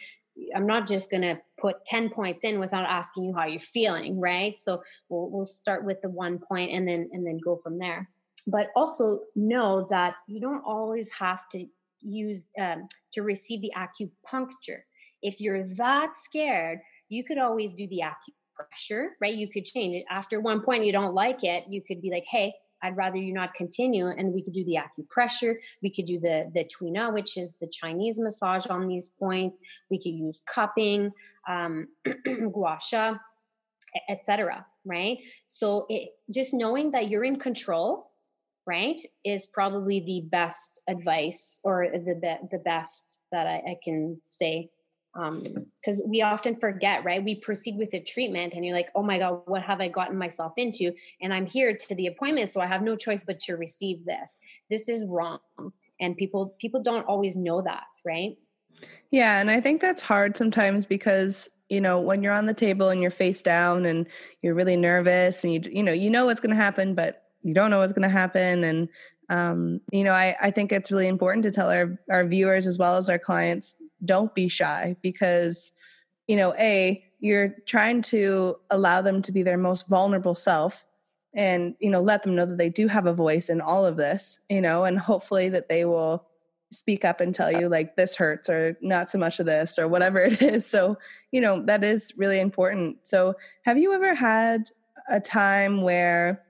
I'm 0.54 0.66
not 0.66 0.86
just 0.86 1.10
going 1.10 1.22
to 1.22 1.40
put 1.60 1.84
10 1.84 2.10
points 2.10 2.44
in 2.44 2.58
without 2.58 2.84
asking 2.84 3.24
you 3.24 3.34
how 3.34 3.46
you're 3.46 3.60
feeling, 3.60 4.18
right? 4.20 4.58
So 4.58 4.82
we'll, 5.08 5.30
we'll 5.30 5.44
start 5.44 5.84
with 5.84 6.00
the 6.00 6.08
one 6.08 6.38
point 6.38 6.72
and 6.72 6.86
then 6.86 7.08
and 7.12 7.26
then 7.26 7.38
go 7.44 7.56
from 7.56 7.78
there. 7.78 8.08
But 8.46 8.68
also 8.74 9.20
know 9.36 9.86
that 9.90 10.14
you 10.26 10.40
don't 10.40 10.62
always 10.66 11.10
have 11.10 11.48
to 11.50 11.66
use 12.00 12.40
um, 12.60 12.88
to 13.12 13.22
receive 13.22 13.60
the 13.60 13.72
acupuncture. 13.76 14.80
If 15.22 15.40
you're 15.40 15.64
that 15.76 16.16
scared, 16.16 16.80
you 17.08 17.24
could 17.24 17.38
always 17.38 17.72
do 17.72 17.86
the 17.88 18.02
acupressure, 18.02 19.08
right? 19.20 19.34
You 19.34 19.48
could 19.48 19.64
change 19.64 19.96
it. 19.96 20.04
After 20.10 20.40
one 20.40 20.62
point 20.62 20.84
you 20.84 20.92
don't 20.92 21.14
like 21.14 21.44
it, 21.44 21.64
you 21.68 21.82
could 21.82 22.02
be 22.02 22.10
like, 22.10 22.24
hey, 22.28 22.52
I'd 22.82 22.96
rather 22.96 23.18
you 23.18 23.32
not 23.32 23.54
continue. 23.54 24.08
And 24.08 24.32
we 24.32 24.42
could 24.42 24.54
do 24.54 24.64
the 24.64 24.76
acupressure. 24.76 25.54
We 25.82 25.90
could 25.90 26.06
do 26.06 26.18
the, 26.18 26.50
the 26.54 26.64
tuina, 26.64 27.12
which 27.12 27.36
is 27.36 27.52
the 27.60 27.68
Chinese 27.68 28.18
massage 28.18 28.66
on 28.66 28.88
these 28.88 29.08
points. 29.08 29.58
We 29.90 29.98
could 29.98 30.14
use 30.14 30.42
cupping, 30.46 31.12
um, 31.48 31.88
gua 32.52 32.78
sha, 32.80 33.14
etc. 34.08 34.66
Right. 34.84 35.18
So 35.46 35.86
it, 35.88 36.10
just 36.30 36.54
knowing 36.54 36.90
that 36.92 37.08
you're 37.08 37.24
in 37.24 37.38
control, 37.38 38.10
right, 38.66 39.00
is 39.24 39.46
probably 39.46 40.00
the 40.00 40.28
best 40.30 40.80
advice 40.88 41.60
or 41.64 41.88
the, 41.92 42.38
the 42.50 42.58
best 42.58 43.18
that 43.30 43.46
I, 43.46 43.72
I 43.72 43.76
can 43.82 44.20
say 44.24 44.70
because 45.14 46.00
um, 46.00 46.10
we 46.10 46.22
often 46.22 46.56
forget, 46.56 47.04
right? 47.04 47.22
We 47.22 47.34
proceed 47.34 47.76
with 47.76 47.90
the 47.90 48.00
treatment, 48.00 48.54
and 48.54 48.64
you're 48.64 48.74
like, 48.74 48.88
"Oh 48.94 49.02
my 49.02 49.18
God, 49.18 49.42
what 49.46 49.62
have 49.62 49.80
I 49.80 49.88
gotten 49.88 50.16
myself 50.16 50.52
into?" 50.56 50.92
And 51.20 51.34
I'm 51.34 51.46
here 51.46 51.76
to 51.76 51.94
the 51.94 52.06
appointment, 52.06 52.52
so 52.52 52.60
I 52.60 52.66
have 52.66 52.82
no 52.82 52.96
choice 52.96 53.22
but 53.22 53.38
to 53.40 53.56
receive 53.56 54.04
this. 54.04 54.38
This 54.70 54.88
is 54.88 55.06
wrong, 55.06 55.40
and 56.00 56.16
people 56.16 56.54
people 56.58 56.82
don't 56.82 57.06
always 57.06 57.36
know 57.36 57.60
that, 57.62 57.84
right? 58.06 58.36
Yeah, 59.10 59.40
and 59.40 59.50
I 59.50 59.60
think 59.60 59.80
that's 59.80 60.02
hard 60.02 60.36
sometimes 60.36 60.86
because 60.86 61.50
you 61.68 61.80
know 61.80 62.00
when 62.00 62.22
you're 62.22 62.32
on 62.32 62.46
the 62.46 62.54
table 62.54 62.88
and 62.88 63.02
you're 63.02 63.10
face 63.10 63.42
down 63.42 63.84
and 63.84 64.06
you're 64.40 64.54
really 64.54 64.76
nervous 64.76 65.44
and 65.44 65.52
you 65.52 65.60
you 65.70 65.82
know 65.82 65.92
you 65.92 66.08
know 66.08 66.24
what's 66.24 66.40
going 66.40 66.56
to 66.56 66.62
happen, 66.62 66.94
but 66.94 67.24
you 67.42 67.52
don't 67.52 67.70
know 67.70 67.80
what's 67.80 67.92
going 67.92 68.08
to 68.08 68.08
happen, 68.08 68.64
and 68.64 68.88
um, 69.32 69.80
you 69.90 70.04
know 70.04 70.12
I 70.12 70.36
I 70.40 70.50
think 70.50 70.72
it's 70.72 70.92
really 70.92 71.08
important 71.08 71.42
to 71.44 71.50
tell 71.50 71.70
our 71.70 71.98
our 72.10 72.24
viewers 72.26 72.66
as 72.66 72.78
well 72.78 72.96
as 72.96 73.08
our 73.08 73.18
clients 73.18 73.76
don't 74.04 74.34
be 74.34 74.48
shy 74.48 74.96
because 75.00 75.72
you 76.28 76.36
know 76.36 76.54
a 76.58 77.02
you're 77.20 77.56
trying 77.66 78.02
to 78.02 78.56
allow 78.70 79.00
them 79.00 79.22
to 79.22 79.32
be 79.32 79.42
their 79.42 79.56
most 79.56 79.88
vulnerable 79.88 80.34
self 80.34 80.84
and 81.34 81.74
you 81.80 81.90
know 81.90 82.02
let 82.02 82.22
them 82.22 82.34
know 82.34 82.44
that 82.44 82.58
they 82.58 82.68
do 82.68 82.88
have 82.88 83.06
a 83.06 83.14
voice 83.14 83.48
in 83.48 83.60
all 83.62 83.86
of 83.86 83.96
this 83.96 84.40
you 84.50 84.60
know 84.60 84.84
and 84.84 84.98
hopefully 84.98 85.48
that 85.48 85.68
they 85.68 85.86
will 85.86 86.26
speak 86.70 87.04
up 87.04 87.20
and 87.20 87.34
tell 87.34 87.52
you 87.52 87.68
like 87.68 87.96
this 87.96 88.16
hurts 88.16 88.48
or 88.48 88.76
not 88.80 89.10
so 89.10 89.18
much 89.18 89.38
of 89.38 89.46
this 89.46 89.78
or 89.78 89.86
whatever 89.86 90.20
it 90.20 90.42
is. 90.42 90.66
So 90.66 90.98
you 91.30 91.40
know 91.40 91.64
that 91.66 91.84
is 91.84 92.12
really 92.16 92.40
important. 92.40 92.98
So 93.04 93.34
have 93.62 93.78
you 93.78 93.92
ever 93.92 94.14
had 94.14 94.70
a 95.08 95.20
time 95.20 95.82
where 95.82 96.42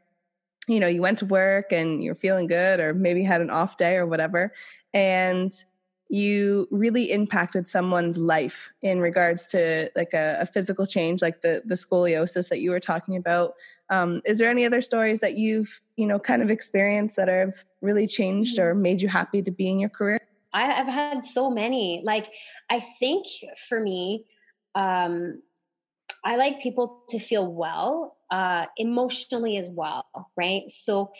you 0.68 0.78
know 0.80 0.86
you 0.86 1.02
went 1.02 1.18
to 1.18 1.26
work 1.26 1.72
and 1.72 2.02
you're 2.02 2.14
feeling 2.14 2.46
good 2.46 2.80
or 2.80 2.94
maybe 2.94 3.22
had 3.22 3.40
an 3.40 3.50
off 3.50 3.76
day 3.76 3.96
or 3.96 4.06
whatever 4.06 4.52
and 4.94 5.64
you 6.12 6.68
really 6.70 7.10
impacted 7.10 7.66
someone's 7.66 8.18
life 8.18 8.70
in 8.82 9.00
regards 9.00 9.46
to 9.46 9.90
like 9.96 10.12
a, 10.12 10.36
a 10.40 10.46
physical 10.46 10.86
change 10.86 11.22
like 11.22 11.40
the 11.40 11.62
the 11.64 11.74
scoliosis 11.74 12.50
that 12.50 12.60
you 12.60 12.70
were 12.70 12.80
talking 12.80 13.16
about. 13.16 13.54
Um, 13.88 14.20
is 14.26 14.38
there 14.38 14.50
any 14.50 14.66
other 14.66 14.82
stories 14.82 15.20
that 15.20 15.38
you've 15.38 15.80
you 15.96 16.06
know 16.06 16.18
kind 16.18 16.42
of 16.42 16.50
experienced 16.50 17.16
that 17.16 17.28
have 17.28 17.64
really 17.80 18.06
changed 18.06 18.58
or 18.58 18.74
made 18.74 19.00
you 19.00 19.08
happy 19.08 19.40
to 19.40 19.50
be 19.50 19.70
in 19.70 19.78
your 19.78 19.88
career? 19.88 20.20
I've 20.52 20.86
had 20.86 21.24
so 21.24 21.50
many. 21.50 22.02
Like 22.04 22.28
i 22.68 22.78
think 22.78 23.26
for 23.68 23.80
me 23.80 24.26
um, 24.74 25.42
i 26.24 26.36
like 26.36 26.60
people 26.60 27.02
to 27.08 27.18
feel 27.18 27.46
well 27.46 28.16
uh, 28.30 28.66
emotionally 28.78 29.56
as 29.58 29.70
well 29.70 30.06
right 30.36 30.70
so 30.70 31.12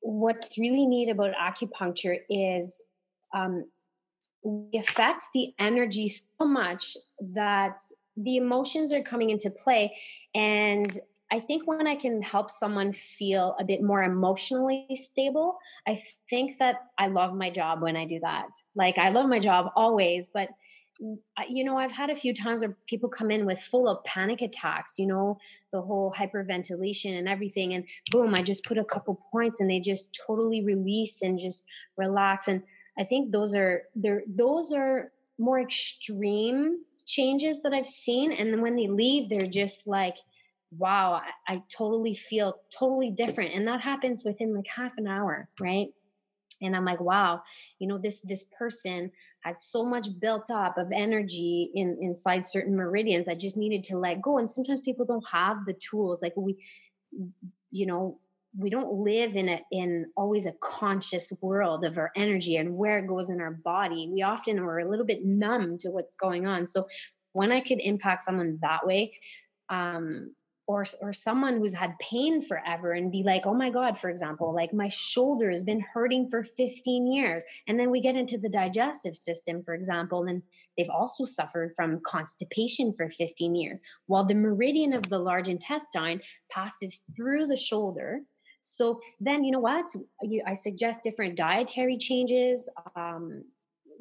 what's 0.00 0.58
really 0.58 0.86
neat 0.86 1.08
about 1.08 1.34
acupuncture 1.34 2.18
is 2.30 2.82
um, 3.34 3.64
we 4.42 4.78
affect 4.78 5.24
the 5.34 5.52
energy 5.58 6.08
so 6.08 6.46
much 6.46 6.96
that 7.20 7.80
the 8.16 8.36
emotions 8.36 8.92
are 8.92 9.02
coming 9.02 9.30
into 9.30 9.50
play 9.50 9.94
and 10.34 11.00
I 11.34 11.40
think 11.40 11.66
when 11.66 11.86
I 11.88 11.96
can 11.96 12.22
help 12.22 12.48
someone 12.48 12.92
feel 12.92 13.56
a 13.58 13.64
bit 13.64 13.82
more 13.82 14.04
emotionally 14.04 14.86
stable, 14.94 15.58
I 15.84 16.00
think 16.30 16.58
that 16.58 16.76
I 16.96 17.08
love 17.08 17.34
my 17.34 17.50
job 17.50 17.82
when 17.82 17.96
I 17.96 18.04
do 18.04 18.20
that. 18.20 18.46
Like 18.76 18.98
I 18.98 19.08
love 19.08 19.28
my 19.28 19.40
job 19.40 19.72
always, 19.74 20.30
but 20.32 20.50
you 21.00 21.64
know, 21.64 21.76
I've 21.76 21.92
had 21.92 22.10
a 22.10 22.16
few 22.16 22.34
times 22.34 22.60
where 22.60 22.76
people 22.86 23.08
come 23.08 23.30
in 23.30 23.46
with 23.46 23.60
full 23.60 23.88
of 23.88 24.04
panic 24.04 24.42
attacks, 24.42 24.98
you 24.98 25.06
know, 25.06 25.38
the 25.72 25.80
whole 25.80 26.12
hyperventilation 26.12 27.18
and 27.18 27.28
everything. 27.28 27.74
And 27.74 27.84
boom, 28.10 28.34
I 28.34 28.42
just 28.42 28.64
put 28.64 28.78
a 28.78 28.84
couple 28.84 29.20
points 29.32 29.60
and 29.60 29.68
they 29.68 29.80
just 29.80 30.16
totally 30.26 30.64
release 30.64 31.22
and 31.22 31.38
just 31.38 31.64
relax. 31.96 32.48
And 32.48 32.62
I 32.98 33.04
think 33.04 33.32
those 33.32 33.54
are 33.54 33.82
there 33.96 34.22
those 34.26 34.72
are 34.72 35.10
more 35.38 35.60
extreme 35.60 36.78
changes 37.06 37.62
that 37.62 37.74
I've 37.74 37.88
seen. 37.88 38.32
And 38.32 38.52
then 38.52 38.62
when 38.62 38.76
they 38.76 38.86
leave, 38.86 39.28
they're 39.28 39.48
just 39.48 39.86
like, 39.86 40.16
wow, 40.70 41.20
I, 41.48 41.54
I 41.54 41.62
totally 41.76 42.14
feel 42.14 42.60
totally 42.76 43.10
different. 43.10 43.54
And 43.54 43.66
that 43.66 43.80
happens 43.80 44.24
within 44.24 44.54
like 44.54 44.66
half 44.66 44.92
an 44.96 45.06
hour, 45.06 45.48
right? 45.60 45.88
And 46.62 46.74
I'm 46.74 46.84
like, 46.84 47.00
wow, 47.00 47.42
you 47.78 47.88
know, 47.88 47.98
this 47.98 48.20
this 48.20 48.44
person 48.56 49.10
had 49.44 49.58
so 49.58 49.84
much 49.84 50.08
built 50.20 50.50
up 50.50 50.78
of 50.78 50.90
energy 50.92 51.70
in 51.74 51.98
inside 52.00 52.46
certain 52.46 52.74
meridians. 52.74 53.28
I 53.28 53.34
just 53.34 53.56
needed 53.56 53.84
to 53.84 53.98
let 53.98 54.22
go. 54.22 54.38
And 54.38 54.50
sometimes 54.50 54.80
people 54.80 55.04
don't 55.04 55.26
have 55.30 55.66
the 55.66 55.74
tools. 55.74 56.22
Like 56.22 56.32
we, 56.36 56.64
you 57.70 57.86
know, 57.86 58.18
we 58.56 58.70
don't 58.70 58.92
live 58.92 59.34
in 59.36 59.48
a 59.48 59.60
in 59.70 60.06
always 60.16 60.46
a 60.46 60.52
conscious 60.60 61.32
world 61.42 61.84
of 61.84 61.98
our 61.98 62.12
energy 62.16 62.56
and 62.56 62.76
where 62.76 62.98
it 62.98 63.06
goes 63.06 63.28
in 63.28 63.40
our 63.40 63.50
body 63.50 64.08
we 64.12 64.22
often 64.22 64.58
are 64.58 64.78
a 64.78 64.88
little 64.88 65.04
bit 65.04 65.24
numb 65.24 65.76
to 65.78 65.90
what's 65.90 66.14
going 66.14 66.46
on 66.46 66.66
so 66.66 66.86
when 67.32 67.50
i 67.50 67.60
could 67.60 67.80
impact 67.80 68.22
someone 68.22 68.58
that 68.62 68.86
way 68.86 69.12
um 69.70 70.32
or 70.66 70.84
or 71.00 71.12
someone 71.12 71.58
who's 71.58 71.74
had 71.74 71.98
pain 71.98 72.40
forever 72.40 72.92
and 72.92 73.12
be 73.12 73.22
like 73.22 73.42
oh 73.44 73.54
my 73.54 73.70
god 73.70 73.98
for 73.98 74.08
example 74.08 74.54
like 74.54 74.72
my 74.72 74.88
shoulder 74.88 75.50
has 75.50 75.62
been 75.62 75.80
hurting 75.80 76.28
for 76.28 76.42
15 76.42 77.06
years. 77.12 77.44
And 77.68 77.78
then 77.78 77.90
we 77.90 78.00
get 78.00 78.16
into 78.16 78.38
the 78.38 78.48
digestive 78.48 79.14
system 79.14 79.62
for 79.62 79.74
example 79.74 80.24
and 80.24 80.42
they've 80.76 80.90
also 80.90 81.24
suffered 81.24 81.74
from 81.76 82.00
constipation 82.04 82.92
for 82.92 83.08
15 83.08 83.54
years 83.54 83.80
while 84.06 84.24
the 84.24 84.34
meridian 84.34 84.94
of 84.94 85.08
the 85.08 85.18
large 85.18 85.48
intestine 85.48 86.20
passes 86.50 87.00
through 87.14 87.46
the 87.46 87.56
shoulder. 87.56 88.20
So 88.62 88.98
then 89.20 89.44
you 89.44 89.52
know 89.52 89.60
what? 89.60 89.84
I 90.46 90.54
suggest 90.54 91.02
different 91.02 91.36
dietary 91.36 91.98
changes 91.98 92.68
um, 92.96 93.44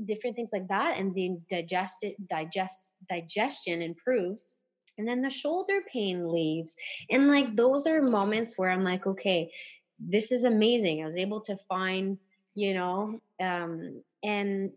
different 0.06 0.36
things 0.36 0.50
like 0.52 0.68
that 0.70 0.98
and 0.98 1.14
the 1.14 1.38
digest 1.50 2.06
digest 2.28 2.90
digestion 3.10 3.82
improves 3.82 4.56
and 4.98 5.08
then 5.08 5.22
the 5.22 5.30
shoulder 5.30 5.82
pain 5.92 6.32
leaves 6.32 6.76
and 7.10 7.28
like 7.28 7.56
those 7.56 7.88
are 7.88 8.02
moments 8.02 8.58
where 8.58 8.70
i'm 8.70 8.84
like 8.84 9.06
okay 9.08 9.52
this 10.00 10.32
is 10.32 10.44
amazing 10.44 11.02
i 11.02 11.06
was 11.06 11.18
able 11.18 11.42
to 11.42 11.58
find 11.70 12.18
you 12.56 12.74
know 12.74 13.20
um 13.42 14.02
and 14.24 14.72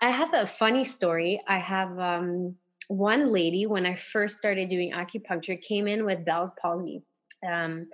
i 0.00 0.10
have 0.10 0.32
a 0.34 0.46
funny 0.46 0.84
story 0.84 1.40
i 1.48 1.58
have 1.58 1.98
um 1.98 2.54
one 2.88 3.32
lady 3.32 3.66
when 3.66 3.86
i 3.86 3.94
first 3.94 4.38
started 4.38 4.68
doing 4.68 4.92
acupuncture 4.92 5.60
came 5.60 5.86
in 5.86 6.04
with 6.04 6.24
bell's 6.24 6.52
palsy 6.60 7.02
um 7.48 7.86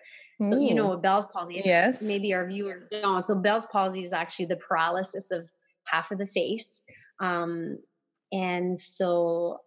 so 0.45 0.59
you 0.59 0.75
know 0.75 0.89
what 0.89 1.03
Bell's 1.03 1.27
palsy. 1.27 1.63
Yes. 1.65 2.03
Maybe 2.03 2.35
our 2.35 2.47
viewers 2.47 2.89
don't. 2.91 3.25
So 3.27 3.35
Bell's 3.35 3.67
palsy 3.67 4.03
is 4.03 4.13
actually 4.13 4.47
the 4.47 4.57
paralysis 4.57 5.31
of 5.31 5.49
half 5.85 6.11
of 6.11 6.19
the 6.19 6.27
face. 6.27 6.81
Um, 7.21 7.79
and 8.33 8.79
so 8.79 9.61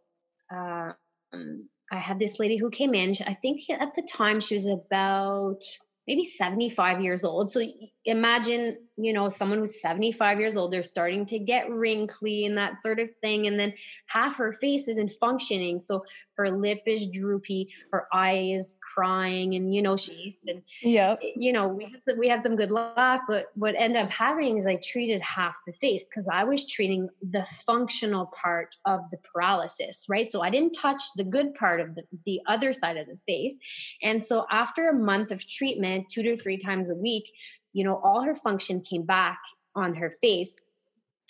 uh, 0.54 0.92
um, 1.34 1.70
I 1.92 2.00
had 2.00 2.20
this 2.20 2.40
lady 2.40 2.58
who 2.58 2.70
came 2.70 2.94
in. 2.94 3.16
I 3.26 3.34
think 3.36 3.62
at 3.70 3.96
the 3.96 4.02
time 4.02 4.40
she 4.40 4.56
was 4.56 4.68
about 4.68 5.62
maybe 6.08 6.26
75 6.26 7.02
years 7.02 7.24
old. 7.24 7.52
So 7.52 7.62
imagine, 8.06 8.78
you 8.98 9.14
know, 9.14 9.30
someone 9.30 9.60
who's 9.60 9.82
75 9.82 10.40
years 10.40 10.56
old, 10.56 10.72
they're 10.72 10.84
starting 10.84 11.26
to 11.28 11.40
get 11.40 11.70
wrinkly 11.70 12.46
and 12.46 12.58
that 12.58 12.82
sort 12.82 13.00
of 13.00 13.10
thing. 13.22 13.48
And 13.48 13.60
then 13.60 13.74
half 14.08 14.36
her 14.36 14.54
face 14.54 14.88
isn't 14.88 15.12
functioning. 15.20 15.80
So 15.80 16.04
her 16.38 16.50
lip 16.50 16.84
is 16.86 17.08
droopy, 17.08 17.70
her 17.92 18.08
eye 18.12 18.54
is 18.56 18.76
crying, 18.82 19.56
and 19.56 19.74
you 19.74 19.82
know, 19.82 19.98
she's 19.98 20.40
and 20.48 20.62
yeah, 20.82 21.16
eh, 21.24 21.32
you 21.36 21.54
know, 21.54 21.68
we 21.68 21.86
had 21.86 22.04
some, 22.04 22.20
we 22.20 22.28
had 22.28 22.44
some 22.44 22.56
good 22.56 22.72
laughs, 22.72 23.24
but 23.28 23.46
what 23.56 23.76
ended 23.78 24.04
up 24.04 24.12
happening 24.12 24.58
is 24.58 24.68
I 24.68 24.76
treated 24.76 25.22
half 25.22 25.56
the 25.66 25.74
face 25.74 26.04
because 26.04 26.28
I 26.28 26.44
was 26.44 26.70
treating 26.70 27.10
the 27.22 27.46
functional 27.66 28.28
part 28.28 28.76
of 28.86 29.02
the 29.12 29.18
paralysis, 29.34 30.06
right? 30.10 30.30
So 30.30 30.42
I 30.42 30.50
didn't 30.50 30.74
touch 30.74 31.02
the 31.16 31.24
good 31.24 31.56
part 31.56 31.80
of 31.80 31.96
the, 31.96 32.04
the 32.26 32.42
other 32.48 32.74
side 32.74 32.98
of 32.98 33.08
the 33.08 33.18
face. 33.28 33.58
And 34.04 34.24
so 34.24 34.46
after 34.52 34.90
a 34.90 34.94
month 34.94 35.32
of 35.32 35.46
treatment, 35.48 36.08
two 36.12 36.24
to 36.24 36.38
three 36.38 36.58
times 36.58 36.90
a 36.90 36.96
week, 36.96 37.32
you 37.76 37.84
know, 37.84 38.00
all 38.02 38.22
her 38.22 38.36
function 38.36 38.80
came 38.80 39.04
back 39.04 39.38
on 39.76 39.94
her 39.96 40.10
face. 40.10 40.58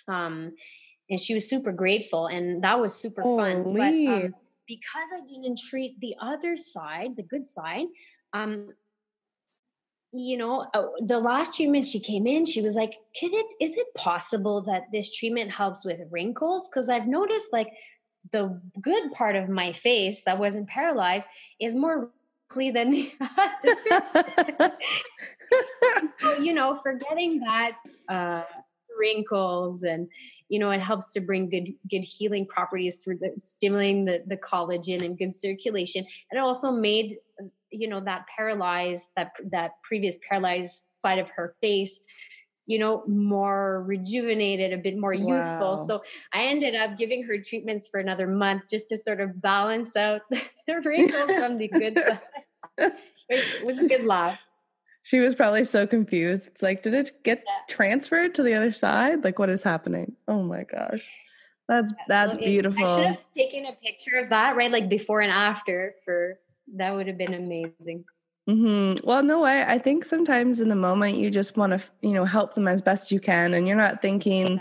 Um, 0.06 0.52
and 1.10 1.18
she 1.18 1.34
was 1.34 1.48
super 1.48 1.72
grateful 1.72 2.28
and 2.28 2.62
that 2.62 2.78
was 2.78 2.94
super 2.94 3.22
Holy. 3.22 3.42
fun. 3.42 3.74
But 3.74 4.12
um, 4.12 4.34
because 4.68 5.08
I 5.12 5.26
didn't 5.26 5.58
treat 5.58 5.98
the 5.98 6.14
other 6.20 6.56
side, 6.56 7.16
the 7.16 7.24
good 7.24 7.46
side, 7.46 7.86
um, 8.32 8.72
you 10.12 10.36
know, 10.36 10.68
uh, 10.72 10.84
the 11.00 11.18
last 11.18 11.56
treatment 11.56 11.88
she 11.88 11.98
came 11.98 12.28
in, 12.28 12.46
she 12.46 12.62
was 12.62 12.74
like, 12.74 12.94
"Can 13.18 13.30
it? 13.34 13.46
Is 13.60 13.76
it 13.76 13.92
possible 13.94 14.62
that 14.62 14.84
this 14.92 15.14
treatment 15.14 15.50
helps 15.50 15.84
with 15.84 16.00
wrinkles?" 16.10 16.68
Because 16.68 16.88
I've 16.88 17.08
noticed 17.08 17.52
like 17.52 17.72
the 18.30 18.60
good 18.80 19.12
part 19.12 19.36
of 19.36 19.48
my 19.48 19.72
face 19.72 20.22
that 20.24 20.38
wasn't 20.38 20.68
paralyzed 20.68 21.26
is 21.60 21.74
more 21.74 22.10
wrinkly 22.50 22.70
than 22.70 22.92
the 22.92 23.12
other. 24.60 24.72
so, 26.22 26.38
you 26.38 26.52
know, 26.52 26.78
forgetting 26.82 27.40
that 27.40 27.76
uh, 28.08 28.42
wrinkles 28.98 29.82
and 29.82 30.08
you 30.48 30.58
know 30.58 30.70
it 30.70 30.80
helps 30.80 31.12
to 31.12 31.20
bring 31.20 31.50
good 31.50 31.68
good 31.90 32.04
healing 32.04 32.46
properties 32.46 32.96
through 32.96 33.18
the 33.18 33.32
stimulating 33.38 34.04
the, 34.04 34.22
the 34.26 34.36
collagen 34.36 35.04
and 35.04 35.18
good 35.18 35.34
circulation. 35.34 36.06
And 36.30 36.38
it 36.38 36.40
also 36.40 36.70
made 36.70 37.18
you 37.70 37.88
know 37.88 38.00
that 38.00 38.26
paralyzed 38.34 39.08
that 39.16 39.32
that 39.50 39.72
previous 39.82 40.16
paralyzed 40.28 40.82
side 40.98 41.18
of 41.18 41.28
her 41.30 41.54
face 41.60 41.98
you 42.66 42.78
know 42.78 43.04
more 43.06 43.84
rejuvenated 43.86 44.72
a 44.72 44.76
bit 44.76 44.96
more 44.96 45.12
youthful. 45.12 45.76
Wow. 45.76 45.86
so 45.86 46.02
i 46.32 46.44
ended 46.44 46.74
up 46.74 46.96
giving 46.96 47.22
her 47.24 47.38
treatments 47.40 47.88
for 47.88 48.00
another 48.00 48.26
month 48.26 48.62
just 48.70 48.88
to 48.88 48.98
sort 48.98 49.20
of 49.20 49.40
balance 49.40 49.94
out 49.96 50.22
the 50.30 50.80
wrinkles 50.84 51.30
from 51.30 51.58
the 51.58 51.68
good 51.68 51.98
side 52.78 52.92
which 53.28 53.56
was 53.64 53.78
a 53.78 53.86
good 53.86 54.04
laugh 54.04 54.38
she 55.06 55.20
was 55.20 55.36
probably 55.36 55.64
so 55.64 55.86
confused. 55.86 56.48
It's 56.48 56.62
like, 56.62 56.82
did 56.82 56.92
it 56.92 57.22
get 57.22 57.44
yeah. 57.46 57.52
transferred 57.68 58.34
to 58.34 58.42
the 58.42 58.54
other 58.54 58.72
side? 58.72 59.22
Like, 59.22 59.38
what 59.38 59.48
is 59.48 59.62
happening? 59.62 60.16
Oh 60.26 60.42
my 60.42 60.64
gosh. 60.64 61.08
That's 61.68 61.94
that's 62.08 62.36
beautiful. 62.36 62.84
I 62.84 62.96
should 62.96 63.06
have 63.06 63.32
taken 63.32 63.66
a 63.66 63.72
picture 63.74 64.16
of 64.16 64.30
that, 64.30 64.56
right? 64.56 64.68
Like 64.68 64.88
before 64.88 65.20
and 65.20 65.30
after 65.30 65.94
for 66.04 66.40
that 66.74 66.92
would 66.92 67.06
have 67.06 67.18
been 67.18 67.34
amazing. 67.34 68.04
Mm-hmm. 68.50 69.06
Well, 69.06 69.22
no, 69.22 69.44
I, 69.44 69.74
I 69.74 69.78
think 69.78 70.04
sometimes 70.04 70.58
in 70.58 70.68
the 70.68 70.74
moment 70.74 71.18
you 71.18 71.30
just 71.30 71.56
want 71.56 71.70
to, 71.70 71.80
you 72.02 72.12
know, 72.12 72.24
help 72.24 72.54
them 72.54 72.66
as 72.66 72.82
best 72.82 73.12
you 73.12 73.20
can, 73.20 73.54
and 73.54 73.68
you're 73.68 73.76
not 73.76 74.02
thinking, 74.02 74.60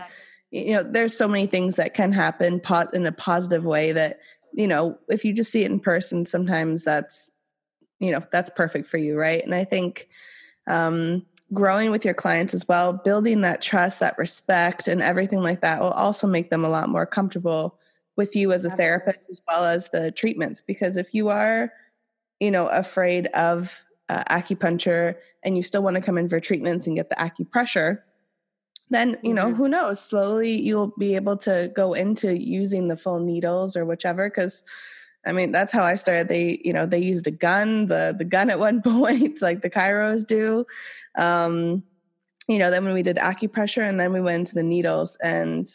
you 0.52 0.74
know, 0.74 0.84
there's 0.84 1.18
so 1.18 1.28
many 1.28 1.48
things 1.48 1.78
that 1.78 1.96
can 1.96 2.12
happen 2.12 2.60
pot 2.60 2.94
in 2.94 3.08
a 3.08 3.12
positive 3.12 3.64
way 3.66 3.94
that, 3.94 4.20
you 4.54 4.68
know, 4.68 5.00
if 5.10 5.26
you 5.26 5.34
just 5.34 5.52
see 5.52 5.64
it 5.64 5.72
in 5.72 5.80
person, 5.80 6.24
sometimes 6.24 6.84
that's, 6.84 7.32
you 8.00 8.12
know, 8.12 8.24
that's 8.32 8.52
perfect 8.52 8.88
for 8.88 8.98
you, 8.98 9.18
right? 9.18 9.44
And 9.44 9.56
I 9.56 9.64
think, 9.64 10.08
um, 10.68 11.26
growing 11.54 11.92
with 11.92 12.06
your 12.06 12.14
clients 12.14 12.54
as 12.54 12.68
well, 12.68 12.94
building 12.94 13.42
that 13.42 13.62
trust, 13.62 14.00
that 14.00 14.18
respect, 14.18 14.88
and 14.88 15.02
everything 15.02 15.42
like 15.42 15.62
that 15.62 15.82
will 15.82 15.92
also 15.92 16.28
make 16.28 16.50
them 16.50 16.66
a 16.66 16.70
lot 16.70 16.90
more 16.90 17.06
comfortable 17.06 17.78
with 18.16 18.36
you 18.36 18.52
as 18.52 18.64
a 18.64 18.68
Absolutely. 18.68 18.84
therapist 18.84 19.20
as 19.30 19.42
well 19.48 19.66
as 19.66 19.90
the 19.90 20.12
treatments. 20.12 20.62
Because 20.62 20.98
if 20.98 21.14
you 21.14 21.30
are, 21.30 21.72
you 22.40 22.52
know, 22.52 22.68
afraid 22.68 23.28
of 23.28 23.80
uh, 24.10 24.24
acupuncture 24.26 25.16
and 25.44 25.58
you 25.58 25.64
still 25.64 25.84
want 25.84 25.96
to 25.96 26.02
come 26.02 26.18
in 26.18 26.30
for 26.30 26.40
treatments 26.40 26.88
and 26.88 26.96
get 26.96 27.10
the 27.10 27.16
acupressure, 27.16 28.00
then 28.90 29.18
you 29.24 29.34
know 29.34 29.46
mm-hmm. 29.46 29.56
who 29.56 29.68
knows 29.68 30.00
slowly 30.00 30.62
you'll 30.62 30.94
be 31.00 31.16
able 31.16 31.36
to 31.36 31.72
go 31.76 31.94
into 31.94 32.38
using 32.38 32.88
the 32.88 32.98
full 32.98 33.20
needles 33.20 33.76
or 33.76 33.84
whichever 33.84 34.30
because 34.30 34.64
I 35.26 35.32
mean, 35.32 35.52
that's 35.52 35.72
how 35.74 35.84
I 35.84 35.96
started. 35.96 36.28
They, 36.28 36.62
you 36.64 36.74
know, 36.74 36.86
they 36.86 37.00
used 37.00 37.28
a 37.28 37.32
gun, 37.32 37.88
the 37.88 38.16
the 38.18 38.26
gun 38.26 38.50
at 38.50 38.60
one 38.60 38.82
point, 38.84 39.42
like 39.42 39.62
the 39.62 39.70
chiros 39.70 40.26
do. 40.26 40.66
Um, 41.18 41.84
you 42.48 42.60
know, 42.60 42.70
then 42.70 42.86
when 42.86 42.94
we 42.94 43.04
did 43.04 43.18
acupressure 43.18 43.88
and 43.88 44.00
then 44.00 44.14
we 44.14 44.22
went 44.22 44.40
into 44.40 44.56
the 44.56 44.64
needles 44.64 45.18
and 45.18 45.68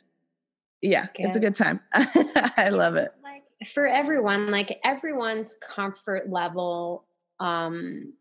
yeah, 0.82 1.07
good. 1.16 1.26
it's 1.26 1.36
a 1.36 1.40
good 1.40 1.57
time. 1.57 1.80
I 1.92 2.68
love 2.70 2.94
it. 2.96 3.12
Like 3.22 3.42
for 3.68 3.86
everyone, 3.86 4.51
like 4.51 4.78
everyone's 4.84 5.55
comfort 5.61 6.30
level 6.30 7.05
um 7.40 8.12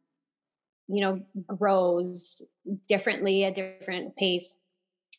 you 0.88 1.01
know 1.01 1.21
grows 1.47 2.41
differently 2.88 3.43
at 3.43 3.53
different 3.53 4.15
pace 4.15 4.55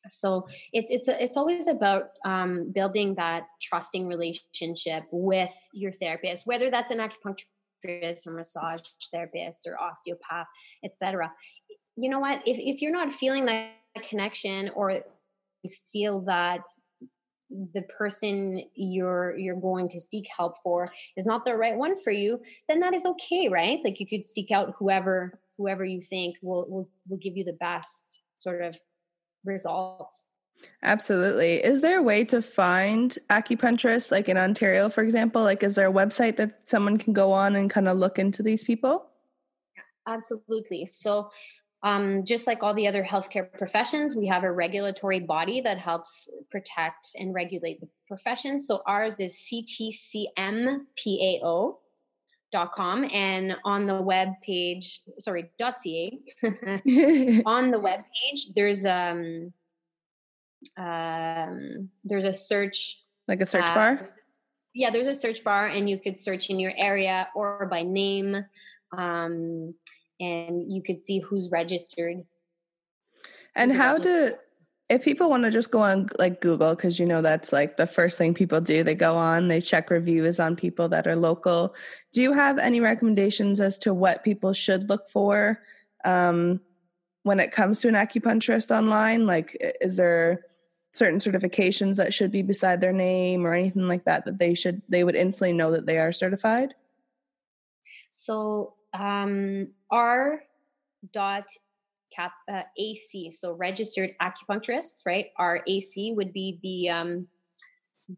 so 0.09 0.47
it's 0.73 0.91
it's 0.91 1.09
it's 1.09 1.37
always 1.37 1.67
about 1.67 2.11
um, 2.25 2.71
building 2.73 3.15
that 3.15 3.47
trusting 3.61 4.07
relationship 4.07 5.05
with 5.11 5.53
your 5.73 5.93
therapist 5.93 6.47
whether 6.47 6.71
that's 6.71 6.91
an 6.91 6.99
acupuncturist 6.99 8.27
or 8.27 8.33
massage 8.33 8.81
therapist 9.13 9.67
or 9.67 9.81
osteopath 9.81 10.47
etc 10.85 11.31
you 12.01 12.09
know 12.09 12.21
what? 12.21 12.43
If, 12.47 12.57
if 12.59 12.83
you're 12.83 12.93
not 12.93 13.13
feeling 13.13 13.45
that 13.47 13.73
connection 14.09 14.71
or 14.75 15.03
you 15.63 15.71
feel 15.93 16.21
that 16.23 16.65
the 17.75 17.83
person 17.83 18.63
you're 18.75 19.37
you're 19.37 19.57
going 19.57 19.89
to 19.89 20.01
seek 20.01 20.25
help 20.35 20.55
for 20.63 20.87
is 21.17 21.27
not 21.27 21.45
the 21.45 21.57
right 21.57 21.75
one 21.75 22.01
for 22.01 22.13
you 22.13 22.41
then 22.69 22.79
that 22.79 22.95
is 22.95 23.05
okay 23.05 23.49
right? 23.49 23.81
Like 23.83 23.99
you 23.99 24.07
could 24.07 24.25
seek 24.25 24.53
out 24.53 24.75
whoever 24.79 25.41
whoever 25.59 25.85
you 25.85 26.01
think 26.01 26.37
will 26.43 26.65
will, 26.69 26.89
will 27.09 27.19
give 27.19 27.37
you 27.37 27.45
the 27.45 27.55
best 27.55 28.23
sort 28.37 28.63
of 28.63 28.79
results. 29.45 30.27
Absolutely. 30.83 31.63
Is 31.63 31.81
there 31.81 31.99
a 31.99 32.03
way 32.03 32.25
to 32.25 32.43
find 32.43 33.17
acupuncturists, 33.29 34.11
like 34.11 34.29
in 34.29 34.37
Ontario, 34.37 34.89
for 34.89 35.03
example? 35.03 35.43
Like, 35.43 35.63
is 35.63 35.75
there 35.75 35.89
a 35.89 35.93
website 35.93 36.37
that 36.37 36.61
someone 36.67 36.99
can 36.99 37.13
go 37.13 37.33
on 37.33 37.57
and 37.57 37.71
kind 37.71 37.89
of 37.89 37.99
look 37.99 38.19
into 38.19 38.43
these 38.43 38.65
people? 38.65 39.07
Absolutely. 40.07 40.87
So, 40.87 41.31
um, 41.83 42.25
just 42.25 42.47
like 42.47 42.63
all 42.63 42.75
the 42.75 42.89
other 42.89 43.03
healthcare 43.03 43.51
professions, 43.53 44.15
we 44.15 44.27
have 44.27 44.45
a 44.45 44.53
regulatory 44.53 45.21
body 45.21 45.63
that 45.63 45.79
helps 45.79 46.29
protect 46.51 47.09
and 47.15 47.35
regulate 47.35 47.81
the 47.81 47.89
profession. 48.07 48.59
So, 48.59 48.83
ours 48.87 49.19
is 49.19 49.39
CTCMPAO 49.51 51.77
dot 52.53 52.73
com 52.73 53.05
and 53.13 53.57
on 53.65 53.87
the 53.87 54.01
web 54.01 54.29
page 54.43 55.03
sorry 55.19 55.51
dot 55.59 55.77
ca 55.83 56.11
on 57.47 57.71
the 57.71 57.79
web 57.79 58.01
page 58.01 58.49
there's 58.55 58.85
um 58.85 59.53
um 60.77 61.89
there's 62.05 62.25
a 62.25 62.33
search 62.33 63.01
like 63.29 63.41
a 63.41 63.47
search 63.47 63.67
uh, 63.67 63.75
bar 63.75 64.11
yeah, 64.75 64.91
there's 64.91 65.09
a 65.09 65.15
search 65.15 65.43
bar, 65.43 65.67
and 65.67 65.89
you 65.91 65.99
could 65.99 66.19
search 66.19 66.49
in 66.51 66.59
your 66.61 66.73
area 66.77 67.29
or 67.35 67.67
by 67.71 67.83
name, 67.83 68.45
um, 68.97 69.75
and 70.21 70.73
you 70.73 70.83
could 70.85 71.01
see 71.01 71.19
who's 71.19 71.51
registered. 71.51 72.25
And 73.57 73.73
how 73.73 73.99
do 73.99 74.35
if 74.91 75.05
people 75.05 75.31
want 75.31 75.45
to 75.45 75.53
just 75.53 75.71
go 75.71 75.81
on 75.81 76.09
like 76.19 76.41
Google, 76.41 76.75
because 76.75 76.99
you 76.99 77.07
know 77.07 77.23
that's 77.23 77.53
like 77.53 77.77
the 77.77 77.87
first 77.87 78.19
thing 78.19 78.35
people 78.35 78.61
do, 78.61 78.83
they 78.83 78.97
go 78.97 79.17
on, 79.17 79.47
they 79.47 79.61
check 79.61 79.89
reviews 79.89 80.41
on 80.41 80.57
people 80.57 80.89
that 80.89 81.07
are 81.07 81.15
local. 81.15 81.77
Do 82.13 82.21
you 82.21 82.33
have 82.33 82.59
any 82.59 82.81
recommendations 82.81 83.61
as 83.61 83.79
to 83.81 83.95
what 83.95 84.25
people 84.25 84.53
should 84.53 84.89
look 84.89 85.09
for 85.09 85.63
um, 86.05 86.61
when 87.23 87.39
it 87.39 87.53
comes 87.53 87.79
to 87.81 87.89
an 87.89 87.95
acupuncturist 87.95 88.77
online? 88.77 89.27
Like, 89.27 89.57
is 89.81 89.97
there 89.97 90.47
certain 90.93 91.21
certifications 91.21 91.95
that 91.95 92.13
should 92.13 92.33
be 92.33 92.43
beside 92.43 92.81
their 92.81 92.93
name 92.93 93.47
or 93.47 93.55
anything 93.55 93.87
like 93.87 94.05
that 94.07 94.25
that 94.25 94.41
they 94.41 94.55
should 94.55 94.83
they 94.89 95.05
would 95.05 95.15
instantly 95.15 95.53
know 95.53 95.71
that 95.71 95.87
they 95.87 95.99
are 95.99 96.13
certified? 96.13 96.75
So 98.11 98.75
um, 98.93 99.69
R 99.89 100.43
dot 101.13 101.47
cap 102.15 102.33
uh, 102.51 102.63
AC, 102.79 103.31
so 103.33 103.55
registered 103.55 104.11
acupuncturists, 104.21 105.07
right? 105.07 105.27
Our 105.37 105.63
AC 105.67 106.13
would 106.17 106.33
be 106.33 106.59
the 106.63 106.91
um, 106.91 107.27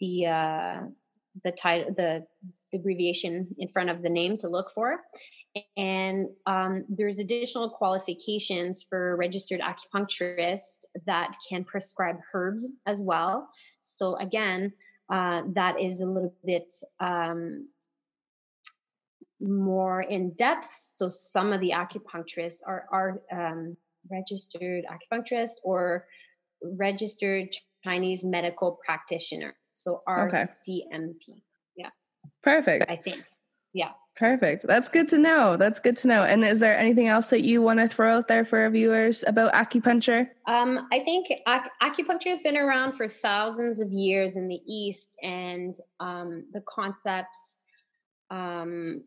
the 0.00 0.26
uh, 0.26 0.80
the 1.44 1.52
title, 1.52 1.94
the, 1.94 2.26
the 2.70 2.78
abbreviation 2.78 3.48
in 3.58 3.68
front 3.68 3.90
of 3.90 4.02
the 4.02 4.08
name 4.10 4.36
to 4.38 4.48
look 4.48 4.70
for. 4.74 5.00
And 5.76 6.28
um, 6.46 6.84
there's 6.88 7.18
additional 7.18 7.70
qualifications 7.70 8.82
for 8.82 9.16
registered 9.16 9.60
acupuncturists 9.60 10.84
that 11.06 11.34
can 11.48 11.64
prescribe 11.64 12.18
herbs 12.32 12.70
as 12.86 13.02
well. 13.02 13.48
So 13.82 14.16
again, 14.16 14.72
uh, 15.10 15.42
that 15.54 15.80
is 15.80 16.00
a 16.00 16.06
little 16.06 16.34
bit 16.44 16.72
um, 17.00 17.68
more 19.42 20.02
in 20.02 20.32
depth. 20.34 20.92
So 20.96 21.08
some 21.08 21.52
of 21.52 21.60
the 21.60 21.70
acupuncturists 21.70 22.60
are 22.66 22.86
are 22.90 23.20
um, 23.32 23.76
registered 24.10 24.84
acupuncturist 24.84 25.56
or 25.64 26.06
registered 26.62 27.48
Chinese 27.84 28.24
medical 28.24 28.78
practitioner. 28.84 29.56
So 29.74 30.02
RCMP. 30.08 30.48
Okay. 30.88 31.42
Yeah. 31.76 31.90
Perfect. 32.42 32.90
I 32.90 32.96
think. 32.96 33.24
Yeah. 33.72 33.90
Perfect. 34.14 34.66
That's 34.66 34.90
good 34.90 35.08
to 35.08 35.18
know. 35.18 35.56
That's 35.56 35.80
good 35.80 35.96
to 35.98 36.08
know. 36.08 36.22
And 36.22 36.44
is 36.44 36.58
there 36.58 36.76
anything 36.76 37.08
else 37.08 37.30
that 37.30 37.44
you 37.44 37.62
want 37.62 37.80
to 37.80 37.88
throw 37.88 38.14
out 38.14 38.28
there 38.28 38.44
for 38.44 38.58
our 38.58 38.68
viewers 38.68 39.24
about 39.26 39.54
acupuncture? 39.54 40.28
Um, 40.46 40.86
I 40.92 40.98
think 40.98 41.28
ac- 41.30 41.70
acupuncture 41.82 42.28
has 42.28 42.40
been 42.40 42.58
around 42.58 42.92
for 42.92 43.08
thousands 43.08 43.80
of 43.80 43.90
years 43.90 44.36
in 44.36 44.48
the 44.48 44.60
East, 44.66 45.16
and 45.22 45.74
um, 45.98 46.44
the 46.52 46.62
concepts 46.68 47.56
um, 48.30 49.02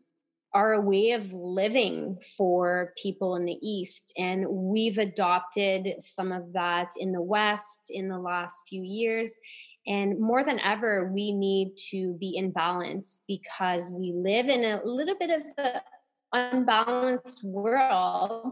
are 0.56 0.72
a 0.72 0.80
way 0.80 1.10
of 1.10 1.30
living 1.34 2.18
for 2.34 2.94
people 2.96 3.36
in 3.36 3.44
the 3.44 3.58
East. 3.60 4.10
And 4.16 4.48
we've 4.48 4.96
adopted 4.96 5.96
some 5.98 6.32
of 6.32 6.54
that 6.54 6.92
in 6.96 7.12
the 7.12 7.20
West 7.20 7.90
in 7.90 8.08
the 8.08 8.18
last 8.18 8.54
few 8.66 8.82
years. 8.82 9.36
And 9.86 10.18
more 10.18 10.44
than 10.44 10.58
ever, 10.60 11.12
we 11.12 11.30
need 11.30 11.76
to 11.90 12.14
be 12.14 12.38
in 12.38 12.52
balance 12.52 13.20
because 13.28 13.90
we 13.90 14.14
live 14.14 14.46
in 14.46 14.64
a 14.64 14.80
little 14.82 15.16
bit 15.20 15.28
of 15.28 15.42
an 15.58 15.80
unbalanced 16.32 17.44
world. 17.44 18.50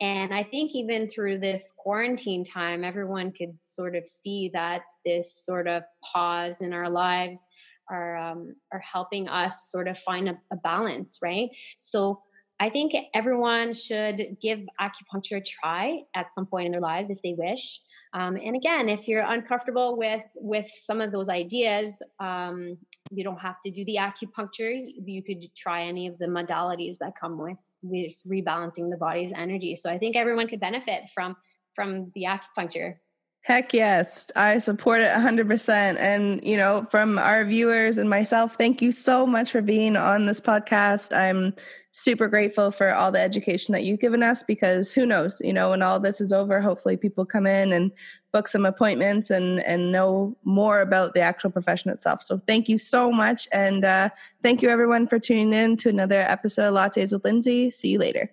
And 0.00 0.32
I 0.32 0.44
think 0.44 0.70
even 0.76 1.08
through 1.08 1.40
this 1.40 1.72
quarantine 1.76 2.44
time, 2.44 2.84
everyone 2.84 3.32
could 3.32 3.58
sort 3.62 3.96
of 3.96 4.06
see 4.06 4.52
that 4.54 4.82
this 5.04 5.44
sort 5.44 5.66
of 5.66 5.82
pause 6.12 6.60
in 6.60 6.72
our 6.72 6.88
lives 6.88 7.44
are 7.90 8.16
um, 8.16 8.54
are 8.72 8.80
helping 8.80 9.28
us 9.28 9.70
sort 9.70 9.88
of 9.88 9.98
find 9.98 10.28
a, 10.28 10.38
a 10.52 10.56
balance, 10.56 11.18
right? 11.22 11.50
So 11.78 12.22
I 12.60 12.68
think 12.68 12.94
everyone 13.14 13.72
should 13.72 14.36
give 14.40 14.60
acupuncture 14.80 15.38
a 15.38 15.40
try 15.40 16.02
at 16.14 16.30
some 16.30 16.46
point 16.46 16.66
in 16.66 16.72
their 16.72 16.80
lives 16.80 17.08
if 17.08 17.20
they 17.22 17.32
wish. 17.32 17.80
Um, 18.12 18.36
and 18.36 18.54
again, 18.54 18.88
if 18.88 19.08
you're 19.08 19.22
uncomfortable 19.22 19.96
with 19.96 20.24
with 20.36 20.68
some 20.68 21.00
of 21.00 21.10
those 21.10 21.28
ideas, 21.28 22.02
um, 22.18 22.76
you 23.10 23.24
don't 23.24 23.38
have 23.38 23.60
to 23.64 23.70
do 23.70 23.84
the 23.86 23.96
acupuncture. 23.96 24.72
You 25.04 25.22
could 25.22 25.54
try 25.56 25.84
any 25.84 26.06
of 26.06 26.18
the 26.18 26.26
modalities 26.26 26.98
that 26.98 27.14
come 27.18 27.38
with 27.38 27.62
with 27.82 28.14
rebalancing 28.26 28.90
the 28.90 28.96
body's 28.98 29.32
energy. 29.32 29.74
So 29.74 29.90
I 29.90 29.98
think 29.98 30.16
everyone 30.16 30.48
could 30.48 30.60
benefit 30.60 31.04
from 31.14 31.36
from 31.74 32.10
the 32.14 32.24
acupuncture. 32.24 32.96
Heck 33.42 33.72
yes, 33.72 34.30
I 34.36 34.58
support 34.58 35.00
it 35.00 35.10
100%. 35.10 35.96
And, 35.98 36.44
you 36.44 36.58
know, 36.58 36.86
from 36.90 37.18
our 37.18 37.44
viewers 37.44 37.96
and 37.96 38.08
myself, 38.08 38.56
thank 38.56 38.82
you 38.82 38.92
so 38.92 39.26
much 39.26 39.50
for 39.50 39.62
being 39.62 39.96
on 39.96 40.26
this 40.26 40.40
podcast. 40.40 41.16
I'm 41.16 41.54
super 41.90 42.28
grateful 42.28 42.70
for 42.70 42.94
all 42.94 43.10
the 43.10 43.18
education 43.18 43.72
that 43.72 43.82
you've 43.84 43.98
given 43.98 44.22
us 44.22 44.42
because 44.42 44.92
who 44.92 45.06
knows, 45.06 45.40
you 45.40 45.54
know, 45.54 45.70
when 45.70 45.80
all 45.82 45.98
this 45.98 46.20
is 46.20 46.32
over, 46.32 46.60
hopefully 46.60 46.96
people 46.96 47.24
come 47.24 47.46
in 47.46 47.72
and 47.72 47.90
book 48.32 48.46
some 48.46 48.64
appointments 48.64 49.30
and 49.30 49.58
and 49.64 49.90
know 49.90 50.36
more 50.44 50.80
about 50.80 51.14
the 51.14 51.20
actual 51.20 51.50
profession 51.50 51.90
itself. 51.90 52.22
So 52.22 52.38
thank 52.46 52.68
you 52.68 52.78
so 52.78 53.10
much. 53.10 53.48
And 53.52 53.84
uh, 53.84 54.10
thank 54.42 54.62
you 54.62 54.68
everyone 54.68 55.08
for 55.08 55.18
tuning 55.18 55.52
in 55.52 55.76
to 55.76 55.88
another 55.88 56.20
episode 56.20 56.68
of 56.68 56.74
Lattes 56.74 57.12
with 57.12 57.24
Lindsay. 57.24 57.70
See 57.70 57.88
you 57.88 57.98
later. 57.98 58.30